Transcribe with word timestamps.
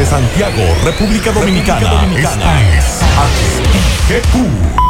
Desde 0.00 0.12
Santiago, 0.12 0.62
República 0.82 1.30
Dominicana. 1.30 1.90
Dominicana. 1.90 2.58
HGQ 4.08 4.34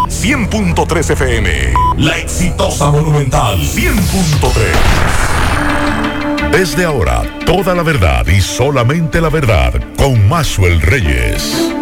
100.3 0.09 1.11
FM. 1.11 1.75
La 1.99 2.17
exitosa 2.19 2.93
Monumental 2.93 3.59
100.3. 3.59 6.53
Desde 6.53 6.85
ahora, 6.85 7.25
toda 7.45 7.75
la 7.75 7.83
verdad 7.83 8.25
y 8.29 8.41
solamente 8.41 9.21
la 9.21 9.31
verdad 9.31 9.73
con 9.97 10.29
Maxwell 10.29 10.81
Reyes. 10.81 11.73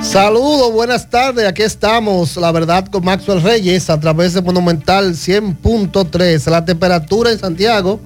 Saludos, 0.00 0.72
buenas 0.72 1.10
tardes. 1.10 1.46
Aquí 1.46 1.60
estamos, 1.62 2.38
la 2.38 2.50
verdad, 2.50 2.86
con 2.86 3.04
Maxwell 3.04 3.42
Reyes 3.42 3.90
a 3.90 4.00
través 4.00 4.32
de 4.32 4.40
Monumental 4.40 5.12
100.3. 5.12 6.50
La 6.50 6.64
temperatura 6.64 7.30
en 7.30 7.38
Santiago, 7.38 8.00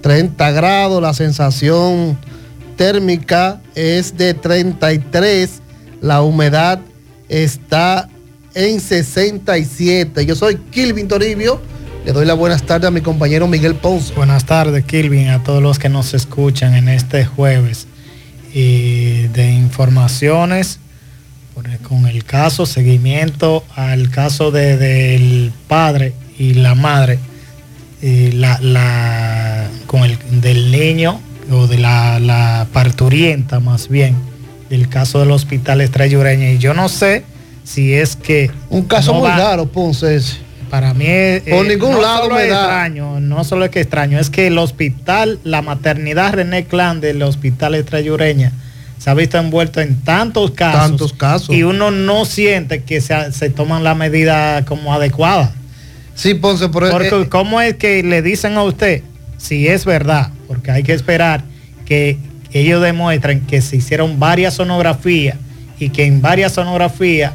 30 0.00 0.50
grados. 0.52 1.02
La 1.02 1.14
sensación 1.14 2.18
térmica 2.76 3.60
es 3.74 4.16
de 4.16 4.34
33. 4.34 5.62
La 6.00 6.22
humedad 6.22 6.80
está 7.28 8.08
en 8.54 8.80
67. 8.80 10.26
Yo 10.26 10.34
soy 10.34 10.56
Kilvin 10.70 11.08
Toribio. 11.08 11.60
Le 12.04 12.12
doy 12.12 12.24
la 12.24 12.34
buenas 12.34 12.62
tardes 12.62 12.88
a 12.88 12.90
mi 12.90 13.00
compañero 13.00 13.46
Miguel 13.46 13.74
Ponce. 13.74 14.14
Buenas 14.14 14.46
tardes, 14.46 14.84
Kilvin, 14.84 15.28
a 15.28 15.42
todos 15.42 15.62
los 15.62 15.78
que 15.78 15.88
nos 15.88 16.14
escuchan 16.14 16.74
en 16.74 16.88
este 16.88 17.24
jueves. 17.24 17.86
Y 18.54 19.26
de 19.28 19.52
informaciones 19.52 20.78
con 21.88 22.06
el 22.06 22.24
caso, 22.24 22.66
seguimiento 22.66 23.64
al 23.74 24.10
caso 24.10 24.50
de, 24.50 24.76
del 24.76 25.52
padre 25.66 26.12
y 26.38 26.54
la 26.54 26.74
madre, 26.74 27.18
y 28.00 28.32
la, 28.32 28.58
la, 28.60 29.68
con 29.86 30.04
el 30.04 30.18
del 30.40 30.70
niño 30.70 31.20
o 31.50 31.66
de 31.66 31.78
la, 31.78 32.20
la 32.20 32.66
parturienta 32.72 33.60
más 33.60 33.88
bien, 33.88 34.16
del 34.70 34.88
caso 34.88 35.20
del 35.20 35.30
hospital 35.30 35.80
Estrella. 35.80 36.32
Y 36.34 36.58
yo 36.58 36.74
no 36.74 36.88
sé 36.88 37.24
si 37.64 37.94
es 37.94 38.16
que... 38.16 38.50
Un 38.70 38.82
caso 38.82 39.14
muy 39.14 39.28
raro, 39.28 39.66
Ponce. 39.66 40.20
Para 40.70 40.92
mí 40.94 41.06
es... 41.06 41.42
Por 41.42 41.64
eh, 41.64 41.68
ningún 41.68 42.00
lado 42.00 42.28
me 42.28 42.46
da. 42.46 42.60
extraño, 42.60 43.20
no 43.20 43.42
solo 43.44 43.64
es 43.64 43.70
que 43.70 43.80
extraño, 43.80 44.18
es 44.18 44.30
que 44.30 44.46
el 44.46 44.58
hospital, 44.58 45.38
la 45.42 45.62
maternidad 45.62 46.34
René 46.34 46.64
Clan 46.64 47.00
del 47.00 47.22
hospital 47.22 47.74
Estrella 47.74 48.52
se 48.98 49.10
ha 49.10 49.14
visto 49.14 49.38
envuelto 49.38 49.80
en 49.80 50.00
tantos 50.02 50.50
casos, 50.50 50.80
tantos 50.80 51.12
casos. 51.12 51.54
y 51.54 51.62
uno 51.62 51.90
no 51.90 52.24
siente 52.24 52.82
que 52.82 53.00
se, 53.00 53.50
toman 53.50 53.84
la 53.84 53.94
medida 53.94 54.64
como 54.64 54.92
adecuada. 54.92 55.54
Sí, 56.18 56.34
Ponce, 56.34 56.68
por 56.68 56.90
Porque 56.90 57.08
eh, 57.08 57.28
¿cómo 57.28 57.60
es 57.60 57.76
que 57.76 58.02
le 58.02 58.22
dicen 58.22 58.56
a 58.56 58.64
usted 58.64 59.02
si 59.36 59.68
es 59.68 59.84
verdad? 59.84 60.32
Porque 60.48 60.72
hay 60.72 60.82
que 60.82 60.92
esperar 60.92 61.44
que 61.86 62.18
ellos 62.52 62.82
demuestren 62.82 63.46
que 63.46 63.62
se 63.62 63.76
hicieron 63.76 64.18
varias 64.18 64.54
sonografías 64.54 65.36
y 65.78 65.90
que 65.90 66.06
en 66.06 66.20
varias 66.20 66.54
sonografías 66.54 67.34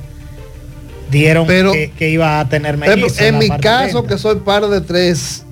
dieron 1.09 1.47
que, 1.47 2.09
iba 2.09 2.41
a 2.41 2.49
tener 2.49 2.75
mellizos. 2.75 3.21
En, 3.21 3.37
mi 3.37 3.49
caso, 3.49 4.03
que 4.03 4.17
soy 4.17 4.39
padre 4.39 4.67
de 4.67 4.81
tres, 4.81 5.45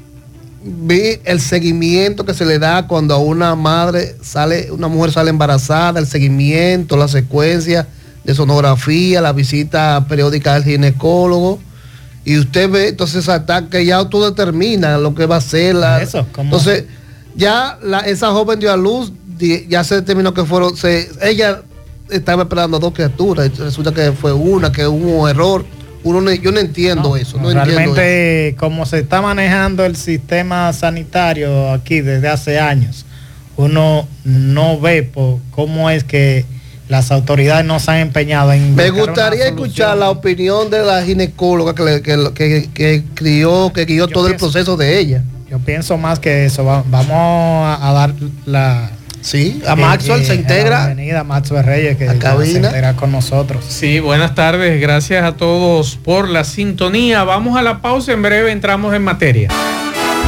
vi 0.61 1.17
el 1.23 1.39
seguimiento 1.39 2.25
que 2.25 2.33
se 2.33 2.43
le 2.43 2.59
da 2.59 2.85
cuando 2.85 3.13
a 3.13 3.17
una 3.17 3.55
madre 3.55 4.13
sale, 4.21 4.69
una 4.73 4.89
mujer 4.89 5.13
sale 5.13 5.29
embarazada, 5.29 6.01
el 6.01 6.07
seguimiento, 6.07 6.97
la 6.97 7.07
secuencia 7.07 7.87
de 8.25 8.35
sonografía, 8.35 9.21
la 9.21 9.31
visita 9.31 10.05
periódica 10.09 10.55
del 10.55 10.65
ginecólogo. 10.65 11.59
Y 12.23 12.37
usted 12.37 12.69
ve, 12.69 12.89
entonces 12.89 13.27
hasta 13.29 13.67
que 13.67 13.85
ya 13.85 14.07
tú 14.07 14.23
determina 14.23 14.97
lo 14.97 15.15
que 15.15 15.25
va 15.25 15.37
a 15.37 15.41
ser 15.41 15.75
la. 15.75 16.01
Entonces, 16.01 16.85
ya 17.35 17.79
esa 18.05 18.31
joven 18.31 18.59
dio 18.59 18.71
a 18.71 18.77
luz, 18.77 19.11
ya 19.67 19.83
se 19.83 19.95
determinó 19.95 20.33
que 20.33 20.45
fueron, 20.45 20.73
ella 21.21 21.61
estaba 22.09 22.43
esperando 22.43 22.77
dos 22.77 22.93
criaturas, 22.93 23.57
resulta 23.57 23.91
que 23.91 24.11
fue 24.11 24.33
una, 24.33 24.71
que 24.71 24.85
hubo 24.85 25.23
un 25.23 25.29
error 25.29 25.65
uno 26.03 26.31
yo 26.33 26.51
no 26.51 26.59
entiendo 26.59 27.15
eso. 27.15 27.37
No 27.39 27.51
realmente, 27.51 28.55
como 28.57 28.85
se 28.85 28.99
está 28.99 29.21
manejando 29.21 29.85
el 29.85 29.95
sistema 29.95 30.71
sanitario 30.73 31.71
aquí 31.71 32.01
desde 32.01 32.27
hace 32.27 32.59
años, 32.59 33.05
uno 33.57 34.07
no 34.23 34.79
ve 34.79 35.09
cómo 35.51 35.89
es 35.89 36.03
que 36.03 36.45
las 36.91 37.09
autoridades 37.09 37.63
no 37.63 37.79
se 37.79 37.89
han 37.89 37.97
empeñado 37.99 38.51
en... 38.51 38.75
Me 38.75 38.89
gustaría 38.89 39.45
escuchar 39.47 39.97
la 39.97 40.09
opinión 40.09 40.69
de 40.69 40.83
la 40.83 41.01
ginecóloga 41.01 41.73
que, 41.73 42.01
que, 42.01 42.69
que, 42.73 43.03
crió, 43.13 43.71
que 43.73 43.85
guió 43.85 44.09
todo 44.09 44.27
el 44.27 44.35
proceso 44.35 44.75
de 44.75 44.99
ella. 44.99 45.23
Yo 45.49 45.59
pienso 45.59 45.97
más 45.97 46.19
que 46.19 46.43
eso. 46.43 46.65
vamos 46.65 47.79
a 47.81 47.93
dar 47.93 48.13
la, 48.45 48.91
Sí, 49.21 49.61
a 49.65 49.77
Maxwell 49.77 50.25
se 50.25 50.35
integra. 50.35 50.87
Bienvenida 50.87 51.23
Maxwell 51.23 51.63
Reyes 51.63 51.95
que 51.95 52.09
se 52.09 52.57
integra 52.57 52.93
con 52.97 53.13
nosotros. 53.13 53.63
Sí, 53.69 54.01
buenas 54.01 54.35
tardes, 54.35 54.81
gracias 54.81 55.23
a 55.23 55.37
todos 55.37 55.95
por 55.95 56.27
la 56.27 56.43
sintonía. 56.43 57.23
Vamos 57.23 57.57
a 57.57 57.61
la 57.61 57.81
pausa, 57.81 58.11
en 58.11 58.21
breve 58.21 58.51
entramos 58.51 58.93
en 58.93 59.03
materia. 59.03 59.47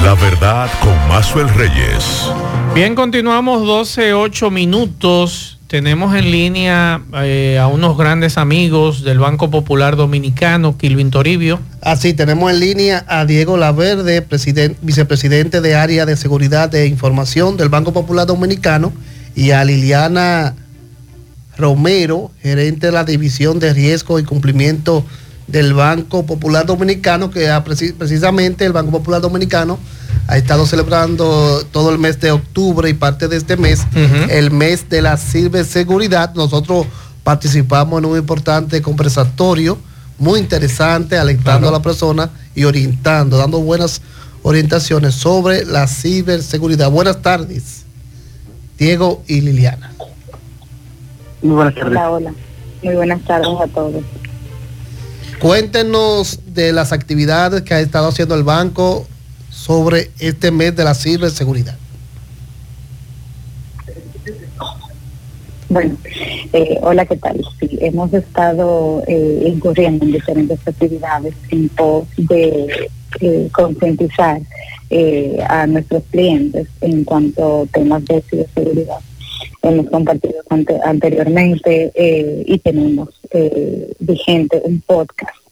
La 0.01 0.13
verdad 0.16 0.69
con 0.80 0.95
Maxwell 1.09 1.50
Reyes. 1.50 2.30
Bien, 2.74 2.95
continuamos 2.95 3.66
12, 3.68 4.13
8 4.13 4.50
minutos. 4.50 5.53
Tenemos 5.74 6.16
en 6.16 6.30
línea 6.30 7.02
eh, 7.24 7.58
a 7.58 7.66
unos 7.66 7.98
grandes 7.98 8.38
amigos 8.38 9.04
del 9.04 9.18
Banco 9.18 9.50
Popular 9.50 9.96
Dominicano, 9.96 10.78
Kilvin 10.78 11.10
Toribio. 11.10 11.60
Así, 11.82 12.10
ah, 12.10 12.16
tenemos 12.16 12.52
en 12.52 12.60
línea 12.60 13.04
a 13.08 13.26
Diego 13.26 13.58
Laverde, 13.58 14.24
vicepresidente 14.84 15.62
de 15.62 15.74
Área 15.74 16.06
de 16.06 16.16
Seguridad 16.16 16.70
de 16.70 16.86
Información 16.86 17.58
del 17.58 17.70
Banco 17.70 17.92
Popular 17.92 18.28
Dominicano, 18.28 18.94
y 19.34 19.50
a 19.50 19.66
Liliana 19.66 20.54
Romero, 21.58 22.30
gerente 22.44 22.86
de 22.86 22.94
la 22.94 23.04
División 23.04 23.58
de 23.58 23.74
Riesgo 23.74 24.20
y 24.20 24.26
Cumplimiento 24.26 25.04
del 25.48 25.74
Banco 25.74 26.24
Popular 26.28 26.68
Dominicano, 26.68 27.32
que 27.32 27.50
precisamente 27.98 28.64
el 28.64 28.74
Banco 28.74 28.92
Popular 28.92 29.22
Dominicano 29.22 29.80
ha 30.28 30.38
estado 30.38 30.66
celebrando 30.66 31.64
todo 31.72 31.92
el 31.92 32.00
mes 32.00 32.20
de 32.20 32.32
octubre 32.32 32.90
y 32.90 32.94
parte 32.94 33.28
de 33.28 33.38
este 33.38 33.58
mes, 33.58 33.82
el 34.30 34.52
mes 34.52 34.90
de 34.90 35.02
la 35.02 35.18
ciberseguridad. 35.18 36.34
Nosotros 36.34 36.88
participamos 37.24 38.00
en 38.00 38.06
un 38.06 38.18
importante 38.18 38.82
conversatorio 38.82 39.78
muy 40.18 40.40
interesante, 40.40 41.18
alentando 41.18 41.68
a 41.68 41.72
la 41.72 41.82
persona 41.82 42.30
y 42.56 42.64
orientando, 42.64 43.38
dando 43.38 43.60
buenas 43.60 44.02
orientaciones 44.44 45.16
sobre 45.16 45.66
la 45.66 45.88
ciberseguridad. 45.88 46.90
Buenas 46.90 47.22
tardes, 47.22 47.84
Diego 48.78 49.24
y 49.28 49.42
Liliana. 49.42 49.92
Muy 51.42 51.56
buenas 51.56 51.76
tardes. 51.76 51.92
Hola, 51.92 52.12
hola. 52.12 52.34
Muy 52.84 52.96
buenas 52.96 53.22
tardes 53.24 53.60
a 53.62 53.68
todos. 53.68 54.04
Cuéntenos 55.40 56.40
de 56.54 56.72
las 56.72 56.94
actividades 56.94 57.64
que 57.64 57.74
ha 57.74 57.82
estado 57.82 58.08
haciendo 58.08 58.36
el 58.36 58.44
banco 58.44 59.08
sobre 59.63 60.12
este 60.19 60.51
mes 60.51 60.75
de 60.75 60.84
la 60.84 60.94
ciberseguridad. 60.94 61.78
Bueno, 65.69 65.96
eh, 66.51 66.78
hola, 66.81 67.06
¿qué 67.06 67.16
tal? 67.16 67.41
Sí, 67.59 67.78
hemos 67.79 68.13
estado 68.13 69.01
eh, 69.07 69.46
incurriendo 69.47 70.06
en 70.06 70.12
diferentes 70.12 70.59
actividades 70.68 71.34
en 71.50 71.69
pos 71.69 72.06
de 72.18 72.90
eh, 73.22 73.50
concientizar 73.53 74.41
a 75.47 75.66
nuestros 75.66 76.03
clientes 76.12 76.68
en 76.81 77.03
cuanto 77.03 77.63
a 77.63 77.66
temas 77.68 78.06
de 78.06 78.22
ciberseguridad. 78.30 79.00
Hemos 79.63 79.90
compartido 79.90 80.35
anteriormente 80.84 81.91
y 82.45 82.59
tenemos 82.59 83.09
vigente 84.00 84.62
un 84.66 84.81
podcast 84.81 85.43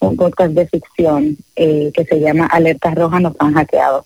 un 0.00 0.16
podcast 0.16 0.52
de 0.52 0.66
ficción 0.66 1.36
eh, 1.56 1.90
que 1.94 2.04
se 2.04 2.18
llama 2.18 2.46
Alertas 2.46 2.94
Rojas 2.94 3.20
nos 3.20 3.34
han 3.38 3.54
hackeado. 3.54 4.04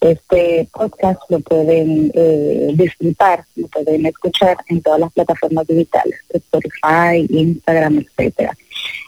Este 0.00 0.68
podcast 0.72 1.20
lo 1.28 1.38
pueden 1.40 2.10
eh, 2.14 2.72
disfrutar, 2.74 3.44
lo 3.54 3.68
pueden 3.68 4.04
escuchar 4.06 4.56
en 4.68 4.82
todas 4.82 4.98
las 4.98 5.12
plataformas 5.12 5.66
digitales, 5.68 6.18
Spotify, 6.30 7.24
Instagram, 7.28 7.98
etcétera. 7.98 8.56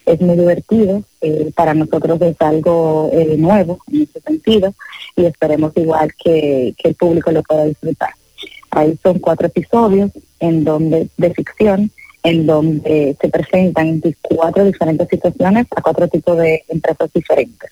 Es 0.06 0.20
muy 0.20 0.36
divertido, 0.36 1.02
eh, 1.20 1.50
para 1.56 1.74
nosotros 1.74 2.20
es 2.20 2.36
algo 2.40 3.10
nuevo 3.38 3.78
en 3.90 4.02
ese 4.02 4.20
sentido 4.20 4.72
y 5.16 5.24
esperemos 5.24 5.72
igual 5.76 6.12
que, 6.22 6.74
que 6.78 6.90
el 6.90 6.94
público 6.94 7.32
lo 7.32 7.42
pueda 7.42 7.64
disfrutar. 7.64 8.10
Ahí 8.70 8.96
son 9.02 9.18
cuatro 9.18 9.46
episodios 9.48 10.10
en 10.38 10.62
donde 10.62 11.08
de 11.16 11.34
ficción 11.34 11.90
en 12.24 12.46
donde 12.46 13.16
se 13.20 13.28
presentan 13.28 14.00
cuatro 14.22 14.64
diferentes 14.64 15.08
situaciones 15.08 15.66
a 15.76 15.82
cuatro 15.82 16.08
tipos 16.08 16.38
de 16.38 16.64
empresas 16.68 17.12
diferentes, 17.12 17.70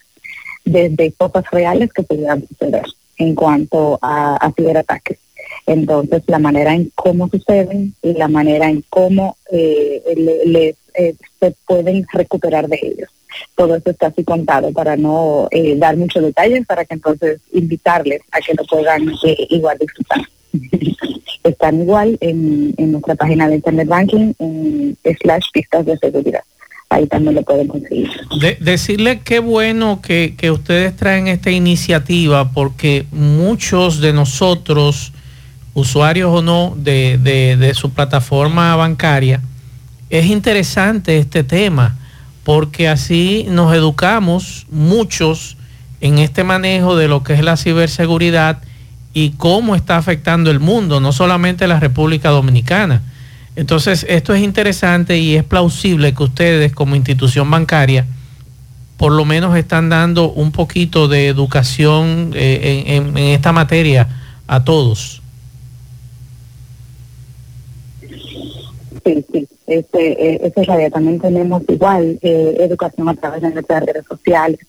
desde 0.64 1.10
cosas 1.12 1.50
reales 1.50 1.90
que 1.92 2.02
pudieran 2.02 2.46
suceder 2.46 2.84
en 3.16 3.34
cuanto 3.34 3.98
a, 4.02 4.52
ciberataques. 4.54 5.18
Entonces, 5.66 6.22
la 6.26 6.38
manera 6.38 6.74
en 6.74 6.92
cómo 6.94 7.28
suceden 7.28 7.94
y 8.02 8.12
la 8.12 8.28
manera 8.28 8.68
en 8.68 8.84
cómo 8.90 9.36
eh, 9.50 10.02
les, 10.44 10.76
eh, 10.94 11.14
se 11.40 11.54
pueden 11.66 12.06
recuperar 12.12 12.68
de 12.68 12.78
ellos. 12.82 13.08
Todo 13.56 13.76
esto 13.76 13.90
está 13.90 14.08
así 14.08 14.22
contado 14.22 14.70
para 14.72 14.96
no 14.96 15.48
eh, 15.50 15.76
dar 15.76 15.96
muchos 15.96 16.22
detalles, 16.22 16.66
para 16.66 16.84
que 16.84 16.94
entonces 16.94 17.40
invitarles 17.52 18.20
a 18.32 18.40
que 18.40 18.52
lo 18.52 18.64
puedan 18.64 19.10
igual 19.48 19.78
disfrutar. 19.78 20.20
Están 21.44 21.80
igual 21.80 22.16
en, 22.20 22.74
en 22.76 22.92
nuestra 22.92 23.14
página 23.14 23.48
de 23.48 23.56
Internet 23.56 23.88
Banking, 23.88 24.32
en 24.38 24.96
slash 25.20 25.44
pistas 25.52 25.86
de 25.86 25.98
seguridad. 25.98 26.42
Ahí 26.88 27.06
también 27.06 27.34
lo 27.34 27.42
pueden 27.42 27.68
conseguir. 27.68 28.10
decirle 28.60 29.20
qué 29.20 29.38
bueno 29.38 30.02
que, 30.02 30.34
que 30.36 30.50
ustedes 30.50 30.94
traen 30.94 31.26
esta 31.26 31.50
iniciativa 31.50 32.52
porque 32.52 33.06
muchos 33.12 34.00
de 34.00 34.12
nosotros, 34.12 35.12
usuarios 35.72 36.30
o 36.30 36.42
no 36.42 36.74
de, 36.76 37.18
de, 37.18 37.56
de 37.56 37.74
su 37.74 37.90
plataforma 37.90 38.76
bancaria, 38.76 39.40
es 40.10 40.26
interesante 40.26 41.16
este 41.16 41.42
tema 41.44 41.96
porque 42.44 42.88
así 42.88 43.46
nos 43.48 43.74
educamos 43.74 44.66
muchos 44.70 45.56
en 46.02 46.18
este 46.18 46.44
manejo 46.44 46.96
de 46.96 47.08
lo 47.08 47.22
que 47.22 47.32
es 47.32 47.42
la 47.42 47.56
ciberseguridad 47.56 48.58
y 49.14 49.30
cómo 49.30 49.74
está 49.74 49.96
afectando 49.96 50.50
el 50.50 50.60
mundo, 50.60 51.00
no 51.00 51.12
solamente 51.12 51.66
la 51.66 51.80
República 51.80 52.30
Dominicana. 52.30 53.02
Entonces, 53.56 54.06
esto 54.08 54.34
es 54.34 54.42
interesante 54.42 55.18
y 55.18 55.36
es 55.36 55.44
plausible 55.44 56.14
que 56.14 56.22
ustedes 56.22 56.72
como 56.72 56.96
institución 56.96 57.50
bancaria 57.50 58.06
por 59.02 59.10
lo 59.10 59.24
menos 59.24 59.56
están 59.56 59.88
dando 59.88 60.30
un 60.30 60.52
poquito 60.52 61.08
de 61.08 61.26
educación 61.26 62.30
eh, 62.36 62.84
en, 62.86 63.18
esta 63.18 63.50
materia 63.50 64.06
a 64.46 64.62
todos. 64.62 65.20
Sí, 69.04 69.26
sí, 69.32 69.48
este, 69.66 70.34
eh, 70.34 70.52
ese 70.56 70.90
También 70.90 71.18
tenemos 71.18 71.64
igual 71.68 72.16
eh, 72.22 72.56
educación 72.60 73.08
a 73.08 73.14
través 73.14 73.42
de 73.42 73.50
nuestras 73.50 73.84
redes 73.84 74.04
sociales, 74.08 74.60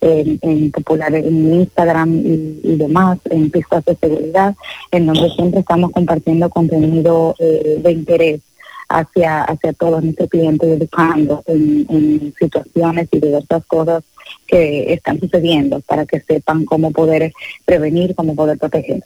en, 0.00 0.38
en 0.42 0.70
popular 0.70 1.14
en 1.14 1.54
Instagram 1.54 2.22
y, 2.62 2.76
demás, 2.76 3.18
en 3.30 3.50
pistas 3.50 3.84
de 3.84 3.96
seguridad, 3.96 4.54
en 4.90 5.06
donde 5.06 5.30
siempre 5.30 5.60
estamos 5.60 5.90
compartiendo 5.92 6.50
contenido 6.50 7.34
eh, 7.38 7.78
de 7.82 7.92
interés 7.92 8.40
hacia 8.88 9.42
hacia 9.42 9.72
todos 9.72 10.02
nuestros 10.04 10.28
clientes, 10.28 10.68
educando 10.68 11.42
en, 11.46 11.86
en 11.88 12.34
situaciones 12.38 13.08
y 13.10 13.20
diversas 13.20 13.64
cosas 13.66 14.04
que 14.46 14.92
están 14.92 15.18
sucediendo 15.18 15.80
para 15.80 16.06
que 16.06 16.20
sepan 16.20 16.64
cómo 16.64 16.92
poder 16.92 17.32
prevenir, 17.64 18.14
cómo 18.14 18.34
poder 18.34 18.58
proteger. 18.58 19.02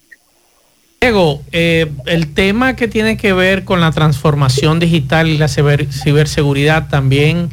Diego, 1.01 1.41
eh, 1.53 1.91
el 2.05 2.35
tema 2.35 2.77
que 2.77 2.87
tiene 2.87 3.17
que 3.17 3.33
ver 3.33 3.65
con 3.65 3.81
la 3.81 3.91
transformación 3.91 4.79
digital 4.79 5.29
y 5.29 5.39
la 5.39 5.49
ciberseguridad 5.49 6.91
también 6.91 7.49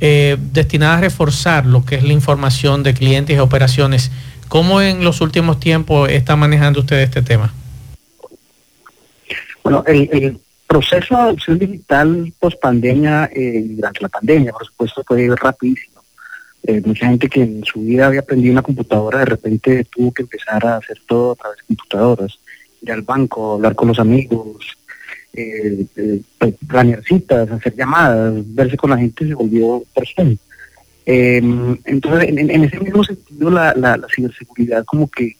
eh, 0.00 0.36
destinada 0.52 0.98
a 0.98 1.00
reforzar 1.00 1.66
lo 1.66 1.84
que 1.84 1.96
es 1.96 2.02
la 2.02 2.12
información 2.12 2.82
de 2.82 2.94
clientes 2.94 3.36
y 3.36 3.38
operaciones. 3.38 4.10
¿Cómo 4.48 4.80
en 4.80 5.02
los 5.02 5.20
últimos 5.20 5.58
tiempos 5.58 6.10
está 6.10 6.36
manejando 6.36 6.80
usted 6.80 6.98
este 7.00 7.22
tema? 7.22 7.52
Bueno, 9.62 9.82
el, 9.86 10.38
proceso 10.66 11.14
de 11.14 11.22
adopción 11.22 11.58
digital 11.58 12.32
post 12.40 12.60
pandemia, 12.60 13.30
eh, 13.32 13.64
durante 13.70 14.00
la 14.00 14.08
pandemia, 14.08 14.52
por 14.52 14.66
supuesto, 14.66 15.02
fue 15.06 15.28
rapidísimo. 15.36 16.02
Eh, 16.64 16.82
mucha 16.84 17.06
gente 17.06 17.28
que 17.28 17.42
en 17.42 17.64
su 17.64 17.80
vida 17.80 18.08
había 18.08 18.20
aprendido 18.20 18.52
una 18.52 18.62
computadora, 18.62 19.20
de 19.20 19.26
repente 19.26 19.84
tuvo 19.84 20.12
que 20.12 20.22
empezar 20.22 20.66
a 20.66 20.76
hacer 20.78 21.00
todo 21.06 21.32
a 21.32 21.36
través 21.36 21.58
de 21.58 21.64
computadoras, 21.68 22.38
ir 22.82 22.92
al 22.92 23.02
banco, 23.02 23.54
hablar 23.54 23.76
con 23.76 23.88
los 23.88 23.98
amigos, 24.00 24.75
eh, 25.36 25.86
eh, 25.96 26.20
pues, 26.38 26.54
planear 26.66 27.02
citas, 27.04 27.50
hacer 27.50 27.74
llamadas, 27.76 28.34
verse 28.54 28.76
con 28.76 28.90
la 28.90 28.98
gente 28.98 29.26
se 29.26 29.34
volvió 29.34 29.82
persona. 29.94 30.34
Em, 31.04 31.76
entonces, 31.84 32.28
en, 32.30 32.64
ese 32.64 32.80
mismo 32.80 33.04
sentido, 33.04 33.50
la, 33.50 33.74
la, 33.74 34.06
ciberseguridad 34.14 34.84
como 34.84 35.08
que 35.08 35.36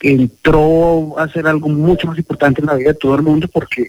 entró 0.00 1.18
a 1.18 1.28
ser 1.28 1.46
algo 1.46 1.68
mucho 1.68 2.06
más 2.06 2.18
importante 2.18 2.60
en 2.60 2.66
la 2.66 2.74
vida 2.74 2.90
de 2.90 2.98
todo 2.98 3.14
el 3.16 3.22
mundo 3.22 3.48
porque 3.48 3.88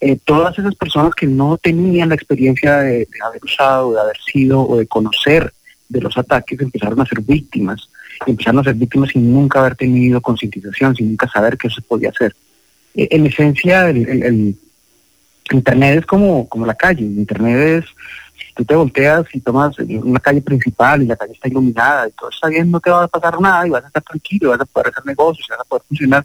eh, 0.00 0.18
todas 0.24 0.58
esas 0.58 0.74
personas 0.74 1.14
que 1.14 1.26
no 1.26 1.58
tenían 1.58 2.08
la 2.08 2.14
experiencia 2.14 2.78
de, 2.78 2.98
de, 2.98 3.06
haber 3.24 3.44
usado, 3.44 3.92
de 3.92 4.00
haber 4.00 4.16
sido 4.16 4.62
o 4.66 4.78
de 4.78 4.86
conocer 4.86 5.52
de 5.88 6.00
los 6.00 6.16
ataques 6.16 6.60
empezaron 6.60 7.00
a 7.00 7.06
ser 7.06 7.20
víctimas, 7.20 7.88
empezaron 8.26 8.60
a 8.60 8.64
ser 8.64 8.74
víctimas 8.74 9.10
sin 9.10 9.32
nunca 9.32 9.60
haber 9.60 9.76
tenido 9.76 10.20
concientización, 10.20 10.96
sin 10.96 11.08
nunca 11.10 11.28
saber 11.28 11.58
qué 11.58 11.68
se 11.68 11.82
podía 11.82 12.10
hacer. 12.10 12.34
Eh, 12.94 13.08
en 13.10 13.26
esencia, 13.26 13.88
el, 13.88 14.56
Internet 15.50 15.98
es 16.00 16.06
como, 16.06 16.48
como 16.48 16.66
la 16.66 16.74
calle. 16.74 17.02
Internet 17.02 17.84
es, 17.84 17.90
si 18.38 18.54
tú 18.54 18.64
te 18.64 18.74
volteas 18.74 19.26
y 19.34 19.40
tomas 19.40 19.78
una 19.78 20.20
calle 20.20 20.40
principal 20.40 21.02
y 21.02 21.06
la 21.06 21.16
calle 21.16 21.32
está 21.32 21.48
iluminada 21.48 22.08
y 22.08 22.12
todo 22.12 22.30
está 22.30 22.48
bien, 22.48 22.70
no 22.70 22.80
te 22.80 22.90
va 22.90 23.04
a 23.04 23.08
pasar 23.08 23.40
nada 23.40 23.66
y 23.66 23.70
vas 23.70 23.84
a 23.84 23.88
estar 23.88 24.02
tranquilo, 24.02 24.50
vas 24.50 24.60
a 24.60 24.64
poder 24.64 24.88
hacer 24.88 25.04
negocios, 25.04 25.46
vas 25.50 25.60
a 25.60 25.64
poder 25.64 25.82
funcionar. 25.88 26.24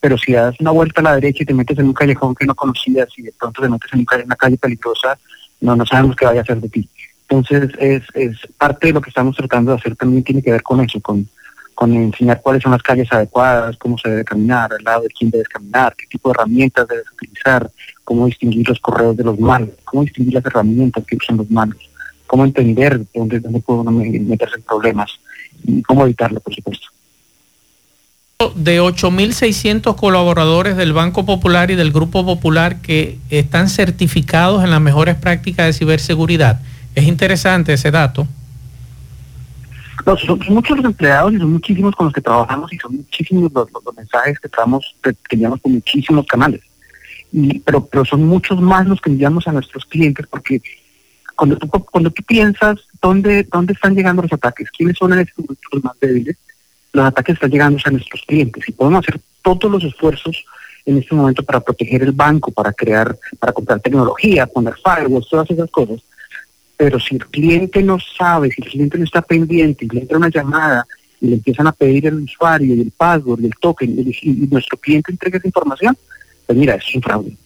Pero 0.00 0.16
si 0.16 0.32
das 0.32 0.58
una 0.60 0.70
vuelta 0.70 1.00
a 1.00 1.04
la 1.04 1.14
derecha 1.16 1.42
y 1.42 1.46
te 1.46 1.54
metes 1.54 1.78
en 1.78 1.86
un 1.86 1.92
callejón 1.92 2.34
que 2.34 2.46
no 2.46 2.54
conocías 2.54 3.08
y 3.16 3.22
de 3.22 3.32
pronto 3.38 3.62
te 3.62 3.68
metes 3.68 3.92
en 3.92 4.06
una 4.24 4.36
calle 4.36 4.56
peligrosa, 4.56 5.18
no, 5.60 5.76
no 5.76 5.86
sabemos 5.86 6.16
qué 6.16 6.24
vaya 6.24 6.40
a 6.40 6.42
hacer 6.42 6.60
de 6.60 6.68
ti. 6.68 6.88
Entonces, 7.28 7.70
es, 7.78 8.02
es 8.14 8.36
parte 8.58 8.88
de 8.88 8.92
lo 8.94 9.00
que 9.00 9.10
estamos 9.10 9.36
tratando 9.36 9.72
de 9.72 9.78
hacer 9.78 9.96
también 9.96 10.24
tiene 10.24 10.42
que 10.42 10.50
ver 10.50 10.62
con 10.62 10.80
eso, 10.80 11.00
con 11.00 11.28
con 11.74 11.92
enseñar 11.94 12.40
cuáles 12.42 12.62
son 12.62 12.72
las 12.72 12.82
calles 12.82 13.12
adecuadas, 13.12 13.76
cómo 13.76 13.98
se 13.98 14.08
debe 14.08 14.24
caminar, 14.24 14.72
al 14.72 14.84
lado 14.84 15.02
de 15.02 15.08
quién 15.08 15.30
debes 15.30 15.48
caminar, 15.48 15.94
qué 15.96 16.06
tipo 16.06 16.28
de 16.28 16.34
herramientas 16.34 16.86
debes 16.88 17.10
utilizar, 17.12 17.70
cómo 18.04 18.26
distinguir 18.26 18.68
los 18.68 18.80
correos 18.80 19.16
de 19.16 19.24
los 19.24 19.38
malos, 19.38 19.70
cómo 19.84 20.04
distinguir 20.04 20.34
las 20.34 20.46
herramientas 20.46 21.04
que 21.04 21.16
usan 21.16 21.36
los 21.38 21.50
malos, 21.50 21.78
cómo 22.26 22.44
entender 22.44 23.00
dónde, 23.14 23.40
dónde 23.40 23.60
puede 23.60 23.90
meterse 23.90 24.56
en 24.56 24.62
problemas 24.62 25.10
y 25.64 25.82
cómo 25.82 26.04
evitarlo, 26.04 26.40
por 26.40 26.54
supuesto. 26.54 26.86
De 28.56 28.80
8.600 28.80 29.94
colaboradores 29.94 30.76
del 30.76 30.92
Banco 30.92 31.24
Popular 31.24 31.70
y 31.70 31.76
del 31.76 31.92
Grupo 31.92 32.24
Popular 32.24 32.80
que 32.82 33.18
están 33.30 33.68
certificados 33.68 34.64
en 34.64 34.70
las 34.70 34.80
mejores 34.80 35.14
prácticas 35.14 35.66
de 35.66 35.72
ciberseguridad. 35.72 36.60
Es 36.94 37.04
interesante 37.04 37.72
ese 37.72 37.90
dato. 37.90 38.26
No, 40.06 40.16
son, 40.16 40.40
muchos 40.48 40.76
los 40.78 40.86
empleados 40.86 41.34
y 41.34 41.38
son 41.38 41.52
muchísimos 41.52 41.94
con 41.94 42.06
los 42.06 42.14
que 42.14 42.20
trabajamos 42.20 42.72
y 42.72 42.78
son 42.78 42.96
muchísimos 42.96 43.52
los, 43.52 43.68
mensajes 43.96 44.40
que, 44.40 44.48
estamos, 44.48 44.96
que, 45.02 45.14
enviamos 45.30 45.60
por 45.60 45.72
muchísimos 45.72 46.26
canales. 46.26 46.62
Y, 47.32 47.60
pero, 47.60 47.84
pero 47.86 48.04
son 48.04 48.24
muchos 48.24 48.60
más 48.60 48.86
los 48.86 49.00
que 49.00 49.10
enviamos 49.10 49.46
a 49.46 49.52
nuestros 49.52 49.84
clientes 49.86 50.26
porque 50.26 50.60
cuando 51.34 51.56
tú, 51.56 51.68
cuando 51.68 52.10
tú 52.10 52.22
piensas 52.22 52.78
dónde, 53.00 53.44
dónde 53.44 53.72
están 53.72 53.94
llegando 53.94 54.22
los 54.22 54.32
ataques, 54.32 54.70
quiénes 54.70 54.96
son 54.96 55.10
los 55.10 55.84
más 55.84 55.98
débiles, 56.00 56.36
los 56.92 57.04
ataques 57.04 57.34
están 57.34 57.50
llegando 57.50 57.78
a 57.84 57.90
nuestros 57.90 58.22
clientes 58.22 58.68
y 58.68 58.72
podemos 58.72 59.06
hacer 59.06 59.20
todos 59.42 59.70
los 59.70 59.82
esfuerzos 59.84 60.44
en 60.84 60.98
este 60.98 61.14
momento 61.14 61.42
para 61.42 61.60
proteger 61.60 62.02
el 62.02 62.12
banco, 62.12 62.50
para 62.50 62.72
crear, 62.72 63.16
para 63.38 63.52
comprar 63.52 63.80
tecnología, 63.80 64.46
poner 64.46 64.74
firewalls, 64.74 65.28
todas 65.28 65.50
esas 65.50 65.70
cosas 65.70 66.02
pero 66.82 66.98
si 66.98 67.14
el 67.14 67.24
cliente 67.26 67.80
no 67.80 67.96
sabe, 68.00 68.50
si 68.50 68.60
el 68.60 68.68
cliente 68.68 68.98
no 68.98 69.04
está 69.04 69.22
pendiente 69.22 69.84
y 69.84 69.88
le 69.88 70.00
entra 70.00 70.18
una 70.18 70.30
llamada 70.30 70.84
y 71.20 71.28
le 71.28 71.34
empiezan 71.34 71.68
a 71.68 71.72
pedir 71.72 72.08
el 72.08 72.24
usuario 72.24 72.74
y 72.74 72.80
el 72.80 72.90
password 72.90 73.40
y 73.40 73.46
el 73.46 73.52
token 73.60 74.12
y, 74.20 74.48
nuestro 74.50 74.76
cliente 74.78 75.12
entrega 75.12 75.38
esa 75.38 75.46
información, 75.46 75.96
pues 76.44 76.58
mira, 76.58 76.74
es 76.74 76.92
un 76.92 77.00
fraude. 77.00 77.36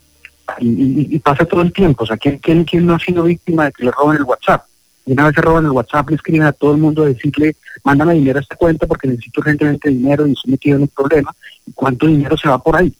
Y, 0.58 1.18
pasa 1.18 1.44
todo 1.44 1.60
el 1.60 1.70
tiempo. 1.70 2.04
O 2.04 2.06
sea, 2.06 2.16
¿quién, 2.16 2.38
quién, 2.38 2.64
quién 2.64 2.86
no 2.86 2.94
ha 2.94 2.98
sido 2.98 3.24
víctima 3.24 3.66
de 3.66 3.72
que 3.72 3.84
le 3.84 3.90
roben 3.90 4.16
el 4.16 4.22
WhatsApp? 4.22 4.64
Y 5.04 5.12
una 5.12 5.26
vez 5.26 5.34
se 5.34 5.42
roban 5.42 5.66
el 5.66 5.72
WhatsApp, 5.72 6.08
le 6.08 6.16
escriben 6.16 6.44
a 6.44 6.52
todo 6.52 6.72
el 6.72 6.80
mundo 6.80 7.02
a 7.02 7.08
decirle, 7.08 7.56
mándame 7.84 8.14
dinero 8.14 8.38
a 8.38 8.42
esta 8.42 8.56
cuenta 8.56 8.86
porque 8.86 9.06
necesito 9.06 9.42
urgentemente 9.42 9.90
dinero 9.90 10.26
y 10.26 10.32
estoy 10.32 10.52
metido 10.52 10.76
en 10.76 10.82
un 10.84 10.88
problema. 10.88 11.36
¿Y 11.66 11.72
cuánto 11.72 12.06
dinero 12.06 12.38
se 12.38 12.48
va 12.48 12.58
por 12.58 12.74
ahí? 12.74 12.90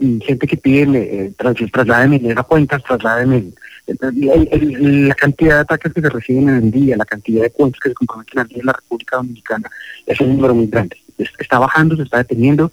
Y 0.00 0.18
gente 0.20 0.48
que 0.48 0.56
pide, 0.56 0.98
eh, 0.98 1.32
tras, 1.38 1.54
trasladen 1.70 2.10
dinero 2.10 2.40
a 2.40 2.44
cuentas, 2.44 2.82
trasladen 2.82 3.54
la 3.86 5.14
cantidad 5.14 5.54
de 5.54 5.60
ataques 5.60 5.92
que 5.92 6.00
se 6.00 6.08
reciben 6.08 6.48
en 6.48 6.56
el 6.56 6.70
día, 6.70 6.96
la 6.96 7.04
cantidad 7.04 7.42
de 7.42 7.50
cuentas 7.50 7.80
que 7.80 7.90
se 7.90 7.94
comprometen 7.94 8.38
al 8.40 8.48
día 8.48 8.58
en 8.60 8.66
la 8.66 8.72
República 8.72 9.16
Dominicana 9.16 9.70
es 10.06 10.20
un 10.20 10.34
número 10.34 10.54
muy 10.54 10.66
grande. 10.66 10.96
Está 11.18 11.58
bajando, 11.58 11.96
se 11.96 12.02
está 12.02 12.18
deteniendo. 12.18 12.72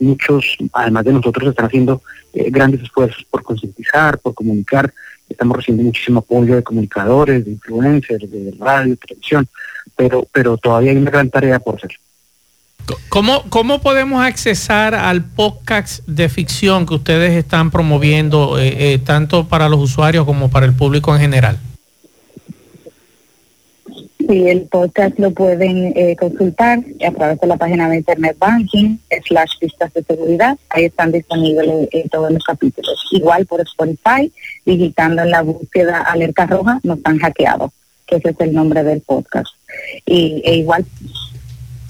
Muchos, 0.00 0.56
además 0.72 1.04
de 1.04 1.12
nosotros, 1.12 1.48
están 1.50 1.66
haciendo 1.66 2.02
eh, 2.32 2.50
grandes 2.50 2.82
esfuerzos 2.82 3.24
por 3.30 3.42
concientizar, 3.42 4.18
por 4.18 4.34
comunicar. 4.34 4.92
Estamos 5.28 5.56
recibiendo 5.56 5.84
muchísimo 5.84 6.20
apoyo 6.20 6.56
de 6.56 6.62
comunicadores, 6.62 7.44
de 7.44 7.52
influencers, 7.52 8.30
de 8.30 8.54
radio, 8.58 8.96
televisión, 8.96 9.46
pero, 9.96 10.26
pero 10.32 10.56
todavía 10.56 10.90
hay 10.90 10.96
una 10.96 11.10
gran 11.10 11.30
tarea 11.30 11.58
por 11.58 11.76
hacer. 11.76 11.92
¿Cómo, 13.08 13.44
¿Cómo 13.48 13.80
podemos 13.80 14.24
accesar 14.24 14.94
al 14.94 15.24
podcast 15.24 16.06
de 16.06 16.28
ficción 16.28 16.84
que 16.84 16.94
ustedes 16.94 17.32
están 17.32 17.70
promoviendo, 17.70 18.58
eh, 18.58 18.92
eh, 18.92 18.98
tanto 18.98 19.48
para 19.48 19.68
los 19.68 19.80
usuarios 19.80 20.24
como 20.24 20.50
para 20.50 20.66
el 20.66 20.74
público 20.74 21.14
en 21.14 21.20
general? 21.20 21.58
Sí, 24.18 24.48
el 24.48 24.62
podcast 24.62 25.18
lo 25.18 25.30
pueden 25.32 25.92
eh, 25.96 26.16
consultar 26.18 26.80
a 27.06 27.10
través 27.12 27.40
de 27.40 27.46
la 27.46 27.56
página 27.56 27.88
de 27.88 27.98
Internet 27.98 28.36
Banking, 28.38 28.96
slash 29.28 29.50
pistas 29.60 29.92
de 29.92 30.02
seguridad. 30.02 30.58
Ahí 30.70 30.86
están 30.86 31.12
disponibles 31.12 31.88
todos 32.10 32.32
los 32.32 32.42
capítulos. 32.42 32.98
Igual 33.12 33.46
por 33.46 33.60
Spotify, 33.60 34.32
digitando 34.64 35.22
en 35.22 35.30
la 35.30 35.42
búsqueda 35.42 36.00
alerta 36.00 36.46
roja, 36.46 36.80
nos 36.82 36.98
han 37.04 37.18
hackeado, 37.18 37.72
que 38.06 38.16
ese 38.16 38.30
es 38.30 38.40
el 38.40 38.54
nombre 38.54 38.82
del 38.82 39.02
podcast. 39.02 39.54
Y, 40.06 40.42
e 40.44 40.56
igual. 40.56 40.84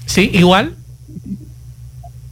Sí, 0.05 0.29
igual. 0.33 0.75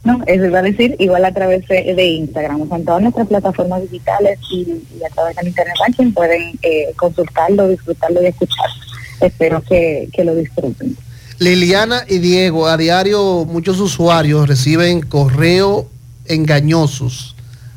No, 0.04 0.20
eso 0.26 0.44
iba 0.44 0.58
a 0.58 0.62
decir, 0.62 0.96
igual 0.98 1.24
a 1.24 1.32
través 1.32 1.66
de, 1.66 2.06
Instagram, 2.06 2.70
o 2.70 2.76
en 2.76 2.84
todas 2.84 3.00
nuestras 3.00 3.26
plataformas 3.26 3.80
digitales 3.82 4.38
y, 4.50 4.66
a 5.02 5.08
través 5.14 5.34
del 5.36 5.48
Internet 5.48 5.74
Banking 5.80 6.12
pueden 6.12 6.58
eh, 6.62 6.92
consultarlo, 6.94 7.68
disfrutarlo 7.68 8.22
y 8.22 8.26
escucharlo. 8.26 8.74
Espero 9.20 9.62
que, 9.62 10.10
que 10.12 10.24
lo 10.24 10.34
disfruten. 10.34 10.94
Liliana 11.38 12.04
y 12.06 12.18
Diego, 12.18 12.68
a 12.68 12.76
diario 12.76 13.46
muchos 13.46 13.80
usuarios 13.80 14.46
reciben 14.46 15.00
correo 15.00 15.88
engañosos 16.26 17.34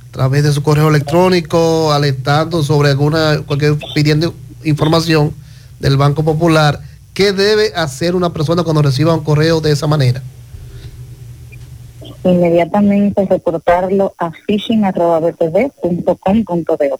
a 0.09 0.11
través 0.11 0.43
de 0.43 0.51
su 0.51 0.61
correo 0.61 0.89
electrónico, 0.89 1.93
alertando 1.93 2.61
sobre 2.61 2.89
alguna, 2.89 3.41
cualquier 3.45 3.77
pidiendo 3.95 4.33
información 4.63 5.33
del 5.79 5.95
Banco 5.95 6.23
Popular. 6.23 6.81
¿Qué 7.13 7.31
debe 7.31 7.73
hacer 7.73 8.15
una 8.15 8.33
persona 8.33 8.63
cuando 8.63 8.81
reciba 8.81 9.13
un 9.13 9.23
correo 9.23 9.61
de 9.61 9.71
esa 9.71 9.87
manera? 9.87 10.21
Inmediatamente 12.23 13.25
reportarlo 13.25 14.13
a 14.17 14.31
phishing.btv.com.do. 14.31 16.99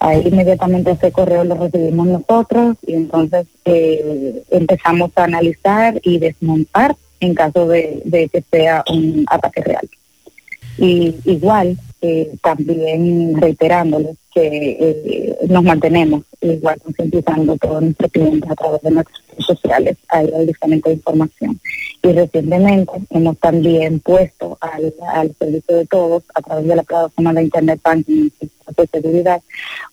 Ahí 0.00 0.22
inmediatamente 0.26 0.90
ese 0.90 1.12
correo 1.12 1.44
lo 1.44 1.54
recibimos 1.54 2.06
nosotros 2.06 2.76
y 2.86 2.94
entonces 2.94 3.46
eh, 3.64 4.42
empezamos 4.50 5.12
a 5.16 5.24
analizar 5.24 5.98
y 6.02 6.18
desmontar 6.18 6.96
en 7.20 7.34
caso 7.34 7.68
de, 7.68 8.02
de 8.04 8.28
que 8.28 8.44
sea 8.50 8.84
un 8.90 9.24
ataque 9.28 9.62
real. 9.62 9.88
Y 10.76 11.14
igual, 11.24 11.78
eh, 12.02 12.34
también 12.42 13.40
reiterándoles 13.40 14.16
que 14.34 14.76
eh, 14.80 15.36
nos 15.48 15.62
mantenemos 15.62 16.24
igual 16.40 16.80
concientizando 16.80 17.56
todos 17.56 17.82
nuestros 17.82 18.10
clientes 18.10 18.50
a 18.50 18.54
través 18.54 18.82
de 18.82 18.90
nuestras 18.90 19.22
redes 19.28 19.46
sociales. 19.46 19.96
Ahí 20.08 20.30
hay 20.36 20.46
diferente 20.46 20.92
información. 20.92 21.60
Y 22.02 22.12
recientemente 22.12 22.92
hemos 23.10 23.38
también 23.38 24.00
puesto 24.00 24.58
al, 24.60 24.92
servicio 25.38 25.76
de 25.76 25.86
todos, 25.86 26.24
a 26.34 26.42
través 26.42 26.66
de 26.66 26.76
la 26.76 26.82
plataforma 26.82 27.32
de 27.32 27.44
Internet 27.44 27.80
Banking 27.82 28.28
de 28.76 28.86
seguridad, 28.86 29.42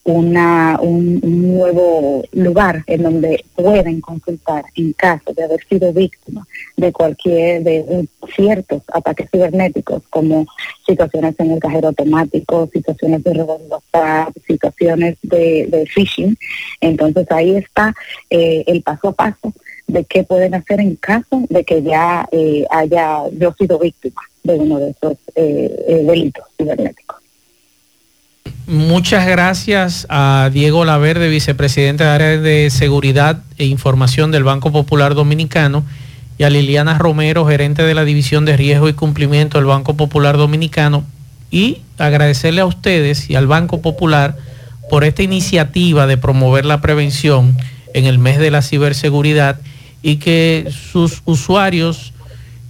una, 0.04 0.80
un, 0.82 1.20
nuevo 1.22 2.24
lugar 2.32 2.84
en 2.88 3.04
donde 3.04 3.44
pueden 3.56 4.02
consultar 4.02 4.66
en 4.76 4.94
caso 4.94 5.34
de 5.34 5.44
haber 5.44 5.64
sido 5.68 5.92
víctima 5.94 6.48
de 6.78 6.92
cualquier, 6.92 7.64
de 7.64 8.08
ciertos 8.36 8.82
ataques 8.94 9.30
cibernéticos, 9.30 10.04
como 10.10 10.48
situaciones 10.86 11.36
en 11.40 11.52
el 11.52 11.60
cajero 11.60 11.90
automático, 11.90 12.70
situaciones 12.72 13.24
de 13.24 13.34
robo 13.34 13.58
de 13.58 13.68
WhatsApp, 13.68 14.31
situaciones 14.46 15.18
de, 15.22 15.68
de 15.70 15.86
phishing. 15.86 16.38
Entonces 16.80 17.26
ahí 17.32 17.56
está 17.56 17.94
eh, 18.30 18.64
el 18.68 18.82
paso 18.82 19.10
a 19.10 19.14
paso 19.14 19.54
de 19.88 20.06
qué 20.06 20.24
pueden 20.24 20.56
hacer 20.56 20.80
en 20.80 20.96
caso 20.96 21.46
de 21.50 21.64
que 21.64 21.84
ya 21.84 22.28
eh, 22.32 22.66
haya 22.72 23.24
yo 23.38 23.54
sido 23.58 23.80
víctima 23.80 24.22
de 24.44 24.54
uno 24.54 24.80
de 24.80 24.92
esos 24.92 25.18
eh, 25.36 26.04
delitos 26.06 26.46
cibernéticos. 26.58 27.18
Muchas 28.68 29.28
gracias 29.28 30.08
a 30.10 30.50
Diego 30.54 30.86
Laverde, 30.86 31.28
vicepresidente 31.28 32.04
de 32.06 32.10
área 32.10 32.38
de 32.38 32.70
seguridad 32.70 33.44
e 33.58 33.66
información 33.66 34.32
del 34.32 34.44
Banco 34.44 34.72
Popular 34.72 35.14
Dominicano, 35.14 35.84
y 36.38 36.44
a 36.44 36.50
Liliana 36.50 36.98
Romero, 36.98 37.46
gerente 37.46 37.84
de 37.84 37.94
la 37.94 38.06
División 38.06 38.46
de 38.46 38.58
Riesgo 38.58 38.88
y 38.88 38.94
Cumplimiento 38.94 39.58
del 39.58 39.68
Banco 39.68 39.96
Popular 39.96 40.38
Dominicano, 40.38 41.04
y 41.52 41.82
agradecerle 41.98 42.62
a 42.62 42.66
ustedes 42.66 43.30
y 43.30 43.36
al 43.36 43.46
Banco 43.46 43.82
Popular 43.82 44.38
por 44.90 45.04
esta 45.04 45.22
iniciativa 45.22 46.08
de 46.08 46.18
promover 46.18 46.66
la 46.66 46.82
prevención 46.82 47.56
en 47.94 48.06
el 48.06 48.18
mes 48.18 48.40
de 48.40 48.52
la 48.52 48.62
ciberseguridad 48.62 49.60
y 50.02 50.18
que 50.18 50.70
sus 50.72 51.22
usuarios 51.26 52.14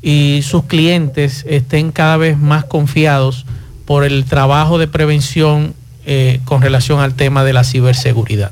y 0.02 0.42
sus 0.44 0.66
clientes 0.66 1.46
estén 1.48 1.92
cada 1.92 2.18
vez 2.18 2.38
más 2.38 2.66
confiados 2.66 3.46
por 3.86 4.04
el 4.04 4.26
trabajo 4.26 4.78
de 4.78 4.88
prevención 4.88 5.74
eh, 6.06 6.40
con 6.46 6.62
relación 6.62 7.00
al 7.00 7.14
tema 7.14 7.44
de 7.44 7.54
la 7.54 7.64
ciberseguridad. 7.64 8.52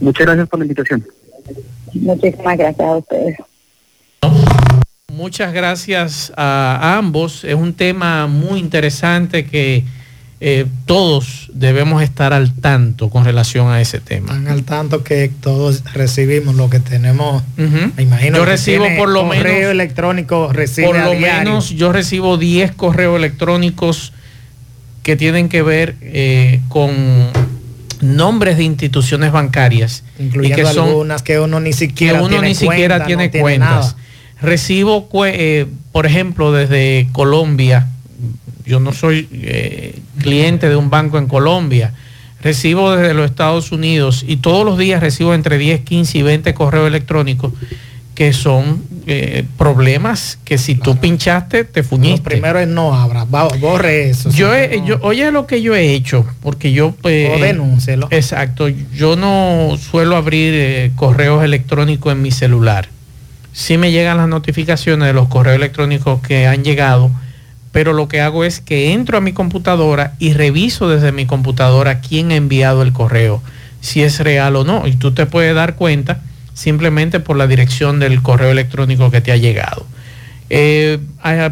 Muchas 0.00 0.26
gracias 0.26 0.48
por 0.48 0.58
la 0.58 0.64
invitación. 0.64 1.06
Muchísimas 1.94 2.58
gracias 2.58 2.86
a 2.86 2.96
ustedes. 2.96 3.36
Muchas 5.18 5.52
gracias 5.52 6.32
a 6.36 6.96
ambos. 6.96 7.42
Es 7.42 7.56
un 7.56 7.74
tema 7.74 8.28
muy 8.28 8.60
interesante 8.60 9.46
que 9.46 9.82
eh, 10.38 10.64
todos 10.86 11.50
debemos 11.52 12.04
estar 12.04 12.32
al 12.32 12.54
tanto 12.54 13.10
con 13.10 13.24
relación 13.24 13.66
a 13.66 13.80
ese 13.80 13.98
tema. 13.98 14.28
Están 14.28 14.46
al 14.46 14.62
tanto 14.62 15.02
que 15.02 15.28
todos 15.40 15.82
recibimos 15.92 16.54
lo 16.54 16.70
que 16.70 16.78
tenemos. 16.78 17.42
Me 17.56 18.00
imagino. 18.00 18.36
Yo 18.36 18.44
recibo 18.44 18.86
por 18.96 19.08
lo 19.08 19.24
menos 19.24 19.42
correo 19.42 19.70
electrónico 19.72 20.52
recibe 20.52 20.86
Por 20.86 21.00
lo 21.00 21.14
menos 21.14 21.70
yo 21.70 21.90
recibo 21.90 22.36
10 22.36 22.76
correos 22.76 23.16
electrónicos 23.16 24.12
que 25.02 25.16
tienen 25.16 25.48
que 25.48 25.62
ver 25.62 25.96
eh, 26.00 26.60
con 26.68 26.92
nombres 28.00 28.56
de 28.56 28.62
instituciones 28.62 29.32
bancarias. 29.32 30.04
Incluyendo 30.20 30.56
que 30.58 30.72
son, 30.72 30.90
algunas 30.90 31.22
que 31.22 31.40
uno 31.40 31.58
ni 31.58 31.72
siquiera, 31.72 32.20
uno 32.20 32.28
tiene, 32.28 32.46
ni 32.50 32.54
siquiera 32.54 33.04
tiene 33.04 33.32
cuentas. 33.32 33.96
Recibo, 34.40 35.08
eh, 35.24 35.66
por 35.92 36.06
ejemplo, 36.06 36.52
desde 36.52 37.08
Colombia, 37.12 37.88
yo 38.64 38.80
no 38.80 38.92
soy 38.92 39.28
eh, 39.32 39.98
cliente 40.20 40.68
de 40.68 40.76
un 40.76 40.90
banco 40.90 41.18
en 41.18 41.26
Colombia, 41.26 41.92
recibo 42.42 42.94
desde 42.94 43.14
los 43.14 43.30
Estados 43.30 43.72
Unidos 43.72 44.24
y 44.26 44.36
todos 44.36 44.64
los 44.64 44.78
días 44.78 45.00
recibo 45.00 45.34
entre 45.34 45.58
10, 45.58 45.80
15 45.80 46.18
y 46.18 46.22
20 46.22 46.54
correos 46.54 46.86
electrónicos 46.86 47.52
que 48.14 48.32
son 48.32 48.82
eh, 49.06 49.44
problemas 49.56 50.40
que 50.44 50.58
si 50.58 50.74
tú 50.74 50.96
pinchaste 50.96 51.62
te 51.62 51.84
fuñiste. 51.84 52.18
Lo 52.18 52.30
primero 52.30 52.58
es 52.58 52.66
no 52.66 52.92
abra, 52.92 53.22
borre 53.24 54.10
eso. 54.10 54.30
Yo, 54.30 54.50
oye 55.02 55.30
lo 55.30 55.46
que 55.46 55.62
yo 55.62 55.76
he 55.76 55.94
hecho, 55.94 56.26
porque 56.42 56.72
yo... 56.72 56.92
Pues, 57.00 57.30
o 57.30 57.38
denúncelo. 57.40 58.08
Exacto, 58.10 58.68
yo 58.68 59.14
no 59.14 59.76
suelo 59.78 60.16
abrir 60.16 60.52
eh, 60.54 60.90
correos 60.96 61.44
electrónicos 61.44 62.12
en 62.12 62.20
mi 62.20 62.32
celular. 62.32 62.88
Sí 63.58 63.76
me 63.76 63.90
llegan 63.90 64.18
las 64.18 64.28
notificaciones 64.28 65.08
de 65.08 65.12
los 65.12 65.26
correos 65.26 65.56
electrónicos 65.56 66.20
que 66.20 66.46
han 66.46 66.62
llegado, 66.62 67.10
pero 67.72 67.92
lo 67.92 68.06
que 68.06 68.20
hago 68.20 68.44
es 68.44 68.60
que 68.60 68.92
entro 68.92 69.18
a 69.18 69.20
mi 69.20 69.32
computadora 69.32 70.14
y 70.20 70.32
reviso 70.32 70.88
desde 70.88 71.10
mi 71.10 71.26
computadora 71.26 72.00
quién 72.00 72.30
ha 72.30 72.36
enviado 72.36 72.82
el 72.82 72.92
correo, 72.92 73.42
si 73.80 74.04
es 74.04 74.20
real 74.20 74.54
o 74.54 74.62
no. 74.62 74.86
Y 74.86 74.94
tú 74.94 75.12
te 75.12 75.26
puedes 75.26 75.56
dar 75.56 75.74
cuenta 75.74 76.20
simplemente 76.54 77.18
por 77.18 77.36
la 77.36 77.48
dirección 77.48 77.98
del 77.98 78.22
correo 78.22 78.52
electrónico 78.52 79.10
que 79.10 79.20
te 79.20 79.32
ha 79.32 79.36
llegado. 79.36 79.84
Eh, 80.50 81.00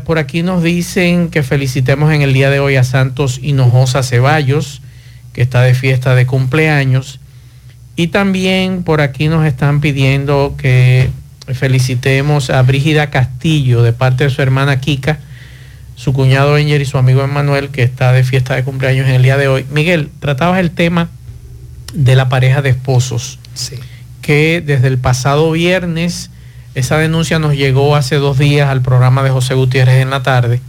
por 0.05 0.19
aquí 0.19 0.45
nos 0.45 0.63
dicen 0.63 1.29
que 1.29 1.43
felicitemos 1.43 2.15
en 2.15 2.23
el 2.23 2.33
día 2.33 2.51
de 2.51 2.61
hoy 2.61 2.77
a 2.77 2.85
Santos 2.85 3.41
Hinojosa 3.43 4.05
Ceballos, 4.05 4.81
que 5.33 5.43
está 5.43 5.63
de 5.63 5.75
fiesta 5.75 6.15
de 6.15 6.25
cumpleaños. 6.25 7.19
Y 7.97 8.07
también 8.07 8.85
por 8.85 9.01
aquí 9.01 9.27
nos 9.27 9.45
están 9.45 9.81
pidiendo 9.81 10.55
que 10.57 11.11
felicitemos 11.53 12.51
a 12.51 12.63
Brígida 12.63 13.11
Castillo 13.11 13.83
de 13.83 13.93
parte 13.93 14.25
de 14.25 14.31
su 14.31 14.43
hermana 14.43 14.81
Kika, 14.81 15.19
su 15.95 16.13
cuñado 16.13 16.57
Enger 16.59 16.81
y 16.81 16.85
su 16.85 16.99
amigo 16.99 17.23
Emanuel, 17.23 17.71
que 17.71 17.83
está 17.83 18.13
de 18.13 18.25
fiesta 18.25 18.55
de 18.55 18.65
cumpleaños 18.65 19.09
en 19.09 19.15
el 19.15 19.23
día 19.23 19.37
de 19.37 19.49
hoy. 19.49 19.65
Miguel, 19.71 20.11
tratabas 20.21 20.61
el 20.61 20.71
tema 20.71 21.09
de 21.95 22.17
la 22.17 22.29
pareja 22.29 22.63
de 22.63 22.71
esposos. 22.71 23.39
Sí 23.55 23.77
que 24.27 24.61
desde 24.61 24.89
el 24.89 24.99
pasado 24.99 25.53
viernes, 25.53 26.31
esa 26.75 26.99
denuncia 26.99 27.39
nos 27.39 27.55
llegó 27.55 27.95
hace 27.95 28.17
dos 28.17 28.37
días 28.37 28.69
al 28.69 28.83
programa 28.83 29.23
de 29.23 29.31
José 29.31 29.55
Gutiérrez 29.55 30.03
en 30.03 30.11
la 30.11 30.25
tarde, 30.25 30.61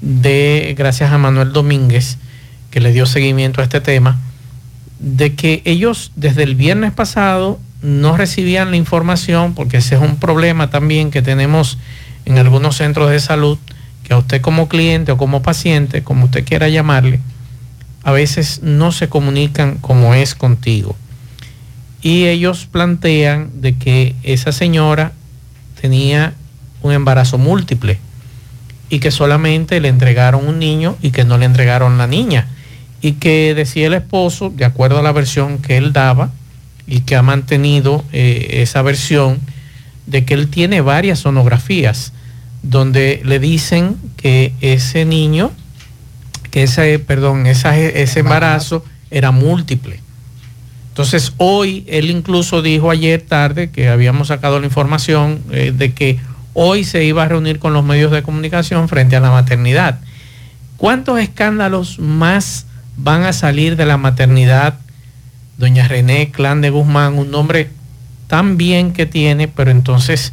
de 0.00 0.74
gracias 0.76 1.12
a 1.12 1.18
Manuel 1.18 1.52
Domínguez, 1.52 2.16
que 2.70 2.80
le 2.80 2.94
dio 2.94 3.04
seguimiento 3.04 3.60
a 3.60 3.64
este 3.64 3.82
tema, 3.82 4.18
de 5.00 5.34
que 5.34 5.60
ellos 5.66 6.12
desde 6.16 6.44
el 6.44 6.54
viernes 6.54 6.92
pasado 6.92 7.60
no 7.84 8.16
recibían 8.16 8.70
la 8.70 8.78
información, 8.78 9.54
porque 9.54 9.76
ese 9.76 9.96
es 9.96 10.00
un 10.00 10.16
problema 10.16 10.70
también 10.70 11.10
que 11.10 11.20
tenemos 11.20 11.76
en 12.24 12.38
algunos 12.38 12.76
centros 12.76 13.10
de 13.10 13.20
salud, 13.20 13.58
que 14.02 14.14
a 14.14 14.18
usted 14.18 14.40
como 14.40 14.68
cliente 14.68 15.12
o 15.12 15.18
como 15.18 15.42
paciente, 15.42 16.02
como 16.02 16.24
usted 16.24 16.44
quiera 16.46 16.70
llamarle, 16.70 17.20
a 18.02 18.10
veces 18.10 18.62
no 18.62 18.90
se 18.90 19.10
comunican 19.10 19.76
como 19.76 20.14
es 20.14 20.34
contigo. 20.34 20.96
Y 22.00 22.24
ellos 22.24 22.66
plantean 22.70 23.50
de 23.60 23.76
que 23.76 24.14
esa 24.22 24.52
señora 24.52 25.12
tenía 25.78 26.32
un 26.80 26.92
embarazo 26.92 27.36
múltiple 27.36 27.98
y 28.88 28.98
que 28.98 29.10
solamente 29.10 29.78
le 29.80 29.88
entregaron 29.88 30.46
un 30.46 30.58
niño 30.58 30.96
y 31.02 31.10
que 31.10 31.24
no 31.24 31.36
le 31.36 31.44
entregaron 31.44 31.98
la 31.98 32.06
niña. 32.06 32.48
Y 33.02 33.12
que 33.12 33.54
decía 33.54 33.86
el 33.88 33.94
esposo, 33.94 34.48
de 34.48 34.64
acuerdo 34.64 34.98
a 34.98 35.02
la 35.02 35.12
versión 35.12 35.58
que 35.58 35.76
él 35.76 35.92
daba 35.92 36.30
y 36.86 37.00
que 37.00 37.16
ha 37.16 37.22
mantenido 37.22 38.04
eh, 38.12 38.60
esa 38.62 38.82
versión, 38.82 39.40
de 40.06 40.24
que 40.24 40.34
él 40.34 40.48
tiene 40.48 40.80
varias 40.80 41.20
sonografías 41.20 42.12
donde 42.62 43.22
le 43.24 43.38
dicen 43.38 43.96
que 44.16 44.52
ese 44.60 45.04
niño, 45.04 45.50
que 46.50 46.64
ese, 46.64 46.98
perdón, 46.98 47.46
ese 47.46 48.20
embarazo 48.20 48.84
era 49.10 49.30
múltiple 49.30 50.04
entonces 50.94 51.32
hoy 51.38 51.84
él 51.88 52.08
incluso 52.08 52.62
dijo 52.62 52.88
ayer 52.88 53.20
tarde 53.20 53.68
que 53.68 53.88
habíamos 53.88 54.28
sacado 54.28 54.60
la 54.60 54.66
información 54.66 55.40
eh, 55.50 55.72
de 55.76 55.92
que 55.92 56.20
hoy 56.52 56.84
se 56.84 57.02
iba 57.02 57.24
a 57.24 57.26
reunir 57.26 57.58
con 57.58 57.72
los 57.72 57.84
medios 57.84 58.12
de 58.12 58.22
comunicación 58.22 58.88
frente 58.88 59.16
a 59.16 59.20
la 59.20 59.32
maternidad. 59.32 59.98
¿Cuántos 60.76 61.18
escándalos 61.18 61.98
más 61.98 62.66
van 62.96 63.24
a 63.24 63.32
salir 63.32 63.74
de 63.74 63.86
la 63.86 63.96
maternidad? 63.96 64.78
Doña 65.58 65.86
René 65.88 66.30
Clan 66.30 66.60
de 66.60 66.70
Guzmán, 66.70 67.18
un 67.18 67.30
nombre 67.30 67.68
tan 68.26 68.56
bien 68.56 68.92
que 68.92 69.06
tiene, 69.06 69.48
pero 69.48 69.70
entonces 69.70 70.32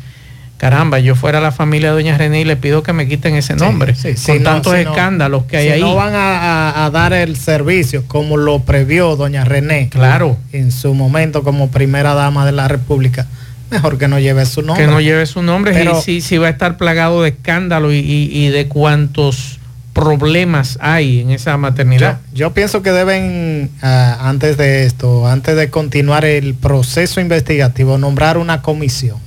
caramba, 0.61 0.99
yo 0.99 1.15
fuera 1.15 1.41
la 1.41 1.51
familia 1.51 1.89
de 1.89 1.95
Doña 1.95 2.19
René 2.19 2.41
y 2.41 2.45
le 2.45 2.55
pido 2.55 2.83
que 2.83 2.93
me 2.93 3.07
quiten 3.07 3.33
ese 3.33 3.55
nombre, 3.55 3.95
con 4.27 4.43
tantos 4.43 4.75
escándalos 4.75 5.45
que 5.45 5.57
hay 5.57 5.69
ahí. 5.69 5.81
No 5.81 5.95
van 5.95 6.13
a, 6.13 6.87
dar 6.93 7.13
el 7.13 7.35
servicio 7.35 8.03
como 8.07 8.37
lo 8.37 8.59
previó 8.59 9.15
Doña 9.15 9.43
René. 9.43 9.89
Claro. 9.89 10.37
En 10.51 10.71
su 10.71 10.93
momento 10.93 11.41
como 11.41 11.71
primera 11.71 12.13
dama 12.13 12.45
de 12.45 12.51
la 12.51 12.67
República. 12.67 13.25
Mejor 13.71 13.97
que 13.97 14.07
no 14.07 14.19
lleve 14.19 14.45
su 14.45 14.61
nombre. 14.61 14.85
Que 14.85 14.91
no 14.91 15.01
lleve 15.01 15.25
su 15.25 15.41
nombre 15.41 15.73
Pero, 15.73 15.99
y 16.05 16.21
si, 16.21 16.37
va 16.37 16.45
a 16.45 16.51
estar 16.51 16.77
plagado 16.77 17.23
de 17.23 17.29
escándalo 17.29 17.91
y, 17.91 18.47
de 18.49 18.67
cuántos 18.67 19.57
problemas 19.93 20.77
hay 20.81 21.19
en 21.21 21.31
esa 21.31 21.57
maternidad. 21.57 22.19
Yo, 22.33 22.53
pienso 22.53 22.81
que 22.81 22.91
deben, 22.91 23.69
ah, 23.81 24.17
antes 24.21 24.57
de 24.57 24.85
esto, 24.85 25.27
antes 25.27 25.55
de 25.55 25.69
continuar 25.69 26.25
el 26.25 26.53
proceso 26.53 27.19
investigativo, 27.19 27.97
nombrar 27.97 28.37
una 28.37 28.61
comisión 28.61 29.17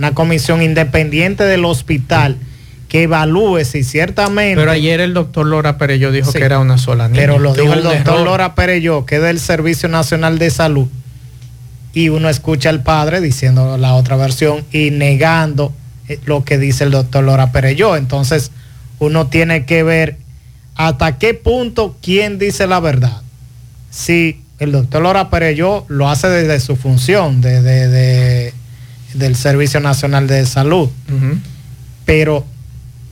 una 0.00 0.14
comisión 0.14 0.62
independiente 0.62 1.44
del 1.44 1.66
hospital 1.66 2.38
que 2.88 3.02
evalúe 3.02 3.64
si 3.64 3.84
ciertamente... 3.84 4.56
Pero 4.56 4.70
ayer 4.70 4.98
el 4.98 5.12
doctor 5.12 5.46
Lora 5.46 5.76
Perello 5.76 6.10
dijo 6.10 6.32
que 6.32 6.42
era 6.42 6.58
una 6.58 6.78
sola 6.78 7.06
niña. 7.06 7.20
Pero 7.20 7.38
lo 7.38 7.52
dijo 7.52 7.74
el 7.74 7.82
doctor 7.82 8.20
Lora 8.20 8.54
Perello, 8.54 9.04
que 9.04 9.16
es 9.16 9.22
del 9.22 9.38
Servicio 9.38 9.90
Nacional 9.90 10.38
de 10.38 10.50
Salud. 10.50 10.88
Y 11.92 12.08
uno 12.08 12.30
escucha 12.30 12.70
al 12.70 12.82
padre 12.82 13.20
diciendo 13.20 13.76
la 13.76 13.92
otra 13.92 14.16
versión 14.16 14.64
y 14.72 14.90
negando 14.90 15.70
eh, 16.08 16.18
lo 16.24 16.44
que 16.44 16.56
dice 16.56 16.84
el 16.84 16.90
doctor 16.90 17.22
Lora 17.22 17.52
Perello. 17.52 17.94
Entonces, 17.94 18.52
uno 19.00 19.26
tiene 19.26 19.66
que 19.66 19.82
ver 19.82 20.16
hasta 20.76 21.18
qué 21.18 21.34
punto 21.34 21.96
quién 22.00 22.38
dice 22.38 22.68
la 22.68 22.78
verdad. 22.78 23.20
Si 23.90 24.40
el 24.60 24.70
doctor 24.70 25.02
Lora 25.02 25.30
Perello 25.30 25.84
lo 25.88 26.08
hace 26.08 26.28
desde 26.28 26.60
su 26.60 26.76
función, 26.76 27.40
de 27.40 28.52
del 29.14 29.36
Servicio 29.36 29.80
Nacional 29.80 30.26
de 30.26 30.46
Salud, 30.46 30.88
pero 32.04 32.44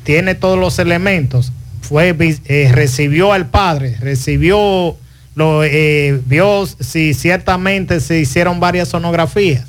tiene 0.04 0.34
todos 0.34 0.58
los 0.58 0.78
elementos. 0.78 1.52
Fue, 1.80 2.14
eh, 2.18 2.70
recibió 2.72 3.32
al 3.32 3.48
padre, 3.48 3.96
recibió, 4.00 4.96
lo, 5.34 5.64
eh, 5.64 6.20
vio 6.26 6.66
si 6.66 7.14
ciertamente 7.14 8.00
se 8.00 8.18
hicieron 8.18 8.60
varias 8.60 8.88
sonografías. 8.88 9.64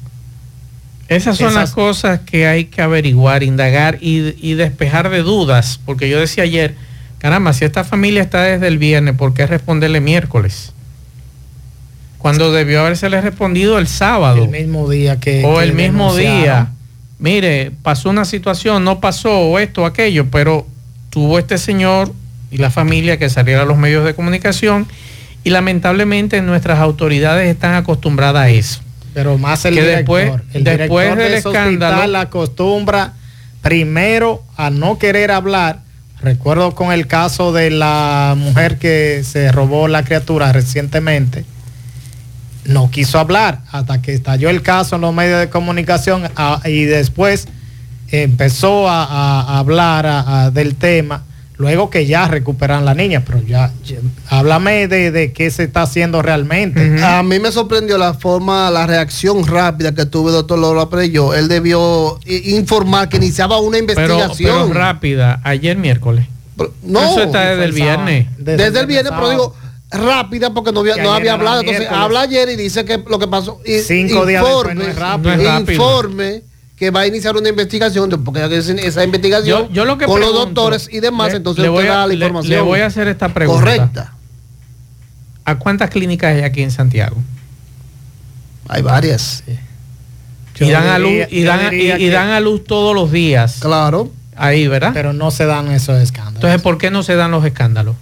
Esas 1.09 1.37
son 1.37 1.55
las 1.55 1.71
cosas 1.71 2.21
que 2.21 2.47
hay 2.47 2.65
que 2.65 2.81
averiguar, 2.81 3.43
indagar 3.43 3.97
y, 3.99 4.35
y, 4.39 4.53
despejar 4.53 5.09
de 5.09 5.23
dudas, 5.23 5.79
porque 5.85 6.07
yo 6.07 6.19
decía 6.19 6.43
ayer, 6.43 6.75
caramba, 7.17 7.51
si 7.53 7.65
esta 7.65 7.83
familia 7.83 8.21
está 8.21 8.43
desde 8.43 8.67
el 8.67 8.77
viernes, 8.77 9.15
¿por 9.15 9.33
qué 9.33 9.47
responderle 9.47 9.99
miércoles? 9.99 10.73
cuando 12.19 12.51
debió 12.51 12.81
habérsele 12.81 13.19
respondido 13.21 13.79
el 13.79 13.87
sábado. 13.87 14.43
El 14.43 14.49
mismo 14.49 14.87
día 14.89 15.19
que... 15.19 15.43
O 15.45 15.61
el 15.61 15.73
mismo 15.73 16.15
día. 16.15 16.67
Mire, 17.17 17.71
pasó 17.81 18.09
una 18.09 18.25
situación, 18.25 18.83
no 18.83 18.99
pasó 18.99 19.57
esto, 19.57 19.85
aquello, 19.85 20.29
pero 20.29 20.67
tuvo 21.09 21.39
este 21.39 21.57
señor 21.57 22.13
y 22.51 22.57
la 22.57 22.69
familia 22.69 23.17
que 23.17 23.29
saliera 23.29 23.63
a 23.63 23.65
los 23.65 23.77
medios 23.77 24.05
de 24.05 24.13
comunicación 24.13 24.85
y 25.43 25.49
lamentablemente 25.49 26.41
nuestras 26.41 26.79
autoridades 26.79 27.49
están 27.49 27.75
acostumbradas 27.75 28.43
a 28.43 28.49
eso. 28.49 28.81
Pero 29.13 29.37
más 29.37 29.65
el 29.65 29.75
que 29.75 29.83
después, 29.83 30.31
el 30.53 30.63
después 30.63 31.15
del 31.17 31.33
escándalo 31.33 32.07
la 32.07 32.21
acostumbra 32.21 33.13
primero 33.61 34.43
a 34.57 34.69
no 34.69 34.97
querer 34.97 35.31
hablar. 35.31 35.79
Recuerdo 36.21 36.75
con 36.75 36.91
el 36.91 37.07
caso 37.07 37.53
de 37.53 37.71
la 37.71 38.35
mujer 38.37 38.77
que 38.77 39.23
se 39.23 39.51
robó 39.51 39.87
la 39.87 40.03
criatura 40.03 40.51
recientemente. 40.51 41.45
No 42.65 42.91
quiso 42.91 43.19
hablar 43.19 43.61
hasta 43.71 44.01
que 44.01 44.13
estalló 44.13 44.49
el 44.49 44.61
caso 44.61 44.95
en 44.95 45.01
los 45.01 45.13
medios 45.13 45.39
de 45.39 45.49
comunicación 45.49 46.29
y 46.65 46.83
después 46.83 47.47
empezó 48.11 48.89
a, 48.89 49.57
hablar 49.59 50.51
del 50.51 50.75
tema, 50.75 51.23
luego 51.59 51.89
que 51.89 52.05
ya 52.05 52.25
recuperan 52.25 52.85
la 52.85 52.93
niña, 52.93 53.23
pero 53.25 53.41
ya, 53.41 53.71
háblame 54.29 54.87
de, 54.87 55.33
qué 55.33 55.51
se 55.51 55.63
está 55.63 55.81
haciendo 55.81 56.21
realmente. 56.21 57.03
A 57.03 57.21
mí 57.21 57.37
me 57.37 57.51
sorprendió 57.51 57.97
la 57.97 58.13
forma, 58.13 58.71
la 58.71 58.87
reacción 58.87 59.45
rápida 59.45 59.93
que 59.93 60.05
tuvo 60.05 60.29
el 60.29 60.35
doctor 60.35 60.57
Lora 60.57 61.05
yo 61.05 61.33
Él 61.33 61.49
debió 61.49 62.17
informar 62.25 63.09
que 63.09 63.17
iniciaba 63.17 63.59
una 63.59 63.77
investigación. 63.77 64.69
Pero, 64.69 64.73
rápida, 64.73 65.41
ayer 65.43 65.75
miércoles. 65.75 66.27
no, 66.81 67.01
eso 67.01 67.23
está 67.23 67.49
desde 67.49 67.65
el 67.65 67.73
viernes. 67.73 68.27
Desde, 68.37 68.79
el 68.79 68.87
viernes, 68.87 69.11
pero 69.13 69.29
digo 69.29 69.55
rápida 69.91 70.53
porque 70.53 70.71
no 70.71 70.79
había, 70.79 70.95
no 70.95 71.11
había 71.11 71.33
hablado. 71.33 71.59
Entonces 71.59 71.89
habla 71.91 72.21
ayer 72.21 72.47
y 72.47 72.55
dice 72.55 72.85
que 72.85 73.03
lo 73.05 73.19
que 73.19 73.27
pasó. 73.27 73.59
Y, 73.65 73.79
Cinco 73.79 74.25
días 74.25 74.45
informe, 74.45 74.85
informe 75.59 76.43
que 76.79 76.91
va 76.91 77.01
a 77.01 77.07
iniciar 77.07 77.35
una 77.35 77.49
investigación, 77.49 78.09
porque 78.23 78.45
esa 78.45 79.03
investigación 79.03 79.67
con 79.67 80.21
los 80.21 80.33
doctores 80.33 80.87
y 80.89 81.01
demás, 81.01 81.33
entonces 81.33 81.61
le 81.61 81.67
voy 81.67 81.85
a, 81.87 81.89
dar 81.93 82.07
la 82.07 82.13
información. 82.13 82.55
Le, 82.55 82.61
voy 82.61 82.79
a 82.79 82.85
hacer 82.85 83.09
esta 83.09 83.33
pregunta. 83.33 83.61
Correcta. 83.61 84.13
¿A 85.43 85.59
cuántas 85.59 85.89
clínicas 85.89 86.35
hay 86.35 86.43
aquí 86.43 86.61
en 86.61 86.71
Santiago? 86.71 87.17
Hay 88.69 88.81
varias. 88.81 89.43
Y 90.59 90.69
dan, 90.69 90.87
a 90.87 90.99
luz, 90.99 91.11
y, 91.29 91.43
dan, 91.43 91.73
y 91.73 92.07
dan 92.09 92.29
a 92.29 92.39
luz 92.39 92.63
todos 92.63 92.95
los 92.95 93.11
días. 93.11 93.57
Claro. 93.59 94.11
Ahí, 94.35 94.67
¿verdad? 94.69 94.91
Pero 94.93 95.11
no 95.11 95.31
se 95.31 95.45
dan 95.45 95.69
esos 95.71 96.01
escándalos. 96.01 96.35
Entonces, 96.35 96.61
¿por 96.61 96.77
qué 96.77 96.91
no 96.91 97.03
se 97.03 97.15
dan 97.15 97.31
los 97.31 97.43
escándalos? 97.43 97.97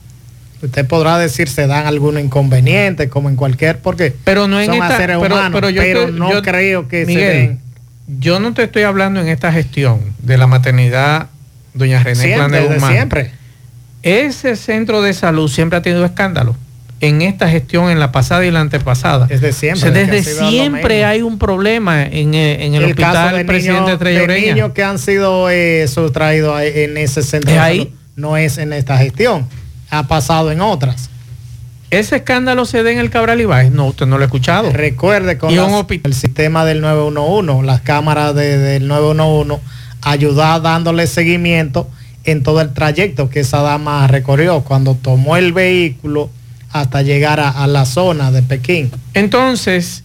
Usted 0.61 0.87
podrá 0.87 1.17
decir 1.17 1.49
se 1.49 1.65
dan 1.65 1.87
algunos 1.87 2.21
inconvenientes 2.21 3.09
como 3.09 3.29
en 3.29 3.35
cualquier 3.35 3.79
porque 3.79 4.15
pero 4.23 4.47
no 4.47 4.59
en 4.59 4.67
son 4.67 4.75
esta, 4.75 4.97
seres 4.97 5.17
humanos, 5.17 5.51
pero, 5.51 6.11
no 6.11 6.41
creo 6.41 6.87
que 6.87 7.05
se 7.05 7.15
den. 7.15 7.66
Yo 8.07 8.39
no 8.39 8.53
te 8.53 8.63
estoy 8.63 8.83
hablando 8.83 9.19
en 9.19 9.27
esta 9.27 9.51
gestión 9.51 10.01
de 10.19 10.37
la 10.37 10.47
maternidad 10.47 11.27
doña 11.73 12.01
René 12.01 12.15
siempre, 12.15 12.79
siempre. 12.79 13.31
Ese 14.01 14.55
centro 14.55 15.01
de 15.01 15.13
salud 15.13 15.49
siempre 15.49 15.77
ha 15.77 15.81
tenido 15.81 16.05
escándalos 16.05 16.55
en 16.99 17.21
esta 17.21 17.47
gestión, 17.47 17.91
en 17.91 17.99
la 17.99 18.11
pasada 18.11 18.45
y 18.45 18.49
la 18.49 18.61
antepasada. 18.61 19.27
Desde 19.27 19.53
siempre. 19.53 19.91
desde 19.91 20.23
siempre 20.23 21.05
hay 21.05 21.21
un 21.21 21.37
problema 21.37 22.03
en, 22.03 22.33
en 22.33 22.73
el, 22.73 22.85
hospital 22.85 23.35
del 23.35 23.45
presidente 23.45 23.97
de 23.97 24.41
niños 24.41 24.71
que 24.71 24.83
han 24.83 24.97
sido 24.97 25.49
eh, 25.49 25.87
sustraídos 25.87 26.59
en 26.61 26.97
ese 26.97 27.21
centro 27.21 27.51
de 27.51 27.57
salud. 27.57 27.87
No 28.15 28.35
es 28.35 28.57
en 28.57 28.73
esta 28.73 28.97
gestión 28.97 29.47
ha 29.89 30.07
pasado 30.07 30.51
en 30.51 30.61
otras. 30.61 31.09
¿Ese 31.89 32.17
escándalo 32.17 32.65
se 32.65 32.83
da 32.83 32.91
en 32.91 32.97
el 32.97 33.09
Cabral 33.09 33.39
Ibáez? 33.39 33.71
No, 33.71 33.87
usted 33.87 34.05
no 34.05 34.17
lo 34.17 34.23
ha 34.23 34.25
escuchado. 34.25 34.71
Recuerde 34.71 35.37
con 35.37 35.51
el 35.51 36.13
sistema 36.13 36.65
del 36.65 36.81
911, 36.81 37.65
las 37.65 37.81
cámaras 37.81 38.35
del 38.35 38.87
911, 38.87 39.61
ayudar 40.01 40.61
dándole 40.61 41.07
seguimiento 41.07 41.89
en 42.25 42.43
todo 42.43 42.59
el 42.59 42.73
trayecto 42.73 43.29
que 43.29 43.39
esa 43.39 43.61
dama 43.61 44.05
recorrió 44.07 44.61
cuando 44.61 44.95
tomó 44.95 45.37
el 45.37 45.53
vehículo 45.53 46.29
hasta 46.71 47.01
llegar 47.01 47.39
a 47.39 47.65
la 47.67 47.85
zona 47.85 48.31
de 48.31 48.43
Pekín. 48.43 48.91
Entonces, 49.13 50.03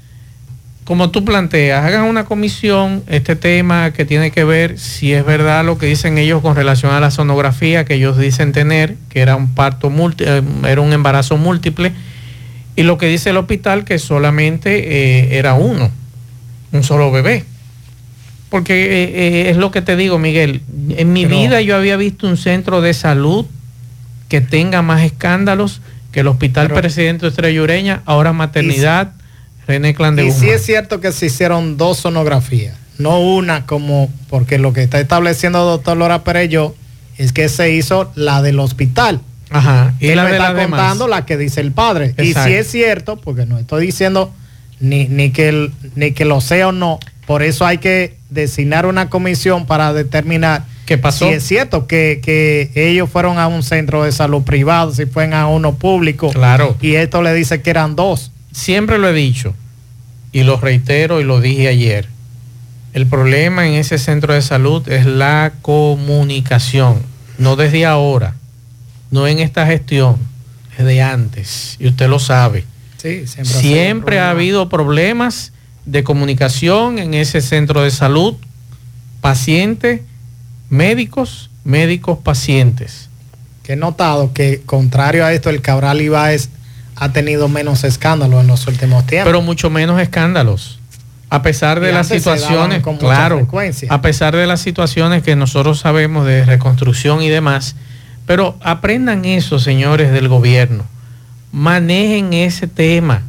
como 0.84 1.10
tú 1.10 1.24
planteas, 1.24 1.84
hagan 1.84 2.04
una 2.04 2.24
comisión, 2.24 3.04
este 3.06 3.36
tema 3.36 3.92
que 3.92 4.04
tiene 4.04 4.32
que 4.32 4.42
ver 4.42 4.78
si 4.78 5.12
es 5.12 5.24
verdad 5.24 5.64
lo 5.64 5.78
que 5.78 5.86
dicen 5.86 6.18
ellos 6.18 6.42
con 6.42 6.56
relación 6.56 6.92
a 6.92 6.98
la 6.98 7.12
sonografía 7.12 7.84
que 7.84 7.94
ellos 7.94 8.18
dicen 8.18 8.52
tener, 8.52 8.96
que 9.08 9.20
era 9.20 9.36
un 9.36 9.54
parto 9.54 9.92
eh, 10.18 10.42
era 10.66 10.80
un 10.80 10.92
embarazo 10.92 11.36
múltiple, 11.36 11.92
y 12.74 12.82
lo 12.82 12.98
que 12.98 13.06
dice 13.06 13.30
el 13.30 13.36
hospital 13.36 13.84
que 13.84 13.98
solamente 14.00 15.28
eh, 15.30 15.38
era 15.38 15.54
uno, 15.54 15.90
un 16.72 16.82
solo 16.82 17.12
bebé. 17.12 17.44
Porque 18.50 19.04
eh, 19.04 19.50
es 19.50 19.56
lo 19.56 19.70
que 19.70 19.82
te 19.82 19.96
digo, 19.96 20.18
Miguel, 20.18 20.62
en 20.90 21.12
mi 21.12 21.24
vida 21.26 21.62
yo 21.62 21.76
había 21.76 21.96
visto 21.96 22.26
un 22.26 22.36
centro 22.36 22.82
de 22.82 22.92
salud 22.92 23.46
que 24.28 24.40
tenga 24.40 24.82
más 24.82 25.02
escándalos 25.02 25.80
que 26.10 26.20
el 26.20 26.26
Hospital 26.26 26.68
Presidente 26.68 27.28
Estrella 27.28 27.62
Ureña, 27.62 28.02
ahora 28.04 28.32
maternidad 28.34 29.12
René 29.66 29.94
Clan 29.94 30.16
de 30.16 30.26
Y 30.26 30.32
sí 30.32 30.48
es 30.50 30.64
cierto 30.64 31.00
que 31.00 31.12
se 31.12 31.26
hicieron 31.26 31.76
dos 31.76 31.98
sonografías, 31.98 32.76
no 32.98 33.20
una 33.20 33.66
como, 33.66 34.10
porque 34.28 34.58
lo 34.58 34.72
que 34.72 34.82
está 34.82 35.00
estableciendo 35.00 35.60
el 35.60 35.66
doctor 35.66 35.96
Lora 35.96 36.24
Perello 36.24 36.74
es 37.18 37.32
que 37.32 37.48
se 37.48 37.72
hizo 37.72 38.10
la 38.14 38.42
del 38.42 38.58
hospital. 38.58 39.20
Ajá. 39.50 39.94
Y 40.00 40.14
la 40.14 40.24
me 40.24 40.32
está 40.32 40.54
contando 40.54 41.06
la 41.06 41.26
que 41.26 41.36
dice 41.36 41.60
el 41.60 41.72
padre. 41.72 42.14
Y 42.18 42.32
si 42.32 42.52
es 42.52 42.70
cierto, 42.70 43.16
porque 43.16 43.44
no 43.44 43.58
estoy 43.58 43.86
diciendo 43.86 44.32
ni, 44.80 45.06
ni, 45.06 45.30
que 45.30 45.70
ni 45.94 46.12
que 46.12 46.24
lo 46.24 46.40
sea 46.40 46.68
o 46.68 46.72
no, 46.72 46.98
por 47.26 47.42
eso 47.42 47.66
hay 47.66 47.78
que 47.78 48.16
designar 48.30 48.86
una 48.86 49.10
comisión 49.10 49.66
para 49.66 49.92
determinar 49.92 50.64
¿Qué 50.86 50.98
pasó? 50.98 51.28
Si 51.28 51.34
es 51.34 51.44
cierto 51.44 51.86
que, 51.86 52.20
que, 52.22 52.70
ellos 52.74 53.08
fueron 53.08 53.38
a 53.38 53.46
un 53.46 53.62
centro 53.62 54.02
de 54.02 54.10
salud 54.10 54.42
privado, 54.42 54.92
si 54.92 55.06
fueron 55.06 55.34
a 55.34 55.46
uno 55.46 55.76
público. 55.76 56.30
Claro. 56.30 56.76
Y 56.80 56.96
esto 56.96 57.22
le 57.22 57.32
dice 57.34 57.62
que 57.62 57.70
eran 57.70 57.94
dos 57.94 58.31
siempre 58.52 58.98
lo 58.98 59.08
he 59.08 59.12
dicho 59.12 59.54
y 60.32 60.44
lo 60.44 60.56
reitero 60.58 61.20
y 61.20 61.24
lo 61.24 61.40
dije 61.40 61.68
ayer. 61.68 62.08
El 62.92 63.06
problema 63.06 63.66
en 63.66 63.74
ese 63.74 63.98
centro 63.98 64.34
de 64.34 64.42
salud 64.42 64.86
es 64.88 65.06
la 65.06 65.52
comunicación, 65.62 67.02
no 67.38 67.56
desde 67.56 67.86
ahora, 67.86 68.34
no 69.10 69.26
en 69.26 69.38
esta 69.38 69.66
gestión, 69.66 70.16
es 70.78 70.84
de 70.84 71.02
antes, 71.02 71.76
y 71.78 71.88
usted 71.88 72.08
lo 72.08 72.18
sabe. 72.18 72.64
Sí, 72.98 73.26
siempre, 73.26 73.54
Siempre 73.54 74.20
ha 74.20 74.30
habido 74.30 74.68
problemas 74.68 75.52
de 75.86 76.04
comunicación 76.04 76.98
en 76.98 77.14
ese 77.14 77.40
centro 77.40 77.82
de 77.82 77.90
salud, 77.90 78.36
pacientes, 79.20 80.02
médicos, 80.68 81.50
médicos, 81.64 82.18
pacientes. 82.18 83.08
Que 83.62 83.72
he 83.72 83.76
notado 83.76 84.32
que, 84.32 84.62
contrario 84.64 85.24
a 85.24 85.32
esto, 85.32 85.50
el 85.50 85.62
Cabral 85.62 86.00
Ibáez 86.00 86.50
ha 87.02 87.12
tenido 87.12 87.48
menos 87.48 87.82
escándalos 87.82 88.42
en 88.42 88.46
los 88.46 88.66
últimos 88.68 89.04
tiempos. 89.06 89.28
Pero 89.28 89.42
mucho 89.42 89.70
menos 89.70 90.00
escándalos. 90.00 90.78
A 91.30 91.42
pesar 91.42 91.80
de 91.80 91.90
Y 91.90 91.94
las 91.94 92.06
situaciones, 92.08 92.82
con 92.82 92.96
claro, 92.98 93.48
a 93.88 94.02
pesar 94.02 94.36
de 94.36 94.46
las 94.46 94.60
situaciones 94.60 95.22
que 95.22 95.34
nosotros 95.34 95.80
sabemos 95.80 96.26
de 96.26 96.44
reconstrucción 96.44 97.22
y 97.22 97.28
demás, 97.28 97.74
pero 98.26 98.56
aprendan 98.62 99.24
eso, 99.24 99.58
señores 99.58 100.12
del 100.12 100.28
gobierno, 100.28 100.84
manejen 101.50 102.32
ese 102.34 102.66
tema. 102.68 103.22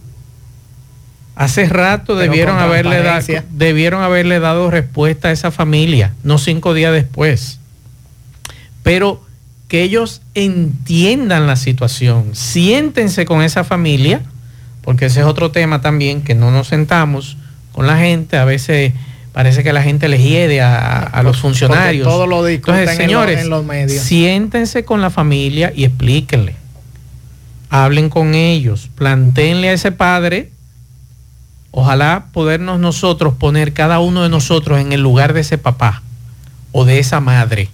Hace 1.35 1.65
rato 1.65 2.15
Pero 2.15 2.19
debieron 2.19 2.59
haberle, 2.59 3.01
da- 3.01 3.23
debieron 3.49 4.03
haberle 4.03 4.39
dado 4.39 4.69
respuesta 4.69 5.29
a 5.29 5.31
esa 5.31 5.49
familia, 5.49 6.13
no 6.23 6.37
cinco 6.37 6.75
días 6.75 6.93
después. 6.93 7.59
Pero 8.83 9.22
que 9.73 9.81
ellos 9.81 10.21
entiendan 10.35 11.47
la 11.47 11.55
situación, 11.55 12.35
siéntense 12.35 13.25
con 13.25 13.41
esa 13.41 13.63
familia, 13.63 14.21
porque 14.83 15.07
ese 15.07 15.21
es 15.21 15.25
otro 15.25 15.49
tema 15.49 15.81
también, 15.81 16.21
que 16.21 16.35
no 16.35 16.51
nos 16.51 16.67
sentamos 16.67 17.37
con 17.71 17.87
la 17.87 17.97
gente, 17.97 18.37
a 18.37 18.45
veces 18.45 18.93
parece 19.31 19.63
que 19.63 19.73
la 19.73 19.81
gente 19.81 20.09
les 20.09 20.21
hiede 20.21 20.61
a, 20.61 20.99
a 20.99 21.23
los 21.23 21.37
Porque 21.37 21.41
funcionarios. 21.41 22.07
todo 22.07 22.27
lo 22.27 22.47
Entonces, 22.47 22.87
en 22.87 22.97
lo- 22.97 23.01
señores, 23.03 23.39
en 23.39 23.49
los 23.49 23.65
medios. 23.65 24.03
siéntense 24.03 24.85
con 24.85 25.01
la 25.01 25.09
familia 25.09 25.73
y 25.75 25.85
explíquenle. 25.85 26.55
Hablen 27.71 28.09
con 28.11 28.35
ellos, 28.35 28.91
planteenle 28.93 29.69
a 29.69 29.73
ese 29.73 29.91
padre, 29.91 30.51
ojalá 31.71 32.25
podernos 32.31 32.79
nosotros 32.79 33.33
poner 33.39 33.73
cada 33.73 33.97
uno 34.01 34.21
de 34.21 34.29
nosotros 34.29 34.79
en 34.79 34.91
el 34.93 35.01
lugar 35.01 35.33
de 35.33 35.41
ese 35.41 35.57
papá 35.57 36.03
o 36.71 36.85
de 36.85 36.99
esa 36.99 37.19
madre. 37.21 37.69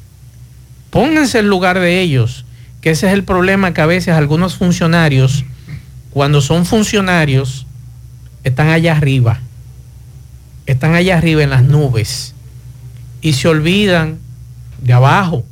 Pónganse 0.89 1.39
en 1.39 1.47
lugar 1.47 1.79
de 1.79 2.01
ellos, 2.01 2.45
que 2.81 2.91
ese 2.91 3.07
es 3.07 3.13
el 3.13 3.23
problema 3.23 3.73
que 3.73 3.81
a 3.81 3.85
veces 3.85 4.15
algunos 4.15 4.55
funcionarios, 4.55 5.45
cuando 6.11 6.41
son 6.41 6.65
funcionarios, 6.65 7.65
están 8.43 8.69
allá 8.69 8.95
arriba, 8.97 9.39
están 10.65 10.95
allá 10.95 11.17
arriba 11.17 11.43
en 11.43 11.49
las 11.49 11.63
nubes. 11.63 12.33
Y 13.21 13.33
se 13.33 13.47
olvidan 13.47 14.17
de 14.81 14.93
abajo. 14.93 15.43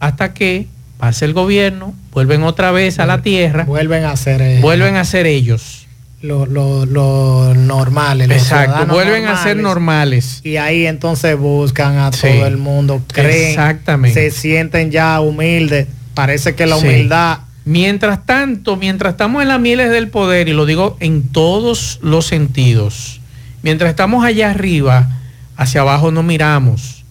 Hasta 0.00 0.34
que 0.34 0.66
pase 0.98 1.24
el 1.24 1.32
gobierno, 1.32 1.94
vuelven 2.12 2.42
otra 2.42 2.70
vez 2.70 2.98
a 2.98 3.06
la 3.06 3.22
tierra, 3.22 3.64
Vuelven 3.64 4.04
a 4.04 4.16
ser 4.16 4.40
eh, 4.42 4.60
vuelven 4.60 4.96
a 4.96 5.04
ser 5.04 5.26
ellos. 5.26 5.85
Lo, 6.26 6.44
lo, 6.46 6.84
lo 6.84 7.54
normales. 7.54 8.28
los 8.28 8.36
Exacto, 8.36 8.86
vuelven 8.92 9.26
a 9.26 9.42
ser 9.42 9.56
normales. 9.56 10.40
Y 10.44 10.56
ahí 10.56 10.86
entonces 10.86 11.38
buscan 11.38 11.96
a 11.98 12.12
Sí. 12.12 12.26
todo 12.28 12.46
el 12.46 12.56
mundo, 12.58 13.02
creen, 13.12 13.50
Exactamente. 13.50 14.30
se 14.30 14.36
sienten 14.38 14.90
ya 14.90 15.20
humildes. 15.20 15.86
Parece 16.14 16.54
que 16.54 16.66
la 16.66 16.76
Sí. 16.78 16.86
humildad 16.86 17.38
Mientras 17.68 18.24
tanto, 18.24 18.76
mientras 18.76 19.14
estamos 19.14 19.42
en 19.42 19.48
las 19.48 19.58
mieles 19.58 19.90
del 19.90 20.06
poder, 20.08 20.46
y 20.48 20.52
lo 20.52 20.66
digo 20.66 20.96
en 21.00 21.24
todos 21.24 21.98
los 22.00 22.24
sentidos, 22.24 23.20
mientras 23.62 23.90
estamos 23.90 24.24
allá 24.24 24.52
arriba, 24.52 25.08
hacia 25.56 25.80
abajo 25.80 26.12
no 26.12 26.22
miramos. 26.22 27.04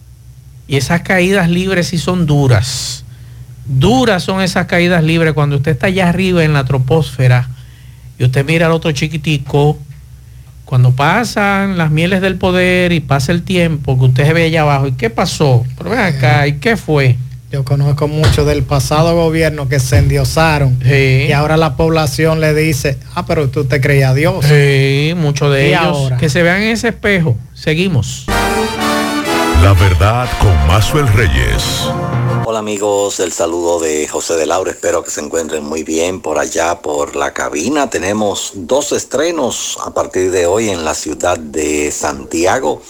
Y 0.66 0.76
esas 0.76 1.02
caídas 1.02 1.50
libres 1.50 1.88
sí 1.88 1.98
son 1.98 2.24
duras. 2.24 3.04
Duras 3.66 4.22
son 4.22 4.40
esas 4.40 4.64
caídas 4.66 5.04
libres 5.04 5.34
cuando 5.34 5.56
usted 5.56 5.72
está 5.72 5.88
allá 5.88 6.08
arriba 6.08 6.42
en 6.42 6.54
la 6.54 6.64
troposfera 6.64 7.50
y 8.18 8.24
usted 8.24 8.44
mira 8.44 8.66
al 8.66 8.72
otro 8.72 8.92
chiquitico. 8.92 9.78
Cuando 10.64 10.90
pasan 10.92 11.78
las 11.78 11.92
mieles 11.92 12.20
del 12.20 12.36
poder 12.36 12.90
y 12.92 12.98
pasa 13.00 13.30
el 13.30 13.42
tiempo 13.42 13.96
que 13.98 14.06
usted 14.06 14.26
se 14.26 14.32
ve 14.32 14.44
allá 14.46 14.62
abajo, 14.62 14.88
¿y 14.88 14.92
qué 14.92 15.10
pasó? 15.10 15.64
Pero 15.78 15.90
ven 15.90 16.00
acá, 16.00 16.46
¿y 16.48 16.54
qué 16.54 16.76
fue? 16.76 17.16
Yo 17.52 17.64
conozco 17.64 18.08
mucho 18.08 18.44
del 18.44 18.64
pasado 18.64 19.14
gobierno 19.14 19.68
que 19.68 19.78
se 19.78 19.98
endiosaron 19.98 20.76
Sí. 20.84 21.26
y 21.28 21.32
ahora 21.32 21.56
la 21.56 21.76
población 21.76 22.40
le 22.40 22.52
dice, 22.52 22.98
ah, 23.14 23.24
pero 23.26 23.48
tú 23.48 23.64
te 23.66 23.80
creías 23.80 24.16
Dios. 24.16 24.44
Sí, 24.44 25.14
muchos 25.16 25.54
de 25.54 25.66
¿Y 25.66 25.68
ellos. 25.68 25.82
ahora? 25.84 26.16
Que 26.16 26.28
se 26.28 26.42
vean 26.42 26.62
en 26.62 26.70
ese 26.70 26.88
espejo. 26.88 27.36
Seguimos. 27.54 28.26
La 29.66 29.72
verdad 29.72 30.28
con 30.38 30.54
Mazuel 30.68 31.08
Reyes. 31.08 31.88
Hola 32.44 32.60
amigos, 32.60 33.18
el 33.18 33.32
saludo 33.32 33.80
de 33.80 34.06
José 34.06 34.36
de 34.36 34.46
Laura, 34.46 34.70
espero 34.70 35.02
que 35.02 35.10
se 35.10 35.20
encuentren 35.20 35.64
muy 35.64 35.82
bien 35.82 36.20
por 36.20 36.38
allá, 36.38 36.80
por 36.80 37.16
la 37.16 37.34
cabina. 37.34 37.90
Tenemos 37.90 38.52
dos 38.54 38.92
estrenos 38.92 39.76
a 39.84 39.92
partir 39.92 40.30
de 40.30 40.46
hoy 40.46 40.68
en 40.68 40.84
la 40.84 40.94
ciudad 40.94 41.36
de 41.36 41.90
Santiago. 41.90 42.80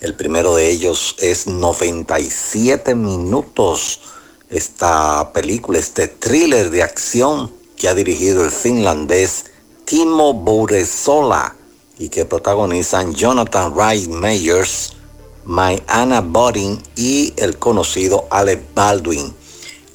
El 0.00 0.14
primero 0.14 0.56
de 0.56 0.70
ellos 0.70 1.16
es 1.18 1.46
97 1.46 2.94
minutos. 2.94 4.00
Esta 4.48 5.34
película, 5.34 5.78
este 5.78 6.08
thriller 6.08 6.70
de 6.70 6.82
acción 6.82 7.52
que 7.76 7.90
ha 7.90 7.94
dirigido 7.94 8.42
el 8.42 8.52
finlandés 8.52 9.44
Timo 9.84 10.32
Boresola 10.32 11.56
y 11.98 12.08
que 12.08 12.24
protagonizan 12.24 13.12
Jonathan 13.12 13.74
Wright 13.74 14.08
Meyers, 14.08 14.94
Anna 15.86 16.20
Bodin 16.20 16.82
y 16.96 17.32
el 17.36 17.58
conocido 17.58 18.26
Alec 18.30 18.62
Baldwin. 18.74 19.34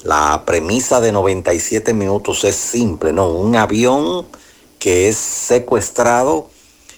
La 0.04 0.44
premisa 0.46 1.00
de 1.00 1.12
97 1.12 1.92
minutos 1.92 2.44
es 2.44 2.54
simple, 2.56 3.12
¿no? 3.12 3.28
Un 3.30 3.56
avión 3.56 4.26
que 4.78 5.08
es 5.08 5.16
secuestrado 5.16 6.50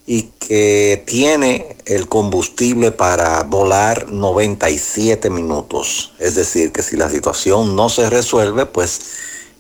y 0.06 0.30
que 0.38 1.02
tiene 1.06 1.76
el 1.86 2.08
combustible 2.08 2.90
para 2.92 3.42
volar 3.44 4.10
97 4.10 5.30
minutos. 5.30 6.12
Es 6.18 6.34
decir, 6.34 6.72
que 6.72 6.82
si 6.82 6.96
la 6.96 7.08
situación 7.08 7.76
no 7.76 7.88
se 7.88 8.10
resuelve, 8.10 8.66
pues 8.66 9.00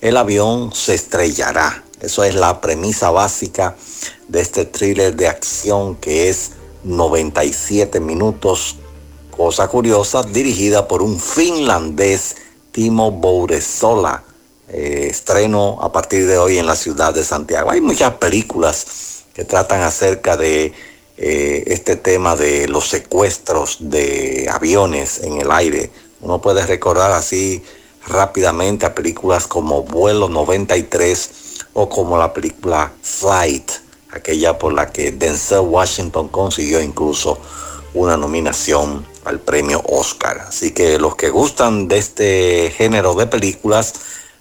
el 0.00 0.16
avión 0.16 0.74
se 0.74 0.94
estrellará. 0.94 1.84
Eso 2.00 2.24
es 2.24 2.34
la 2.34 2.60
premisa 2.60 3.10
básica 3.10 3.76
de 4.28 4.40
este 4.40 4.64
thriller 4.64 5.14
de 5.14 5.28
acción 5.28 5.96
que 5.96 6.30
es 6.30 6.52
97 6.84 8.00
minutos. 8.00 8.76
Cosa 9.30 9.68
curiosa, 9.68 10.22
dirigida 10.22 10.86
por 10.86 11.02
un 11.02 11.18
finlandés, 11.18 12.36
Timo 12.72 13.10
Bouresola. 13.10 14.24
Eh, 14.68 15.08
estreno 15.10 15.78
a 15.82 15.90
partir 15.90 16.28
de 16.28 16.38
hoy 16.38 16.58
en 16.58 16.66
la 16.66 16.76
ciudad 16.76 17.12
de 17.12 17.24
Santiago. 17.24 17.72
Hay 17.72 17.80
muchas 17.80 18.14
películas 18.14 19.24
que 19.34 19.44
tratan 19.44 19.82
acerca 19.82 20.36
de 20.36 20.72
eh, 21.16 21.64
este 21.66 21.96
tema 21.96 22.36
de 22.36 22.68
los 22.68 22.88
secuestros 22.88 23.78
de 23.80 24.48
aviones 24.48 25.24
en 25.24 25.40
el 25.40 25.50
aire. 25.50 25.90
Uno 26.20 26.40
puede 26.40 26.64
recordar 26.66 27.10
así 27.10 27.64
rápidamente 28.06 28.86
a 28.86 28.94
películas 28.94 29.46
como 29.46 29.82
Vuelo 29.82 30.28
93 30.28 31.30
o 31.72 31.88
como 31.88 32.16
la 32.16 32.32
película 32.32 32.92
Flight, 33.02 33.70
aquella 34.12 34.58
por 34.58 34.72
la 34.72 34.90
que 34.90 35.12
Denzel 35.12 35.60
Washington 35.60 36.28
consiguió 36.28 36.80
incluso 36.82 37.38
una 37.94 38.16
nominación 38.16 39.06
al 39.24 39.40
premio 39.40 39.82
Oscar. 39.86 40.40
Así 40.48 40.72
que 40.72 40.98
los 40.98 41.16
que 41.16 41.30
gustan 41.30 41.88
de 41.88 41.98
este 41.98 42.72
género 42.76 43.14
de 43.14 43.26
películas, 43.26 43.94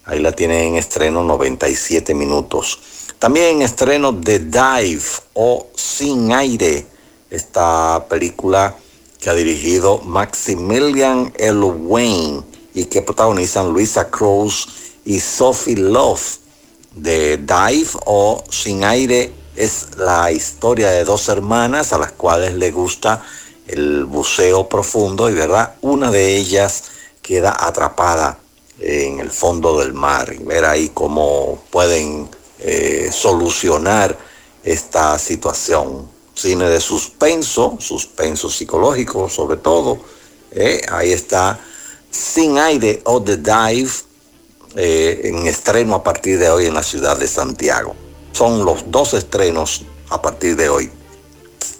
ahí 0.05 0.19
la 0.19 0.31
tienen 0.31 0.69
en 0.69 0.75
estreno 0.75 1.23
97 1.23 2.13
minutos. 2.13 2.79
También 3.19 3.57
en 3.57 3.61
estreno 3.63 4.11
de 4.11 4.39
Dive 4.39 5.03
o 5.33 5.67
Sin 5.75 6.31
Aire, 6.31 6.85
esta 7.29 8.05
película 8.07 8.75
que 9.19 9.29
ha 9.29 9.33
dirigido 9.33 9.99
Maximilian 9.99 11.33
L. 11.37 11.61
Wayne 11.61 12.43
y 12.73 12.85
que 12.85 13.01
protagonizan 13.01 13.73
Luisa 13.73 14.09
Cruz 14.09 14.67
y 15.05 15.19
Sophie 15.19 15.75
Love. 15.75 16.39
De 16.95 17.37
Dive 17.37 17.89
o 18.05 18.43
Sin 18.49 18.83
Aire 18.83 19.31
es 19.59 19.97
la 19.97 20.31
historia 20.31 20.89
de 20.89 21.03
dos 21.03 21.27
hermanas 21.27 21.91
a 21.91 21.97
las 21.97 22.13
cuales 22.13 22.53
le 22.53 22.71
gusta 22.71 23.21
el 23.67 24.05
buceo 24.05 24.69
profundo 24.69 25.29
y 25.29 25.33
verdad, 25.33 25.75
una 25.81 26.09
de 26.11 26.37
ellas 26.37 26.83
queda 27.21 27.55
atrapada 27.59 28.39
en 28.79 29.19
el 29.19 29.29
fondo 29.29 29.77
del 29.79 29.93
mar 29.93 30.33
y 30.33 30.41
ver 30.41 30.63
ahí 30.63 30.91
cómo 30.93 31.61
pueden 31.71 32.29
eh, 32.59 33.09
solucionar 33.11 34.17
esta 34.63 35.19
situación. 35.19 36.07
Cine 36.33 36.69
de 36.69 36.79
suspenso, 36.79 37.75
suspenso 37.81 38.49
psicológico 38.49 39.27
sobre 39.27 39.57
todo. 39.57 39.99
eh, 40.51 40.81
ahí 40.89 41.11
está 41.11 41.59
Sin 42.09 42.57
Aire 42.57 43.01
o 43.03 43.21
The 43.21 43.37
Dive 43.37 43.91
eh, 44.77 45.21
en 45.25 45.47
estreno 45.47 45.95
a 45.95 46.03
partir 46.03 46.39
de 46.39 46.49
hoy 46.49 46.65
en 46.67 46.73
la 46.75 46.83
ciudad 46.83 47.17
de 47.17 47.27
Santiago. 47.27 48.08
Son 48.31 48.65
los 48.65 48.89
dos 48.91 49.13
estrenos 49.13 49.83
a 50.09 50.21
partir 50.21 50.55
de 50.55 50.69
hoy. 50.69 50.91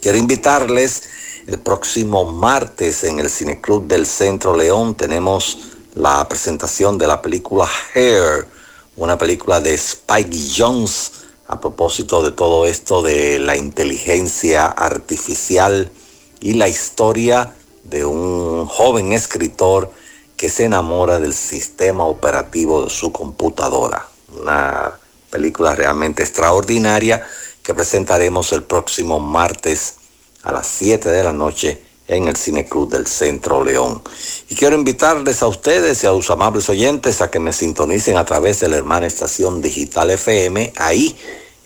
Quiero 0.01 0.17
invitarles 0.17 1.03
El 1.47 1.59
próximo 1.59 2.31
martes 2.31 3.03
en 3.03 3.19
el 3.19 3.29
Cineclub 3.29 3.87
del 3.87 4.05
Centro 4.05 4.55
León 4.55 4.93
tenemos 4.93 5.57
la 5.95 6.27
presentación 6.29 6.97
de 6.97 7.07
la 7.07 7.21
película 7.21 7.67
Hair, 7.95 8.47
una 8.95 9.17
película 9.17 9.59
de 9.59 9.73
Spike 9.73 10.37
Jones 10.55 11.11
a 11.47 11.59
propósito 11.59 12.21
de 12.21 12.31
todo 12.31 12.67
esto 12.67 13.01
de 13.01 13.39
la 13.39 13.57
inteligencia 13.57 14.67
artificial 14.67 15.91
y 16.39 16.53
la 16.53 16.67
historia 16.67 17.55
de 17.83 18.05
un 18.05 18.67
joven 18.67 19.13
escritor 19.13 19.91
que 20.37 20.49
se 20.49 20.65
enamora 20.65 21.19
del 21.19 21.33
sistema 21.33 22.05
operativo 22.05 22.83
de 22.83 22.91
su 22.91 23.11
computadora. 23.11 24.07
Una 24.39 24.98
película 25.29 25.75
realmente 25.75 26.23
extraordinaria 26.23 27.25
que 27.63 27.73
presentaremos 27.73 28.51
el 28.51 28.63
próximo 28.63 29.19
martes 29.19 29.95
a 30.43 30.51
las 30.51 30.67
7 30.67 31.09
de 31.09 31.23
la 31.23 31.33
noche 31.33 31.81
en 32.07 32.27
el 32.27 32.35
Cine 32.35 32.65
Club 32.65 32.89
del 32.89 33.05
Centro 33.05 33.63
León. 33.63 34.01
Y 34.49 34.55
quiero 34.55 34.75
invitarles 34.75 35.43
a 35.43 35.47
ustedes 35.47 36.03
y 36.03 36.07
a 36.07 36.11
los 36.11 36.29
amables 36.31 36.67
oyentes 36.69 37.21
a 37.21 37.29
que 37.29 37.39
me 37.39 37.53
sintonicen 37.53 38.17
a 38.17 38.25
través 38.25 38.59
de 38.59 38.67
la 38.67 38.77
hermana 38.77 39.05
estación 39.05 39.61
digital 39.61 40.09
FM. 40.09 40.73
Ahí, 40.77 41.15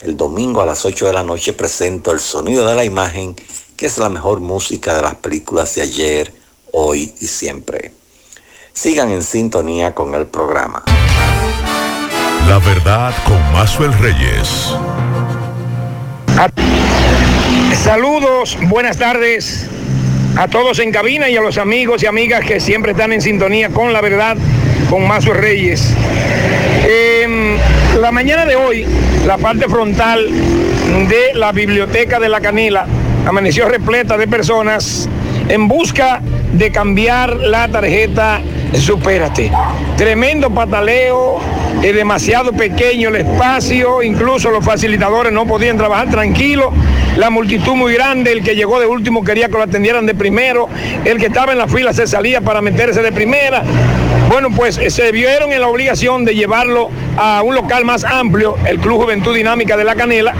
el 0.01 0.17
domingo 0.17 0.61
a 0.61 0.65
las 0.65 0.85
8 0.85 1.07
de 1.07 1.13
la 1.13 1.23
noche, 1.23 1.53
presento 1.53 2.11
el 2.11 2.19
sonido 2.19 2.67
de 2.67 2.75
la 2.75 2.83
imagen, 2.83 3.35
que 3.77 3.85
es 3.85 3.97
la 3.97 4.09
mejor 4.09 4.41
música 4.41 4.95
de 4.95 5.01
las 5.01 5.15
películas 5.15 5.73
de 5.75 5.83
ayer, 5.83 6.33
hoy 6.73 7.15
y 7.21 7.27
siempre. 7.27 7.93
Sigan 8.73 9.11
en 9.11 9.23
sintonía 9.23 9.95
con 9.95 10.13
el 10.15 10.27
programa. 10.27 10.83
La 12.47 12.59
verdad 12.59 13.13
con 13.25 13.39
Mazuel 13.53 13.93
Reyes. 13.99 14.75
Saludos, 17.73 18.57
buenas 18.63 18.97
tardes 18.97 19.69
a 20.35 20.47
todos 20.47 20.79
en 20.79 20.91
cabina 20.91 21.29
y 21.29 21.37
a 21.37 21.41
los 21.41 21.57
amigos 21.57 22.03
y 22.03 22.05
amigas 22.05 22.43
que 22.45 22.59
siempre 22.59 22.91
están 22.91 23.13
en 23.13 23.21
sintonía 23.21 23.69
con 23.69 23.93
la 23.93 24.01
verdad 24.01 24.37
con 24.89 25.07
Mazo 25.07 25.33
Reyes. 25.33 25.93
Eh, 26.85 27.57
la 27.99 28.11
mañana 28.11 28.45
de 28.45 28.55
hoy, 28.55 28.85
la 29.25 29.37
parte 29.37 29.67
frontal 29.69 30.27
de 30.29 31.33
la 31.35 31.51
biblioteca 31.51 32.19
de 32.19 32.29
la 32.29 32.41
Canela 32.41 32.85
amaneció 33.25 33.67
repleta 33.69 34.17
de 34.17 34.27
personas 34.27 35.07
en 35.47 35.67
busca 35.67 36.21
de 36.53 36.71
cambiar 36.71 37.35
la 37.37 37.67
tarjeta 37.67 38.41
Supérate. 38.79 39.51
Tremendo 39.97 40.49
pataleo, 40.49 41.39
es 41.81 41.95
demasiado 41.95 42.51
pequeño 42.53 43.09
el 43.09 43.17
espacio, 43.17 44.01
incluso 44.01 44.49
los 44.49 44.65
facilitadores 44.65 45.31
no 45.31 45.45
podían 45.45 45.77
trabajar 45.77 46.09
tranquilos, 46.09 46.73
la 47.17 47.29
multitud 47.29 47.75
muy 47.75 47.93
grande, 47.93 48.31
el 48.31 48.43
que 48.43 48.55
llegó 48.55 48.79
de 48.79 48.87
último 48.87 49.23
quería 49.23 49.47
que 49.47 49.53
lo 49.53 49.63
atendieran 49.63 50.05
de 50.05 50.15
primero, 50.15 50.67
el 51.05 51.17
que 51.17 51.27
estaba 51.27 51.51
en 51.51 51.59
la 51.59 51.67
fila 51.67 51.93
se 51.93 52.07
salía 52.07 52.41
para 52.41 52.61
meterse 52.61 53.01
de 53.01 53.11
primera. 53.11 53.63
Bueno, 54.29 54.49
pues 54.55 54.77
eh, 54.79 54.89
se 54.89 55.11
vieron 55.11 55.51
en 55.51 55.61
la 55.61 55.67
obligación 55.67 56.25
de 56.25 56.33
llevarlo 56.33 56.89
a 57.17 57.43
un 57.43 57.53
local 57.53 57.85
más 57.85 58.03
amplio, 58.03 58.57
el 58.65 58.79
Club 58.79 59.03
Juventud 59.03 59.35
Dinámica 59.35 59.77
de 59.77 59.83
la 59.83 59.95
Canela. 59.95 60.33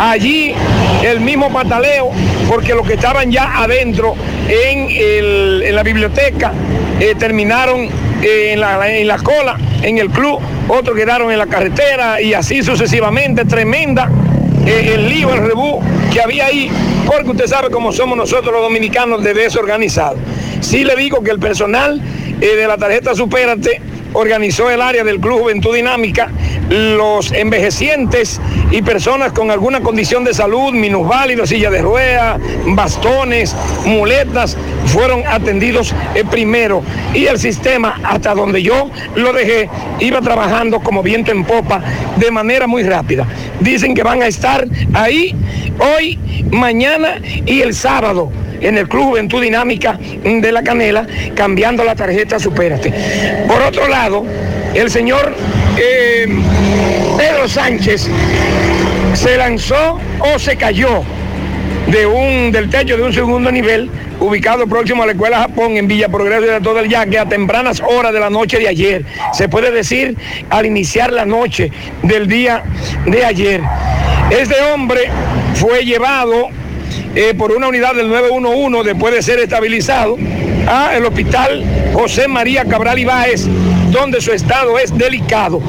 Allí 0.00 0.54
el 1.02 1.20
mismo 1.20 1.52
pataleo, 1.52 2.10
porque 2.48 2.74
los 2.74 2.86
que 2.86 2.94
estaban 2.94 3.30
ya 3.30 3.62
adentro 3.62 4.14
en, 4.48 4.88
el, 4.90 5.62
en 5.66 5.74
la 5.74 5.82
biblioteca 5.82 6.52
eh, 7.00 7.14
terminaron 7.18 7.88
eh, 8.22 8.52
en, 8.52 8.60
la, 8.60 8.96
en 8.96 9.06
la 9.06 9.18
cola, 9.18 9.56
en 9.82 9.98
el 9.98 10.10
club, 10.10 10.40
otros 10.68 10.96
quedaron 10.96 11.30
en 11.30 11.38
la 11.38 11.46
carretera 11.46 12.20
y 12.20 12.34
así 12.34 12.62
sucesivamente, 12.62 13.44
tremenda 13.44 14.10
eh, 14.66 14.92
el 14.94 15.08
lío, 15.08 15.32
el 15.32 15.46
rebú 15.46 15.80
que 16.12 16.20
había 16.20 16.46
ahí, 16.46 16.70
porque 17.06 17.30
usted 17.30 17.46
sabe 17.46 17.70
cómo 17.70 17.92
somos 17.92 18.16
nosotros 18.16 18.52
los 18.52 18.62
dominicanos 18.62 19.22
de 19.22 19.34
desorganizado. 19.34 20.16
Sí 20.60 20.84
le 20.84 20.96
digo 20.96 21.22
que 21.22 21.30
el 21.30 21.38
personal 21.38 22.00
de 22.40 22.66
la 22.66 22.76
tarjeta 22.76 23.14
Supérate 23.14 23.80
organizó 24.12 24.70
el 24.70 24.80
área 24.80 25.04
del 25.04 25.20
Club 25.20 25.40
Juventud 25.40 25.74
Dinámica, 25.74 26.30
los 26.68 27.32
envejecientes 27.32 28.40
y 28.70 28.82
personas 28.82 29.32
con 29.32 29.50
alguna 29.50 29.80
condición 29.80 30.24
de 30.24 30.34
salud, 30.34 30.72
minusválidos, 30.72 31.48
silla 31.48 31.70
de 31.70 31.82
ruedas, 31.82 32.40
bastones, 32.66 33.54
muletas, 33.86 34.56
fueron 34.86 35.26
atendidos 35.26 35.94
primero. 36.30 36.82
Y 37.14 37.26
el 37.26 37.38
sistema, 37.38 37.98
hasta 38.04 38.34
donde 38.34 38.62
yo 38.62 38.90
lo 39.14 39.32
dejé, 39.32 39.68
iba 40.00 40.20
trabajando 40.20 40.80
como 40.80 41.02
viento 41.02 41.32
en 41.32 41.44
popa 41.44 41.82
de 42.16 42.30
manera 42.30 42.66
muy 42.66 42.82
rápida. 42.82 43.26
Dicen 43.60 43.94
que 43.94 44.02
van 44.02 44.22
a 44.22 44.26
estar 44.26 44.66
ahí 44.94 45.34
hoy, 45.78 46.18
mañana 46.50 47.16
y 47.46 47.60
el 47.62 47.74
sábado 47.74 48.30
en 48.60 48.76
el 48.76 48.88
Club 48.88 49.04
Juventud 49.04 49.40
Dinámica 49.40 49.98
de 49.98 50.52
la 50.52 50.62
Canela, 50.62 51.06
cambiando 51.34 51.84
la 51.84 51.94
tarjeta 51.94 52.38
Supérate. 52.38 52.92
Por 53.46 53.62
otro 53.62 53.88
lado, 53.88 54.24
el 54.74 54.90
señor 54.90 55.34
eh, 55.76 56.26
Pedro 57.16 57.48
Sánchez 57.48 58.08
se 59.14 59.36
lanzó 59.36 59.98
o 60.20 60.38
se 60.38 60.56
cayó 60.56 61.02
de 61.86 62.06
un, 62.06 62.52
del 62.52 62.68
techo 62.68 62.96
de 62.96 63.02
un 63.02 63.12
segundo 63.12 63.50
nivel 63.50 63.90
ubicado 64.20 64.66
próximo 64.66 65.02
a 65.02 65.06
la 65.06 65.12
Escuela 65.12 65.38
Japón 65.38 65.76
en 65.76 65.88
Villa 65.88 66.08
Progreso 66.08 66.46
de 66.46 66.60
todo 66.60 66.80
el 66.80 66.88
Yaque 66.88 67.18
a 67.18 67.26
tempranas 67.26 67.80
horas 67.80 68.12
de 68.12 68.20
la 68.20 68.30
noche 68.30 68.58
de 68.58 68.68
ayer. 68.68 69.04
Se 69.32 69.48
puede 69.48 69.70
decir 69.70 70.16
al 70.50 70.66
iniciar 70.66 71.12
la 71.12 71.24
noche 71.24 71.70
del 72.02 72.28
día 72.28 72.62
de 73.06 73.24
ayer. 73.24 73.62
Este 74.30 74.56
hombre 74.72 75.02
fue 75.54 75.84
llevado 75.84 76.48
eh, 77.14 77.34
por 77.36 77.52
una 77.52 77.68
unidad 77.68 77.94
del 77.94 78.08
911 78.08 78.86
después 78.86 79.14
de 79.14 79.22
ser 79.22 79.38
estabilizado 79.38 80.16
al 80.68 81.04
hospital 81.06 81.64
José 81.94 82.28
María 82.28 82.64
Cabral 82.64 82.98
Ibáez, 82.98 83.46
donde 83.90 84.20
su 84.20 84.32
estado 84.32 84.78
es 84.78 84.96
delicado. 84.96 85.60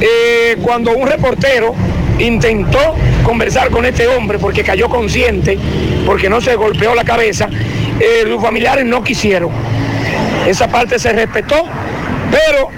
Eh, 0.00 0.56
cuando 0.62 0.92
un 0.92 1.06
reportero 1.06 1.74
intentó 2.18 2.94
conversar 3.24 3.70
con 3.70 3.84
este 3.84 4.06
hombre 4.06 4.38
porque 4.38 4.62
cayó 4.62 4.88
consciente, 4.88 5.58
porque 6.06 6.30
no 6.30 6.40
se 6.40 6.54
golpeó 6.54 6.94
la 6.94 7.04
cabeza, 7.04 7.48
eh, 7.98 8.24
los 8.26 8.40
familiares 8.40 8.84
no 8.84 9.02
quisieron. 9.02 9.50
Esa 10.46 10.68
parte 10.68 10.98
se 10.98 11.12
respetó, 11.12 11.64
pero 12.30 12.70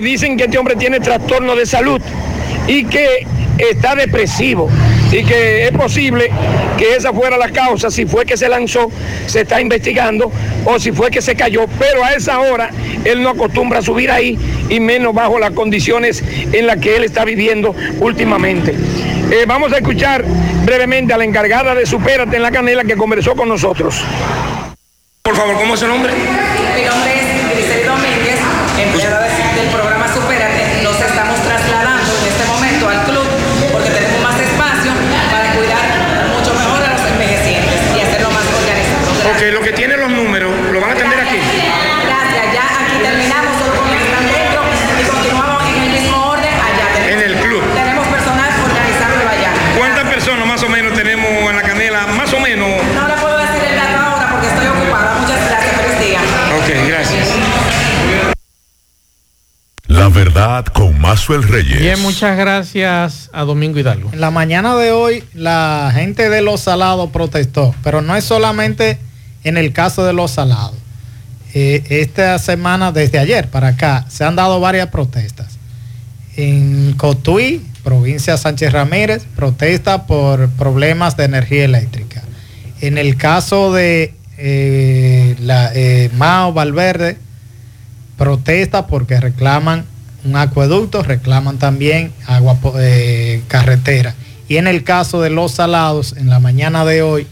dicen 0.00 0.36
que 0.36 0.44
este 0.44 0.58
hombre 0.58 0.76
tiene 0.76 0.98
trastorno 0.98 1.54
de 1.54 1.66
salud 1.66 2.00
y 2.66 2.84
que 2.84 3.26
está 3.58 3.94
depresivo 3.94 4.68
y 5.10 5.24
que 5.24 5.66
es 5.66 5.72
posible 5.72 6.30
que 6.76 6.96
esa 6.96 7.12
fuera 7.12 7.36
la 7.36 7.50
causa, 7.50 7.90
si 7.90 8.06
fue 8.06 8.24
que 8.26 8.36
se 8.36 8.48
lanzó, 8.48 8.90
se 9.26 9.42
está 9.42 9.60
investigando, 9.60 10.30
o 10.64 10.78
si 10.78 10.92
fue 10.92 11.10
que 11.10 11.22
se 11.22 11.34
cayó, 11.34 11.66
pero 11.78 12.04
a 12.04 12.12
esa 12.12 12.40
hora 12.40 12.70
él 13.04 13.22
no 13.22 13.30
acostumbra 13.30 13.78
a 13.78 13.82
subir 13.82 14.10
ahí 14.10 14.38
y 14.68 14.80
menos 14.80 15.14
bajo 15.14 15.38
las 15.38 15.52
condiciones 15.52 16.22
en 16.52 16.66
las 16.66 16.76
que 16.78 16.96
él 16.96 17.04
está 17.04 17.24
viviendo 17.24 17.74
últimamente. 18.00 18.74
Eh, 19.30 19.44
vamos 19.46 19.72
a 19.72 19.78
escuchar 19.78 20.24
brevemente 20.64 21.12
a 21.12 21.18
la 21.18 21.24
encargada 21.24 21.74
de 21.74 21.86
Supérate 21.86 22.36
en 22.36 22.42
la 22.42 22.50
Canela 22.50 22.84
que 22.84 22.96
conversó 22.96 23.34
con 23.34 23.48
nosotros. 23.48 24.02
Por 25.22 25.36
favor, 25.36 25.56
¿cómo 25.56 25.74
es 25.74 25.80
su 25.80 25.86
nombre 25.86 26.12
es 26.12 27.50
Grisel 27.50 27.86
Domínguez, 27.86 28.38
empleada 28.78 29.20
del 29.20 29.68
programa 29.68 30.06
Supérate. 30.12 30.82
Nos 30.82 31.00
estamos 31.00 31.40
trasladando 31.42 32.12
en 32.20 32.26
este 32.28 32.44
momento 32.46 32.88
al 32.88 33.04
club 33.04 33.26
porque 33.72 33.90
tenemos 33.90 34.22
más 34.22 34.40
espacio 34.40 34.92
para 35.30 35.52
cuidar 35.54 35.84
mucho 36.32 36.54
mejor 36.54 36.82
a 36.82 36.92
los 36.92 37.02
envejecientes 37.12 37.80
y 37.96 38.00
hacerlo 38.00 38.30
más 38.30 38.44
Ok, 39.38 39.44
lo 39.52 39.60
que 39.60 39.72
tiene 39.72 39.96
los 39.96 40.10
números, 40.10 40.50
¿lo 40.72 40.80
van 40.80 40.90
a 40.90 40.92
atender 40.94 41.20
aquí? 41.20 41.36
Gracias, 41.38 42.54
ya 42.54 42.64
aquí 42.82 42.96
terminamos 43.00 43.56
solo 43.56 43.80
con 43.80 43.88
el 43.88 43.98
y 45.00 45.08
continuamos 45.08 45.62
en 45.62 45.82
el 45.84 45.90
mismo 45.90 46.30
orden 46.30 46.54
allá. 46.54 46.86
Tenemos- 46.92 47.12
En 47.12 47.30
el 47.30 47.36
club. 47.46 47.62
Tenemos 47.72 48.06
personal 48.08 48.50
organizado 48.64 49.28
allá. 49.28 49.50
¿Cuántas 49.78 50.08
personas 50.12 50.44
más 50.48 50.62
o 50.64 50.68
menos 50.68 50.92
tenemos 50.94 51.26
en 51.28 51.54
la 51.56 51.62
canela? 51.62 52.06
Más 52.08 52.32
o 52.32 52.40
menos. 52.40 52.68
No 52.96 53.06
le 53.08 53.14
puedo 53.14 53.38
decir 53.38 53.62
el 53.70 53.76
dato 53.76 53.98
ahora 54.10 54.28
porque 54.32 54.46
estoy 54.48 54.66
ocupada. 54.66 55.18
Muchas 55.20 55.40
gracias, 55.48 55.76
feliz 55.82 56.08
día. 56.08 56.20
Ok, 56.58 56.88
gracias. 56.88 57.28
La 59.86 60.08
verdad 60.08 60.64
con 60.66 61.00
Mazuel 61.00 61.44
Reyes. 61.44 61.78
Bien, 61.80 62.00
muchas 62.02 62.36
gracias 62.36 63.30
a 63.32 63.42
Domingo 63.44 63.78
Hidalgo. 63.78 64.10
En 64.12 64.20
la 64.20 64.30
mañana 64.32 64.74
de 64.74 64.90
hoy, 64.90 65.22
la 65.32 65.90
gente 65.94 66.28
de 66.28 66.42
Los 66.42 66.62
Salados 66.62 67.10
protestó, 67.10 67.72
pero 67.84 68.02
no 68.02 68.16
es 68.16 68.24
solamente 68.24 68.98
en 69.44 69.56
el 69.56 69.72
caso 69.72 70.04
de 70.04 70.12
Los 70.12 70.32
Salados. 70.32 70.76
Eh, 71.54 71.82
esta 71.88 72.38
semana, 72.38 72.92
desde 72.92 73.18
ayer 73.18 73.48
para 73.48 73.68
acá, 73.68 74.04
se 74.08 74.24
han 74.24 74.36
dado 74.36 74.60
varias 74.60 74.88
protestas. 74.88 75.58
En 76.36 76.92
Cotuí, 76.92 77.66
provincia 77.82 78.36
Sánchez 78.36 78.72
Ramírez, 78.72 79.24
protesta 79.34 80.06
por 80.06 80.50
problemas 80.50 81.16
de 81.16 81.24
energía 81.24 81.64
eléctrica. 81.64 82.22
En 82.80 82.98
el 82.98 83.16
caso 83.16 83.72
de 83.72 84.14
eh, 84.36 85.34
la, 85.40 85.72
eh, 85.74 86.10
Mao 86.14 86.52
Valverde, 86.52 87.18
protesta 88.16 88.86
porque 88.86 89.18
reclaman 89.20 89.84
un 90.24 90.36
acueducto, 90.36 91.02
reclaman 91.02 91.58
también 91.58 92.12
agua 92.26 92.56
eh, 92.78 93.42
carretera. 93.48 94.14
Y 94.48 94.56
en 94.56 94.66
el 94.66 94.84
caso 94.84 95.20
de 95.20 95.30
los 95.30 95.52
salados, 95.52 96.14
en 96.16 96.28
la 96.28 96.38
mañana 96.38 96.84
de 96.84 97.02
hoy, 97.02 97.26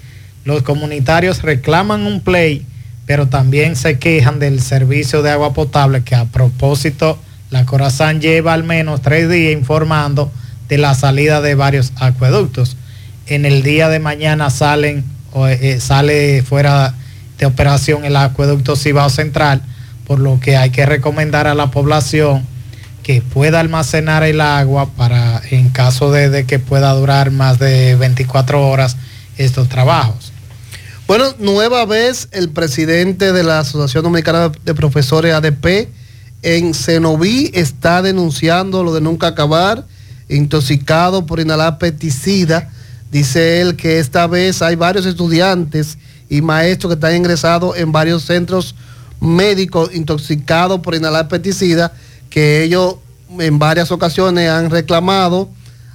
los 0.47 0.63
comunitarios 0.63 1.43
reclaman 1.43 2.07
un 2.07 2.21
play, 2.21 2.65
pero 3.05 3.27
también 3.27 3.77
se 3.77 3.99
quejan 3.99 4.39
del 4.39 4.63
servicio 4.63 5.21
de 5.21 5.31
agua 5.31 5.53
potable 5.53 6.05
que 6.05 6.15
a 6.15 6.25
propósito 6.25 7.19
la 7.51 7.67
Corazán 7.67 8.21
lleva 8.21 8.55
al 8.55 8.63
menos 8.63 9.03
tres 9.03 9.29
días 9.29 9.53
informando 9.53 10.31
de 10.69 10.79
la 10.79 10.95
salida 10.95 11.41
de 11.41 11.57
varios 11.57 11.93
acueductos. 11.97 12.77
En 13.27 13.45
el 13.45 13.65
día 13.65 13.89
de 13.89 13.99
mañana 13.99 14.51
salen, 14.51 15.05
eh, 15.35 15.79
sale 15.81 16.43
fuera 16.43 16.95
de 17.39 17.47
operación 17.47 18.05
el 18.05 18.15
acueducto 18.17 18.77
Cibao 18.77 19.11
Central, 19.11 19.63
por 20.07 20.21
lo 20.21 20.39
que 20.39 20.57
hay 20.57 20.71
que 20.71 20.87
recomendar 20.87 21.49
a 21.49 21.57
la 21.57 21.73
población 21.73 22.47
que 23.03 23.21
pueda 23.21 23.59
almacenar 23.59 24.23
el 24.23 24.41
agua 24.41 24.91
para 24.97 25.43
en 25.51 25.71
caso 25.71 26.13
de, 26.13 26.45
que 26.47 26.61
pueda 26.61 26.93
durar 26.93 27.33
más 27.33 27.59
de 27.59 27.97
24 27.97 28.65
horas 28.65 28.97
estos 29.39 29.69
trabajos. 29.69 30.33
Bueno, 31.07 31.27
nueva 31.39 31.87
vez 31.87 32.27
el 32.33 32.49
presidente 32.49 33.33
de 33.33 33.45
la 33.45 33.61
Asociación 33.61 34.03
Dominicana 34.03 34.51
de 34.65 34.75
Profesores 34.75 35.33
ADP 35.35 35.89
en 36.43 36.75
Cenoví 36.75 37.53
está 37.55 38.03
denunciando 38.03 38.83
lo 38.83 38.93
de 38.93 39.01
nunca 39.01 39.29
acabar, 39.29 39.87
intoxicado 40.29 41.25
por 41.25 41.39
inhalar 41.39 41.79
pesticida. 41.79 42.73
Dice 43.13 43.61
él 43.61 43.77
que 43.77 44.01
esta 44.01 44.27
vez 44.27 44.63
hay 44.63 44.75
varios 44.75 45.07
estudiantes 45.07 45.97
y 46.29 46.43
maestros 46.43 46.91
que 46.91 46.95
están 46.95 47.15
ingresados 47.15 47.77
en 47.77 47.93
varios 47.93 48.25
centros 48.25 48.75
médicos 49.21 49.95
intoxicados 49.95 50.81
por 50.81 50.97
inhalar 50.97 51.29
pesticidas 51.29 51.93
que 52.31 52.65
ellos 52.65 52.97
en 53.39 53.61
varias 53.61 53.93
ocasiones 53.93 54.51
han 54.51 54.71
reclamado 54.71 55.51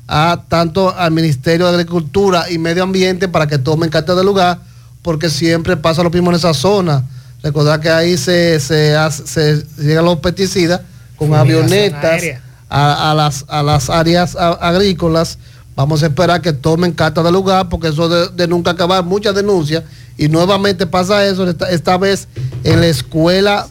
a 0.08 0.46
tanto 0.48 0.96
al 0.96 1.12
Ministerio 1.12 1.68
de 1.68 1.74
Agricultura 1.74 2.50
y 2.50 2.58
Medio 2.58 2.84
Ambiente 2.84 3.28
para 3.28 3.48
que 3.48 3.58
tomen 3.58 3.90
carta 3.90 4.16
de 4.16 4.24
lugar, 4.24 4.71
porque 5.02 5.30
siempre 5.30 5.78
pasa 5.78 6.04
lo 6.04 6.10
mismo 6.10 6.30
en 6.30 6.38
esa 6.38 6.54
zona. 6.54 7.04
Recordar 7.44 7.80
que 7.80 7.90
ahí 7.90 8.18
se, 8.18 8.60
se, 8.60 9.66
llegan 9.78 10.06
los 10.06 10.20
pesticidas 10.20 10.82
con 11.16 11.34
avionetas 11.34 12.24
a, 12.70 13.14
las, 13.16 13.46
a 13.48 13.64
las 13.64 13.90
áreas 13.90 14.36
agrícolas. 14.36 15.38
Vamos 15.76 16.04
a 16.04 16.08
esperar 16.08 16.42
que 16.42 16.54
tomen 16.54 16.92
carta 16.92 17.24
de 17.24 17.32
lugar, 17.32 17.70
porque 17.70 17.88
eso 17.88 18.10
de, 18.10 18.48
nunca 18.48 18.72
acabar, 18.72 19.04
muchas 19.04 19.34
denuncias. 19.34 19.84
Y 20.18 20.28
nuevamente 20.28 20.86
pasa 20.86 21.26
eso, 21.26 21.50
esta, 21.50 21.98
vez 21.98 22.28
en 22.64 22.82
la 22.82 22.88
escuela, 22.88 23.68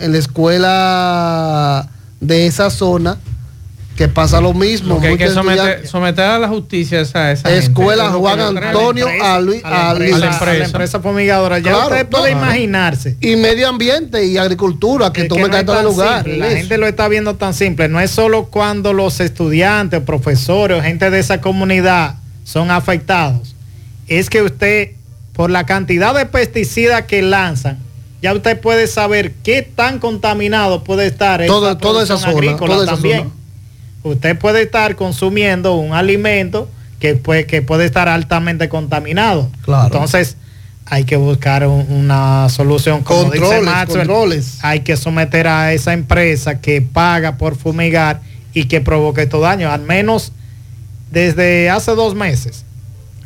en 0.00 0.12
la 0.12 0.18
escuela 0.18 1.88
de 2.20 2.46
esa 2.46 2.70
zona 2.70 3.18
que 3.96 4.08
pasa 4.08 4.40
lo 4.40 4.52
mismo. 4.52 5.00
hay 5.02 5.16
que 5.16 5.30
someter, 5.30 6.24
a 6.24 6.38
la 6.38 6.48
justicia 6.48 7.00
esa, 7.00 7.30
esa 7.30 7.50
Escuela 7.54 8.10
Juan 8.10 8.40
Antonio 8.40 9.06
a, 9.22 9.40
la 9.40 10.62
empresa, 10.64 11.00
fumigadora. 11.00 11.58
Ya 11.60 11.78
usted 11.78 12.06
puede 12.08 12.32
imaginarse. 12.32 13.16
Y 13.20 13.36
medio 13.36 13.68
ambiente 13.68 14.24
y 14.26 14.36
agricultura, 14.36 15.12
que 15.12 15.24
tú 15.24 15.38
me 15.38 15.48
de 15.48 15.82
lugar. 15.82 16.26
La 16.26 16.50
gente 16.50 16.78
lo 16.78 16.86
está 16.86 17.08
viendo 17.08 17.36
tan 17.36 17.54
simple. 17.54 17.88
No 17.88 18.00
es 18.00 18.10
solo 18.10 18.46
cuando 18.46 18.92
los 18.92 19.20
estudiantes, 19.20 20.00
profesores 20.00 20.78
o 20.78 20.82
gente 20.82 21.10
de 21.10 21.20
esa 21.20 21.40
comunidad 21.40 22.16
son 22.44 22.70
afectados. 22.70 23.54
Es 24.08 24.28
que 24.28 24.42
usted, 24.42 24.90
por 25.32 25.50
la 25.50 25.64
cantidad 25.64 26.14
de 26.14 26.26
pesticidas 26.26 27.02
que 27.02 27.22
lanzan, 27.22 27.78
ya 28.20 28.32
usted 28.32 28.58
puede 28.60 28.86
saber 28.86 29.34
qué 29.42 29.62
tan 29.62 29.98
contaminado 29.98 30.82
puede 30.82 31.06
estar 31.06 31.44
toda, 31.46 31.78
toda 31.78 32.02
esa 32.02 32.16
zona, 32.16 32.56
también. 32.86 33.43
Usted 34.04 34.38
puede 34.38 34.62
estar 34.62 34.94
consumiendo 34.94 35.74
un 35.74 35.92
alimento 35.94 36.68
que 37.00 37.16
puede, 37.16 37.46
que 37.46 37.62
puede 37.62 37.84
estar 37.84 38.08
altamente 38.08 38.68
contaminado. 38.68 39.50
Entonces, 39.66 40.36
hay 40.86 41.04
que 41.04 41.16
buscar 41.16 41.66
una 41.66 42.48
solución. 42.50 43.02
Como 43.02 43.24
controles, 43.30 44.58
Hay 44.62 44.80
que 44.80 44.96
someter 44.96 45.48
a 45.48 45.72
esa 45.72 45.92
empresa 45.92 46.60
que 46.60 46.82
paga 46.82 47.38
por 47.38 47.56
fumigar 47.56 48.20
y 48.52 48.66
que 48.66 48.80
provoque 48.80 49.22
estos 49.22 49.40
daños. 49.40 49.72
Al 49.72 49.82
menos 49.82 50.32
desde 51.10 51.70
hace 51.70 51.92
dos 51.92 52.14
meses 52.14 52.64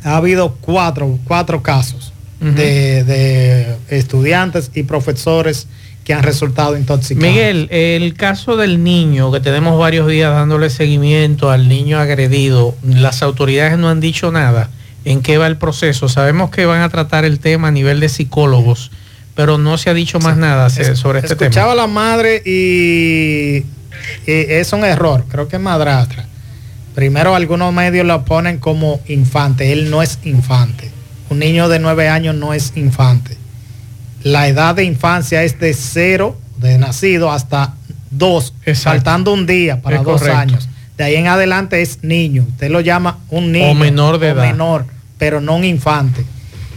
ha 0.03 0.15
habido 0.15 0.55
cuatro, 0.61 1.19
cuatro 1.25 1.61
casos 1.61 2.13
de, 2.39 3.75
estudiantes 3.89 4.71
y 4.73 4.83
profesores 4.83 5.67
que 6.09 6.15
han 6.15 6.23
resultado 6.23 6.75
intoxicados. 6.75 7.29
Miguel, 7.29 7.67
el 7.69 8.15
caso 8.15 8.57
del 8.57 8.83
niño, 8.83 9.31
que 9.31 9.41
tenemos 9.41 9.77
varios 9.77 10.07
días 10.07 10.33
dándole 10.33 10.71
seguimiento 10.71 11.51
al 11.51 11.69
niño 11.69 11.99
agredido, 11.99 12.73
las 12.83 13.21
autoridades 13.21 13.77
no 13.77 13.89
han 13.89 13.99
dicho 13.99 14.31
nada. 14.31 14.71
¿En 15.05 15.21
qué 15.21 15.37
va 15.37 15.45
el 15.45 15.57
proceso? 15.57 16.09
Sabemos 16.09 16.49
que 16.49 16.65
van 16.65 16.81
a 16.81 16.89
tratar 16.89 17.25
el 17.25 17.37
tema 17.37 17.67
a 17.67 17.71
nivel 17.71 17.99
de 17.99 18.09
psicólogos, 18.09 18.89
pero 19.35 19.59
no 19.59 19.77
se 19.77 19.91
ha 19.91 19.93
dicho 19.93 20.19
más 20.19 20.35
nada 20.35 20.71
sobre 20.71 21.19
este 21.19 21.35
tema. 21.35 21.49
Escuchaba 21.49 21.75
la 21.75 21.85
madre 21.85 22.41
y, 22.43 23.65
es 24.25 24.73
un 24.73 24.85
error, 24.85 25.25
creo 25.29 25.47
que 25.47 25.57
es 25.57 25.61
madrastra. 25.61 26.25
Primero 26.95 27.35
algunos 27.35 27.71
medios 27.71 28.07
lo 28.07 28.25
ponen 28.25 28.57
como 28.57 28.99
infante, 29.07 29.73
él 29.73 29.91
no 29.91 30.01
es 30.01 30.17
infante 30.23 30.89
un 31.29 31.37
niño 31.39 31.69
de 31.69 31.79
nueve 31.79 32.09
años 32.09 32.35
no 32.35 32.53
es 32.53 32.73
infante. 32.75 33.37
La 34.23 34.47
edad 34.47 34.75
de 34.75 34.83
infancia 34.83 35.43
es 35.43 35.59
de 35.59 35.73
cero, 35.73 36.37
de 36.57 36.77
nacido, 36.77 37.31
hasta 37.31 37.75
dos, 38.11 38.53
faltando 38.75 39.33
un 39.33 39.45
día 39.45 39.81
para 39.81 40.03
dos 40.03 40.23
años. 40.23 40.67
De 40.97 41.03
ahí 41.05 41.15
en 41.15 41.27
adelante 41.27 41.81
es 41.81 42.03
niño. 42.03 42.45
Usted 42.49 42.69
lo 42.69 42.81
llama 42.81 43.19
un 43.29 43.51
niño. 43.51 43.71
O 43.71 43.73
menor 43.75 44.19
de 44.19 44.29
edad. 44.29 44.51
menor, 44.51 44.85
pero 45.17 45.39
no 45.39 45.55
un 45.55 45.63
infante. 45.63 46.25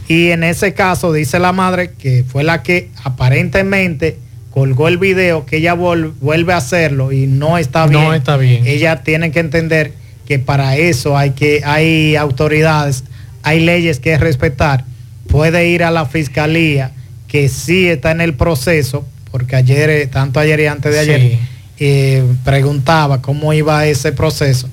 Y 0.06 0.30
en 0.30 0.44
ese 0.44 0.74
caso 0.74 1.12
dice 1.12 1.38
la 1.38 1.52
madre 1.52 1.92
que 1.92 2.24
fue 2.26 2.44
la 2.44 2.62
que 2.62 2.90
aparentemente 3.02 4.18
colgó 4.50 4.88
el 4.88 4.98
video, 4.98 5.46
que 5.46 5.56
ella 5.56 5.74
vuelve 5.74 6.52
a 6.52 6.56
hacerlo 6.58 7.10
y 7.12 7.26
no 7.26 7.58
está 7.58 7.86
bien. 7.86 8.04
No 8.04 8.14
está 8.14 8.36
bien. 8.36 8.66
Ella 8.66 9.02
tiene 9.02 9.32
que 9.32 9.40
entender 9.40 9.94
que 10.26 10.38
para 10.38 10.76
eso 10.76 11.16
hay 11.16 11.30
que 11.30 11.62
hay 11.64 12.14
autoridades 12.16 13.04
hay 13.42 13.60
leyes 13.60 13.98
que 13.98 14.16
respetar, 14.18 14.84
puede 15.28 15.68
ir 15.68 15.84
a 15.84 15.90
la 15.90 16.06
fiscalía, 16.06 16.92
que 17.32 17.48
sí 17.48 17.88
está 17.88 18.10
en 18.10 18.20
el 18.20 18.34
proceso, 18.34 19.06
porque 19.30 19.56
ayer, 19.56 19.88
eh, 19.88 20.06
tanto 20.06 20.38
ayer 20.38 20.60
y 20.60 20.66
antes 20.66 20.92
de 20.92 20.98
ayer, 21.00 21.38
eh, 21.78 22.22
preguntaba 22.44 23.22
cómo 23.22 23.54
iba 23.54 23.86
ese 23.86 24.12
proceso 24.12 24.68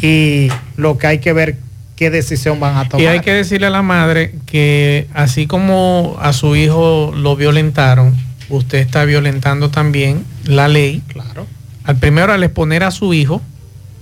y 0.00 0.48
lo 0.76 0.96
que 0.96 1.06
hay 1.06 1.18
que 1.18 1.34
ver 1.34 1.58
qué 1.96 2.08
decisión 2.08 2.60
van 2.60 2.78
a 2.78 2.88
tomar. 2.88 3.04
Y 3.04 3.06
hay 3.08 3.20
que 3.20 3.34
decirle 3.34 3.66
a 3.66 3.70
la 3.70 3.82
madre 3.82 4.34
que 4.46 5.06
así 5.12 5.46
como 5.46 6.16
a 6.18 6.32
su 6.32 6.56
hijo 6.56 7.12
lo 7.14 7.36
violentaron, 7.36 8.16
usted 8.48 8.78
está 8.78 9.04
violentando 9.04 9.70
también 9.70 10.24
la 10.46 10.66
ley. 10.66 11.02
Claro. 11.08 11.46
Al 11.84 11.96
primero 11.96 12.32
al 12.32 12.42
exponer 12.42 12.84
a 12.84 12.90
su 12.90 13.12
hijo 13.12 13.42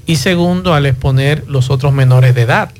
y 0.06 0.16
segundo 0.16 0.74
al 0.74 0.86
exponer 0.86 1.42
los 1.48 1.70
otros 1.70 1.92
menores 1.92 2.36
de 2.36 2.42
edad 2.42 2.70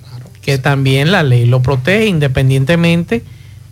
que 0.41 0.59
también 0.59 1.11
la 1.11 1.25
ley 1.25 1.45
lo 1.45 1.61
protege 1.61 2.07
independientemente 2.07 3.25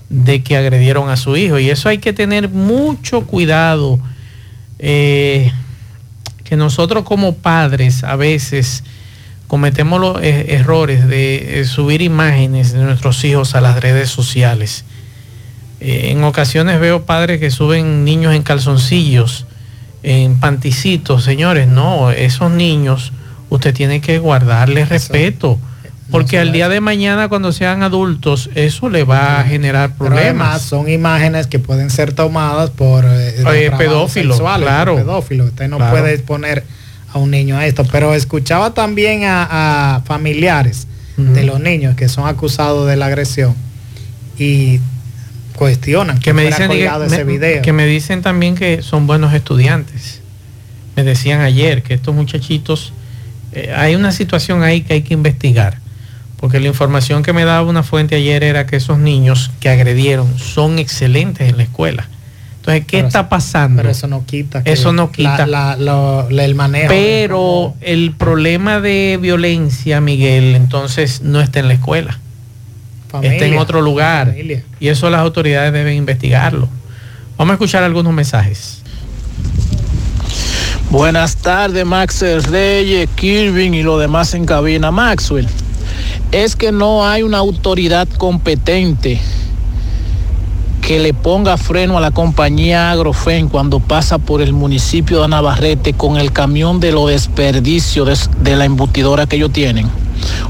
de 0.08 0.42
que 0.42 0.56
agredieron 0.56 1.08
a 1.08 1.16
su 1.16 1.36
hijo. 1.36 1.58
Y 1.58 1.70
eso 1.70 1.88
hay 1.88 1.98
que 1.98 2.12
tener 2.12 2.48
mucho 2.48 3.22
cuidado, 3.22 3.98
eh, 4.78 5.52
que 6.44 6.56
nosotros 6.56 7.04
como 7.04 7.34
padres 7.36 8.04
a 8.04 8.16
veces 8.16 8.84
cometemos 9.46 10.00
los 10.00 10.22
eh, 10.22 10.54
errores 10.54 11.06
de 11.06 11.60
eh, 11.60 11.64
subir 11.64 12.02
imágenes 12.02 12.72
de 12.72 12.80
nuestros 12.80 13.24
hijos 13.24 13.54
a 13.54 13.60
las 13.60 13.80
redes 13.80 14.10
sociales. 14.10 14.84
en 15.80 16.24
ocasiones 16.24 16.80
veo 16.80 17.04
padres 17.04 17.40
que 17.40 17.50
suben 17.50 18.04
niños 18.04 18.34
en 18.34 18.42
calzoncillos, 18.42 19.46
en 20.02 20.40
panticitos. 20.40 21.24
Señores, 21.24 21.68
no, 21.68 22.10
esos 22.10 22.50
niños 22.50 23.12
usted 23.50 23.74
tiene 23.74 24.00
que 24.00 24.18
guardarles 24.18 24.88
respeto 24.88 25.58
porque 26.14 26.38
al 26.38 26.52
día 26.52 26.68
de 26.68 26.80
mañana 26.80 27.28
cuando 27.28 27.50
sean 27.50 27.82
adultos 27.82 28.48
eso 28.54 28.88
le 28.88 29.02
va 29.02 29.40
a 29.40 29.44
generar 29.44 29.96
problemas. 29.96 30.62
son 30.62 30.88
imágenes 30.88 31.48
que 31.48 31.58
pueden 31.58 31.90
ser 31.90 32.12
tomadas 32.12 32.70
por 32.70 33.04
eh, 33.04 33.72
pedófilos, 33.76 34.38
claro. 34.38 34.94
Pedófilo. 34.94 35.46
Usted 35.46 35.68
no 35.68 35.78
puede 35.78 36.14
exponer 36.14 36.62
a 37.12 37.18
un 37.18 37.32
niño 37.32 37.56
a 37.56 37.66
esto. 37.66 37.84
Pero 37.90 38.14
escuchaba 38.14 38.74
también 38.74 39.22
a, 39.24 40.02
familiares 40.04 40.86
de 41.16 41.42
los 41.42 41.58
niños 41.58 41.96
que 41.96 42.08
son 42.08 42.28
acusados 42.28 42.86
de 42.86 42.94
la 42.94 43.06
agresión 43.06 43.56
y 44.38 44.78
cuestionan 45.56 46.18
que, 46.20 46.32
me 46.32 46.44
dicen 46.44 46.70
ese 46.70 47.24
video. 47.24 47.62
que 47.62 47.72
me 47.72 47.86
dicen 47.86 48.22
también 48.22 48.54
que 48.54 48.82
son 48.82 49.08
buenos 49.08 49.34
estudiantes. 49.34 50.20
Me 50.94 51.02
decían 51.02 51.40
ayer 51.40 51.82
que 51.82 51.94
estos 51.94 52.14
muchachitos 52.14 52.92
eh, 53.50 53.72
hay 53.76 53.96
una 53.96 54.12
situación 54.12 54.62
ahí 54.62 54.82
que 54.82 54.94
hay 54.94 55.02
que 55.02 55.14
investigar 55.14 55.83
porque 56.44 56.60
la 56.60 56.66
información 56.66 57.22
que 57.22 57.32
me 57.32 57.46
daba 57.46 57.62
una 57.66 57.82
fuente 57.82 58.16
ayer 58.16 58.44
era 58.44 58.66
que 58.66 58.76
esos 58.76 58.98
niños 58.98 59.50
que 59.60 59.70
agredieron 59.70 60.38
son 60.38 60.78
excelentes 60.78 61.48
en 61.48 61.56
la 61.56 61.62
escuela. 61.62 62.06
Entonces, 62.56 62.84
¿qué 62.86 62.98
está 62.98 63.30
pasando? 63.30 63.78
Pero 63.78 63.88
eso 63.88 64.08
no 64.08 64.26
quita. 64.26 64.60
eso 64.66 64.92
no 64.92 65.10
quita. 65.10 65.44
el 65.44 66.54
manejo. 66.54 66.88
Pero 66.90 67.72
el 67.80 68.12
problema 68.12 68.82
de 68.82 69.18
violencia, 69.18 70.02
Miguel, 70.02 70.54
entonces 70.54 71.22
no 71.22 71.40
está 71.40 71.60
en 71.60 71.68
la 71.68 71.74
escuela. 71.74 72.18
esté 73.22 73.46
en 73.46 73.56
otro 73.56 73.80
lugar. 73.80 74.36
Y 74.80 74.88
eso 74.88 75.08
las 75.08 75.20
autoridades 75.22 75.72
deben 75.72 75.96
investigarlo. 75.96 76.68
Vamos 77.38 77.52
a 77.52 77.54
escuchar 77.54 77.84
algunos 77.84 78.12
mensajes. 78.12 78.82
Buenas 80.90 81.36
tardes, 81.36 81.86
Maxwell 81.86 82.44
Reyes, 82.44 83.08
Kirvin 83.16 83.72
y 83.72 83.82
lo 83.82 83.98
demás 83.98 84.34
en 84.34 84.44
cabina. 84.44 84.90
Maxwell, 84.90 85.48
es 86.34 86.56
que 86.56 86.72
no 86.72 87.06
hay 87.06 87.22
una 87.22 87.38
autoridad 87.38 88.08
competente 88.08 89.20
que 90.82 90.98
le 90.98 91.14
ponga 91.14 91.56
freno 91.56 91.96
a 91.96 92.00
la 92.00 92.10
compañía 92.10 92.90
Agrofen 92.90 93.48
cuando 93.48 93.78
pasa 93.78 94.18
por 94.18 94.42
el 94.42 94.52
municipio 94.52 95.22
de 95.22 95.28
Navarrete 95.28 95.92
con 95.92 96.16
el 96.16 96.32
camión 96.32 96.80
de 96.80 96.90
los 96.90 97.08
desperdicios 97.08 98.28
de, 98.40 98.50
de 98.50 98.56
la 98.56 98.64
embutidora 98.64 99.26
que 99.26 99.36
ellos 99.36 99.52
tienen 99.52 99.88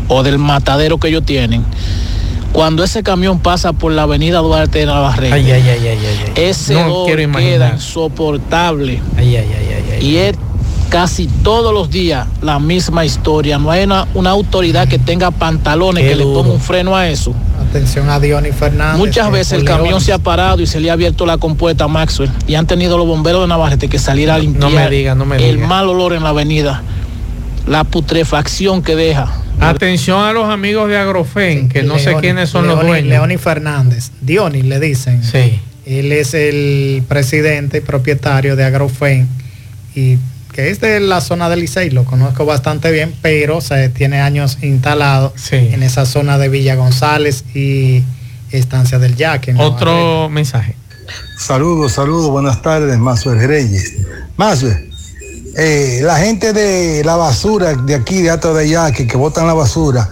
o 0.09 0.23
del 0.23 0.39
matadero 0.39 0.99
que 0.99 1.09
ellos 1.09 1.25
tienen. 1.27 1.65
Cuando 2.53 2.83
ese 2.83 3.03
camión 3.03 3.39
pasa 3.41 3.75
por 3.75 3.93
la 3.93 4.05
avenida 4.05 4.39
Duarte 4.39 4.79
de 4.79 4.87
Navarrete, 4.87 5.35
ay, 5.35 5.51
ay, 5.51 5.69
ay, 5.69 5.99
ese 6.37 6.75
no 6.83 7.05
queda 7.05 7.73
insoportable. 7.75 9.03
y 10.01 10.17
es 10.17 10.37
casi 10.95 11.27
todos 11.27 11.75
los 11.75 11.91
días 11.91 12.25
la 12.41 12.61
misma 12.61 13.05
historia. 13.05 13.59
No 13.59 13.73
hay 13.73 13.83
una, 13.83 14.07
una 14.15 14.31
autoridad 14.31 14.87
que 14.87 15.01
tenga 15.01 15.33
pantalones 15.33 16.05
que 16.05 16.15
le 16.15 16.23
ponga 16.23 16.53
un 16.53 16.61
freno 16.61 16.95
a 16.95 17.09
eso. 17.09 17.35
Atención 17.69 18.09
a 18.09 18.21
Diony 18.21 18.53
Fernández. 18.53 18.99
Muchas 18.99 19.29
veces 19.33 19.55
el 19.55 19.65
camión 19.65 20.01
se 20.01 20.13
ha 20.13 20.19
parado 20.19 20.63
y 20.63 20.69
se 20.69 20.79
le 20.79 20.91
ha 20.91 20.93
abierto 20.93 21.27
la 21.27 21.37
compuerta 21.37 21.87
a 21.87 21.89
Maxwell 21.89 22.31
y 22.47 22.55
han 22.55 22.69
tenido 22.69 22.97
los 22.97 23.09
bomberos 23.09 23.41
de 23.43 23.49
Navarrete 23.49 23.89
que 23.89 23.99
salir 23.99 24.31
a 24.31 24.39
limpiar 24.39 24.71
no 24.71 24.71
me 24.71 24.89
diga, 24.89 25.17
no 25.17 25.27
me 25.27 25.51
el 25.51 25.59
mal 25.59 25.89
olor 25.89 26.13
en 26.13 26.23
la 26.23 26.29
avenida, 26.29 26.85
la 27.67 27.83
putrefacción 27.83 28.81
que 28.81 28.95
deja. 28.95 29.35
Atención 29.59 30.23
a 30.23 30.33
los 30.33 30.49
amigos 30.49 30.89
de 30.89 30.97
Agrofen, 30.97 31.71
que 31.71 31.83
no 31.83 31.99
sé 31.99 32.15
quiénes 32.21 32.51
son 32.51 32.69
los 32.69 32.81
dueños. 32.81 33.09
Leoni 33.09 33.37
Fernández, 33.37 34.13
Diony 34.21 34.63
le 34.63 34.79
dicen. 34.79 35.25
Sí. 35.25 35.59
Él 35.87 36.13
es 36.13 36.35
el 36.35 37.03
presidente 37.09 37.79
y 37.79 37.81
propietario 37.81 38.55
de 38.55 38.65
Agrofen 38.65 39.29
y 39.97 40.19
que 40.55 40.71
es 40.71 40.81
de 40.81 41.01
la 41.01 41.21
zona 41.21 41.49
de 41.49 41.57
Licey, 41.57 41.91
lo 41.91 42.05
conozco 42.05 42.47
bastante 42.47 42.93
bien, 42.93 43.13
pero 43.21 43.61
se 43.61 43.89
tiene 43.89 44.21
años 44.21 44.59
instalado 44.63 45.35
en 45.51 45.83
esa 45.83 46.07
zona 46.07 46.39
de 46.39 46.49
Villa 46.49 46.77
González 46.77 47.45
y 47.57 48.05
Estancia 48.53 49.01
del 49.01 49.17
Yaque. 49.17 49.53
Otro 49.59 50.29
mensaje. 50.31 50.77
Saludos, 51.37 51.93
saludos, 51.93 52.31
buenas 52.31 52.63
tardes, 52.63 52.97
Mazuel 52.99 53.41
Reyes. 53.41 53.95
Mazuel, 54.37 54.91
eh, 55.57 56.01
la 56.05 56.19
gente 56.19 56.53
de 56.53 57.03
la 57.05 57.17
basura 57.17 57.75
de 57.75 57.97
aquí, 57.97 58.23
de 58.23 58.31
Ato 58.31 58.55
de 58.55 58.69
Yaque, 58.69 59.09
que 59.09 59.17
botan 59.17 59.49
la 59.49 59.55
basura, 59.55 60.09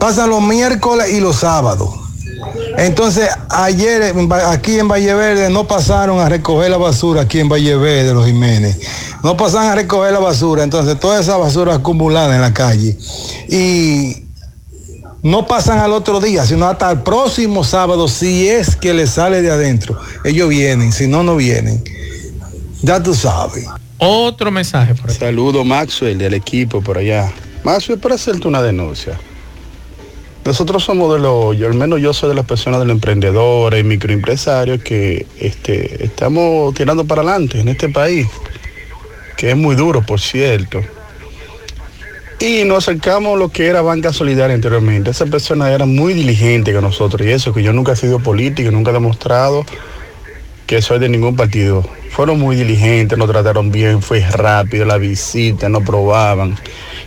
pasan 0.00 0.30
los 0.30 0.40
miércoles 0.40 1.10
y 1.12 1.20
los 1.20 1.36
sábados. 1.36 2.07
Entonces, 2.76 3.28
ayer 3.50 4.14
aquí 4.46 4.78
en 4.78 4.88
Valle 4.88 5.14
Verde 5.14 5.50
no 5.50 5.66
pasaron 5.66 6.20
a 6.20 6.28
recoger 6.28 6.70
la 6.70 6.76
basura 6.76 7.22
aquí 7.22 7.40
en 7.40 7.48
Valle 7.48 7.76
Verde, 7.76 8.14
los 8.14 8.26
Jiménez. 8.26 8.78
No 9.22 9.36
pasan 9.36 9.66
a 9.66 9.74
recoger 9.74 10.12
la 10.12 10.20
basura. 10.20 10.62
Entonces, 10.62 10.98
toda 10.98 11.20
esa 11.20 11.36
basura 11.36 11.74
acumulada 11.74 12.34
en 12.34 12.40
la 12.40 12.52
calle. 12.54 12.96
Y 13.48 14.28
no 15.22 15.46
pasan 15.46 15.80
al 15.80 15.92
otro 15.92 16.20
día, 16.20 16.46
sino 16.46 16.66
hasta 16.66 16.90
el 16.90 17.02
próximo 17.02 17.64
sábado, 17.64 18.06
si 18.06 18.48
es 18.48 18.76
que 18.76 18.94
les 18.94 19.10
sale 19.10 19.42
de 19.42 19.50
adentro. 19.50 19.98
Ellos 20.24 20.48
vienen, 20.48 20.92
si 20.92 21.08
no, 21.08 21.22
no 21.22 21.36
vienen. 21.36 21.82
Ya 22.82 23.02
tú 23.02 23.14
sabes. 23.14 23.66
Otro 23.98 24.52
mensaje. 24.52 24.94
Por 24.94 25.10
Saludo 25.10 25.64
Maxwell 25.64 26.16
del 26.16 26.34
equipo 26.34 26.80
por 26.80 26.98
allá. 26.98 27.32
Maxwell, 27.64 27.98
para 27.98 28.14
hacerte 28.14 28.46
una 28.46 28.62
denuncia. 28.62 29.18
Nosotros 30.44 30.82
somos 30.84 31.12
de 31.12 31.20
los, 31.20 31.56
yo 31.56 31.66
al 31.66 31.74
menos 31.74 32.00
yo 32.00 32.12
soy 32.14 32.30
de 32.30 32.34
las 32.34 32.46
personas 32.46 32.80
de 32.80 32.86
los 32.86 32.94
emprendedores 32.94 33.84
microempresarios 33.84 34.82
que 34.82 35.26
este, 35.38 36.04
estamos 36.04 36.74
tirando 36.74 37.04
para 37.04 37.22
adelante 37.22 37.60
en 37.60 37.68
este 37.68 37.88
país, 37.88 38.26
que 39.36 39.50
es 39.50 39.56
muy 39.56 39.76
duro, 39.76 40.02
por 40.02 40.20
cierto. 40.20 40.80
Y 42.40 42.64
nos 42.64 42.88
acercamos 42.88 43.34
a 43.34 43.38
lo 43.38 43.48
que 43.48 43.66
era 43.66 43.82
Banca 43.82 44.12
Solidaria 44.12 44.54
anteriormente. 44.54 45.10
Esa 45.10 45.26
persona 45.26 45.72
era 45.72 45.86
muy 45.86 46.14
diligente 46.14 46.72
con 46.72 46.82
nosotros 46.82 47.26
y 47.26 47.32
eso, 47.32 47.52
que 47.52 47.62
yo 47.62 47.72
nunca 47.72 47.92
he 47.92 47.96
sido 47.96 48.20
político, 48.20 48.70
nunca 48.70 48.90
he 48.90 48.94
demostrado 48.94 49.66
que 50.68 50.82
soy 50.82 50.98
de 50.98 51.08
ningún 51.08 51.34
partido. 51.34 51.82
Fueron 52.10 52.38
muy 52.38 52.54
diligentes, 52.54 53.16
nos 53.16 53.30
trataron 53.30 53.72
bien, 53.72 54.02
fue 54.02 54.20
rápido 54.20 54.84
la 54.84 54.98
visita, 54.98 55.70
nos 55.70 55.82
probaban. 55.82 56.56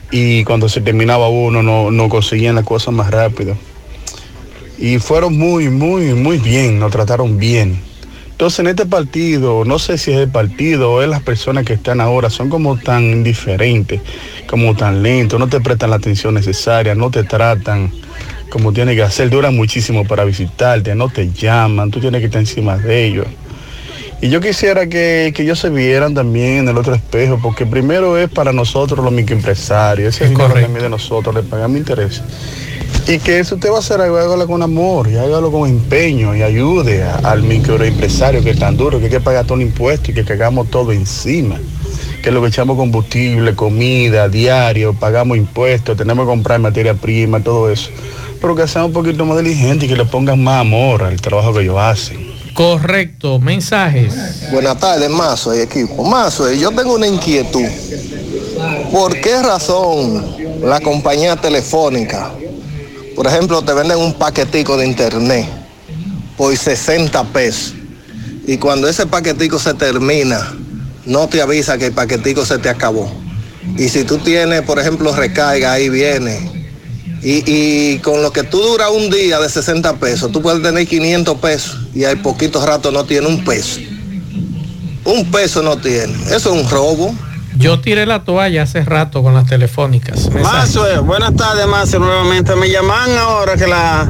Y 0.09 0.43
cuando 0.45 0.68
se 0.68 0.82
terminaba 0.82 1.30
uno, 1.30 1.62
no, 1.62 1.91
no 1.91 2.09
conseguían 2.09 2.55
las 2.55 2.66
cosas 2.66 2.91
más 2.91 3.12
rápido. 3.12 3.55
Y 4.80 4.97
fueron 4.97 5.38
muy, 5.38 5.70
muy, 5.70 6.16
muy 6.16 6.39
bien, 6.39 6.80
nos 6.80 6.91
trataron 6.91 7.38
bien. 7.38 7.80
Entonces 8.32 8.62
en 8.62 8.68
este 8.68 8.88
partido, 8.88 9.64
no 9.64 9.78
sé 9.78 9.99
si 9.99 10.12
es 10.12 10.18
el 10.18 10.30
partido 10.30 10.93
o 10.93 11.03
es 11.03 11.07
las 11.07 11.22
personas 11.22 11.64
que 11.64 11.74
están 11.74 12.01
ahora, 12.01 12.32
son 12.32 12.49
como 12.49 12.78
tan 12.78 13.03
indiferentes, 13.03 14.01
como 14.47 14.76
tan 14.76 15.03
lentos, 15.03 15.39
no 15.39 15.47
te 15.47 15.62
prestan 15.62 15.91
la 15.91 15.97
atención 15.97 16.34
necesaria, 16.34 16.95
no 16.95 17.12
te 17.12 17.24
tratan 17.24 17.91
como 18.49 18.74
tiene 18.74 18.95
que 18.95 19.03
hacer, 19.03 19.30
duran 19.30 19.55
muchísimo 19.55 20.05
para 20.05 20.26
visitarte, 20.26 20.95
no 20.95 21.09
te 21.09 21.32
llaman, 21.32 21.91
tú 21.91 21.99
tienes 21.99 22.22
que 22.22 22.26
estar 22.26 22.41
encima 22.41 22.76
de 22.78 23.05
ellos. 23.05 23.28
Y 24.22 24.30
yo 24.30 24.39
quisiera 24.39 24.86
que, 24.86 25.34
que 25.36 25.41
ellos 25.41 25.57
se 25.57 25.72
vieran 25.72 26.13
también 26.13 26.59
en 26.59 26.69
el 26.69 26.78
otro 26.78 26.93
espejo, 26.93 27.39
porque 27.41 27.65
primero 27.65 28.19
es 28.19 28.30
para 28.30 28.53
nosotros 28.53 29.03
los 29.03 29.11
microempresarios, 29.11 30.15
ese 30.15 30.26
es 30.26 30.39
el 30.39 30.74
de 30.74 30.89
nosotros, 30.89 31.34
le 31.34 31.41
pagamos 31.41 31.78
interés. 31.78 32.22
Y 33.07 33.17
que 33.17 33.43
si 33.43 33.55
usted 33.55 33.72
va 33.72 33.78
a 33.78 33.80
hacer 33.80 33.99
algo, 33.99 34.17
hágalo 34.17 34.45
con 34.45 34.61
amor 34.61 35.09
y 35.09 35.17
hágalo 35.17 35.51
con 35.51 35.67
empeño 35.67 36.36
y 36.36 36.43
ayude 36.43 37.03
al 37.03 37.41
microempresario 37.41 38.43
que 38.43 38.51
es 38.51 38.59
tan 38.59 38.78
duro, 38.78 38.99
que 38.99 39.05
hay 39.05 39.11
que 39.11 39.22
pagar 39.22 39.45
todo 39.45 39.55
el 39.55 39.63
impuesto 39.63 40.11
y 40.11 40.13
que 40.13 40.24
cagamos 40.24 40.69
todo 40.69 40.91
encima. 40.91 41.59
Que 42.22 42.30
lo 42.30 42.43
que 42.43 42.49
echamos 42.49 42.78
combustible, 42.78 43.55
comida, 43.55 44.30
diario, 44.30 44.93
pagamos 44.93 45.36
impuestos, 45.38 45.97
tenemos 45.97 46.26
que 46.26 46.30
comprar 46.30 46.59
materia 46.59 46.93
prima, 46.93 47.39
todo 47.39 47.72
eso. 47.72 47.89
Pero 48.39 48.55
que 48.55 48.67
sean 48.67 48.86
un 48.86 48.93
poquito 48.93 49.26
más 49.26 49.39
diligentes 49.39 49.86
y 49.86 49.91
que 49.91 49.97
le 49.97 50.05
pongan 50.05 50.43
más 50.43 50.61
amor 50.61 51.01
al 51.01 51.19
trabajo 51.19 51.55
que 51.55 51.61
ellos 51.61 51.80
hacen. 51.80 52.41
Correcto, 52.54 53.39
mensajes. 53.39 54.14
Buenas 54.52 54.80
tardes, 54.80 55.10
Mazo 55.10 55.56
y 55.56 55.60
equipo. 55.60 56.04
Mazo, 56.04 56.52
yo 56.52 56.72
tengo 56.72 56.95
una 56.95 57.08
inquietud. 57.08 57.66
¿Por 58.91 59.20
qué 59.22 59.41
razón 59.41 60.36
la 60.62 60.80
compañía 60.80 61.36
telefónica, 61.36 62.32
por 63.16 63.28
ejemplo, 63.28 63.62
te 63.62 63.74
venden 63.74 63.97
un 63.97 64.14
paquetico 64.14 64.78
de 64.78 64.86
internet 64.86 65.47
por 66.38 66.56
60 66.56 67.24
pesos? 67.26 67.74
Y 68.45 68.58
cuando 68.58 68.88
ese 68.88 69.06
paquetico 69.06 69.58
se 69.58 69.74
termina, 69.74 70.54
no 71.06 71.28
te 71.28 71.41
avisa 71.41 71.78
que 71.78 71.88
el 71.88 71.93
paquetico 71.93 72.45
se 72.45 72.58
te 72.58 72.70
acabó. 72.70 73.12
Y 73.78 73.89
si 73.89 74.04
tú 74.04 74.18
tienes, 74.18 74.62
por 74.64 74.80
ejemplo, 74.80 75.16
recarga, 75.16 75.74
ahí 75.74 75.89
viene 75.89 76.62
y, 77.24 77.99
con 77.99 78.22
lo 78.22 78.32
que 78.32 78.43
tú 78.43 78.58
dura 78.58 78.89
un 78.89 79.10
día 79.10 79.39
de 79.39 79.47
60 79.47 79.97
pesos, 79.97 80.32
tú 80.32 80.41
puedes 80.41 80.62
tener 80.64 80.88
500 80.88 81.38
pesos 81.38 81.80
y 81.94 82.04
hay 82.06 82.16
poquitos 82.18 82.66
rato 82.66 82.92
no 82.92 83.04
tiene 83.04 83.28
un 83.28 83.44
peso. 83.44 83.80
Un 85.04 85.30
peso 85.32 85.62
no 85.62 85.78
tiene. 85.78 86.14
Eso 86.26 86.54
es 86.54 86.64
un 86.64 86.70
robo. 86.70 87.14
Yo 87.58 87.80
tiré 87.80 88.06
la 88.06 88.24
toalla 88.24 88.64
hace 88.64 88.84
rato 88.84 89.22
con 89.24 89.34
las 89.34 89.46
telefónicas. 89.46 90.30
Mazo, 90.32 91.04
buenas 91.04 91.36
tardes, 91.36 91.68
Mazo, 91.68 92.00
nuevamente. 92.00 92.56
Me 92.56 92.70
llaman 92.70 93.18
ahora 93.18 93.58
que 93.58 93.68
la, 93.68 94.10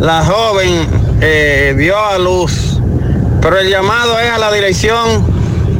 la 0.00 0.24
joven 0.24 0.86
eh, 1.20 1.74
dio 1.78 1.98
a 1.98 2.18
luz, 2.18 2.78
pero 3.40 3.58
el 3.58 3.70
llamado 3.70 4.18
es 4.18 4.30
a 4.30 4.38
la 4.38 4.52
dirección 4.52 5.24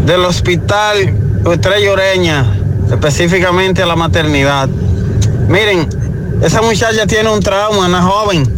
del 0.07 0.25
hospital 0.25 1.43
Estrella 1.53 1.93
Ureña, 1.93 2.57
específicamente 2.91 3.83
a 3.83 3.87
la 3.87 3.97
maternidad. 3.97 4.69
Miren, 5.49 5.87
esa 6.43 6.63
muchacha 6.63 7.07
tiene 7.07 7.31
un 7.31 7.41
trauma, 7.41 7.87
una 7.87 8.03
joven. 8.03 8.51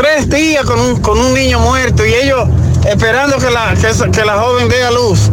Tres 0.00 0.30
días 0.30 0.64
con 0.64 0.80
un, 0.80 0.96
con 1.02 1.18
un 1.18 1.34
niño 1.34 1.58
muerto 1.58 2.06
y 2.06 2.14
ellos 2.14 2.48
esperando 2.88 3.36
que 3.36 3.50
la, 3.50 3.74
que, 3.74 4.24
la 4.24 4.38
joven 4.38 4.70
dé 4.70 4.82
a 4.82 4.90
luz. 4.90 5.30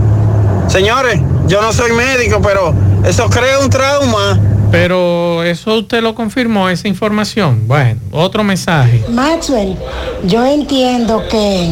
Señores, 0.67 1.21
yo 1.47 1.61
no 1.61 1.71
soy 1.71 1.93
médico, 1.93 2.41
pero 2.43 2.73
eso 3.05 3.29
crea 3.29 3.59
un 3.59 3.69
trauma. 3.69 4.37
Pero 4.69 5.41
eso 5.43 5.77
usted 5.77 6.01
lo 6.01 6.13
confirmó, 6.15 6.67
esa 6.67 6.89
información. 6.89 7.65
Bueno, 7.65 8.01
otro 8.11 8.43
mensaje. 8.43 9.05
Maxwell, 9.07 9.77
yo 10.25 10.45
entiendo 10.45 11.23
que 11.29 11.69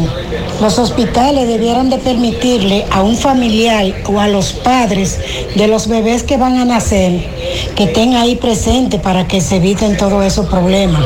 los 0.61 0.79
hospitales 0.79 1.49
debieran 1.49 1.89
de 1.89 1.97
permitirle 1.97 2.85
a 2.91 3.01
un 3.01 3.17
familiar 3.17 3.93
o 4.05 4.21
a 4.21 4.29
los 4.29 4.53
padres 4.53 5.19
de 5.53 5.67
los 5.67 5.89
bebés 5.89 6.23
que 6.23 6.37
van 6.37 6.57
a 6.59 6.63
nacer 6.63 7.27
que 7.75 7.83
estén 7.83 8.15
ahí 8.15 8.37
presentes 8.37 9.01
para 9.01 9.27
que 9.27 9.41
se 9.41 9.57
eviten 9.57 9.97
todos 9.97 10.23
esos 10.23 10.45
problemas. 10.45 11.03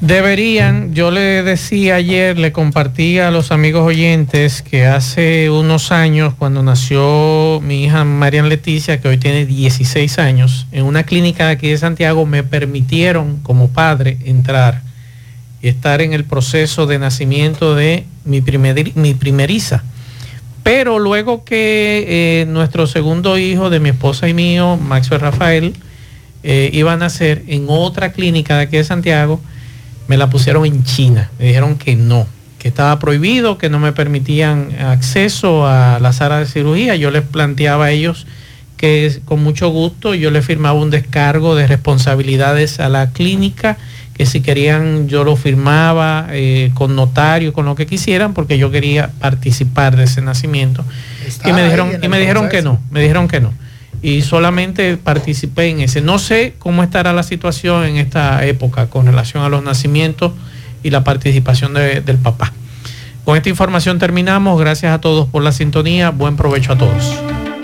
Deberían, 0.00 0.94
yo 0.94 1.10
le 1.10 1.42
decía 1.42 1.96
ayer, 1.96 2.38
le 2.38 2.52
compartí 2.52 3.18
a 3.18 3.32
los 3.32 3.50
amigos 3.50 3.82
oyentes 3.82 4.62
que 4.62 4.86
hace 4.86 5.50
unos 5.50 5.90
años, 5.90 6.34
cuando 6.38 6.62
nació 6.62 7.60
mi 7.64 7.82
hija 7.82 8.04
Marian 8.04 8.48
Leticia, 8.48 9.00
que 9.00 9.08
hoy 9.08 9.18
tiene 9.18 9.44
16 9.44 10.20
años, 10.20 10.68
en 10.70 10.84
una 10.84 11.02
clínica 11.02 11.46
de 11.46 11.52
aquí 11.54 11.70
de 11.70 11.78
Santiago 11.78 12.26
me 12.26 12.44
permitieron 12.44 13.38
como 13.38 13.70
padre 13.70 14.18
entrar 14.24 14.82
y 15.60 15.66
estar 15.66 16.00
en 16.00 16.12
el 16.12 16.24
proceso 16.24 16.86
de 16.86 17.00
nacimiento 17.00 17.74
de 17.74 18.04
mi, 18.24 18.40
primer, 18.40 18.94
mi 18.94 19.14
primeriza. 19.14 19.82
Pero 20.62 21.00
luego 21.00 21.44
que 21.44 22.42
eh, 22.42 22.46
nuestro 22.46 22.86
segundo 22.86 23.36
hijo 23.36 23.68
de 23.68 23.80
mi 23.80 23.88
esposa 23.88 24.28
y 24.28 24.34
mío, 24.34 24.76
Maxwell 24.76 25.22
Rafael, 25.22 25.74
eh, 26.44 26.70
iba 26.72 26.92
a 26.92 26.96
nacer 26.96 27.42
en 27.48 27.66
otra 27.66 28.12
clínica 28.12 28.58
de 28.58 28.62
aquí 28.62 28.76
de 28.76 28.84
Santiago, 28.84 29.40
me 30.08 30.16
la 30.16 30.28
pusieron 30.28 30.66
en 30.66 30.82
China. 30.82 31.30
Me 31.38 31.46
dijeron 31.46 31.76
que 31.78 31.94
no, 31.94 32.26
que 32.58 32.68
estaba 32.68 32.98
prohibido, 32.98 33.58
que 33.58 33.70
no 33.70 33.78
me 33.78 33.92
permitían 33.92 34.72
acceso 34.80 35.66
a 35.66 36.00
la 36.00 36.12
sala 36.12 36.40
de 36.40 36.46
cirugía. 36.46 36.96
Yo 36.96 37.10
les 37.10 37.22
planteaba 37.22 37.86
a 37.86 37.90
ellos 37.92 38.26
que 38.76 39.20
con 39.24 39.42
mucho 39.42 39.68
gusto 39.70 40.14
yo 40.14 40.30
les 40.30 40.46
firmaba 40.46 40.78
un 40.78 40.90
descargo 40.90 41.56
de 41.56 41.66
responsabilidades 41.66 42.80
a 42.80 42.88
la 42.88 43.10
clínica, 43.10 43.76
que 44.14 44.24
si 44.24 44.40
querían 44.40 45.08
yo 45.08 45.24
lo 45.24 45.36
firmaba 45.36 46.28
eh, 46.30 46.70
con 46.74 46.96
notario, 46.96 47.52
con 47.52 47.66
lo 47.66 47.74
que 47.74 47.86
quisieran, 47.86 48.34
porque 48.34 48.56
yo 48.56 48.70
quería 48.70 49.10
participar 49.20 49.96
de 49.96 50.04
ese 50.04 50.22
nacimiento. 50.22 50.84
y 51.44 51.52
me 51.52 51.64
dijeron, 51.64 51.92
y 52.00 52.08
me 52.08 52.18
dijeron 52.18 52.48
que 52.48 52.62
no, 52.62 52.80
me 52.90 53.00
dijeron 53.00 53.28
que 53.28 53.40
no. 53.40 53.52
Y 54.00 54.22
solamente 54.22 54.96
participé 54.96 55.68
en 55.70 55.80
ese. 55.80 56.00
No 56.00 56.18
sé 56.18 56.54
cómo 56.58 56.82
estará 56.84 57.12
la 57.12 57.22
situación 57.24 57.84
en 57.84 57.96
esta 57.96 58.44
época 58.46 58.86
con 58.86 59.06
relación 59.06 59.42
a 59.42 59.48
los 59.48 59.62
nacimientos 59.64 60.32
y 60.82 60.90
la 60.90 61.02
participación 61.02 61.74
de- 61.74 62.00
del 62.00 62.16
papá. 62.18 62.52
Con 63.24 63.36
esta 63.36 63.48
información 63.48 63.98
terminamos. 63.98 64.58
Gracias 64.60 64.92
a 64.94 65.00
todos 65.00 65.28
por 65.28 65.42
la 65.42 65.52
sintonía. 65.52 66.10
Buen 66.10 66.36
provecho 66.36 66.72
a 66.72 66.78
todos. 66.78 67.12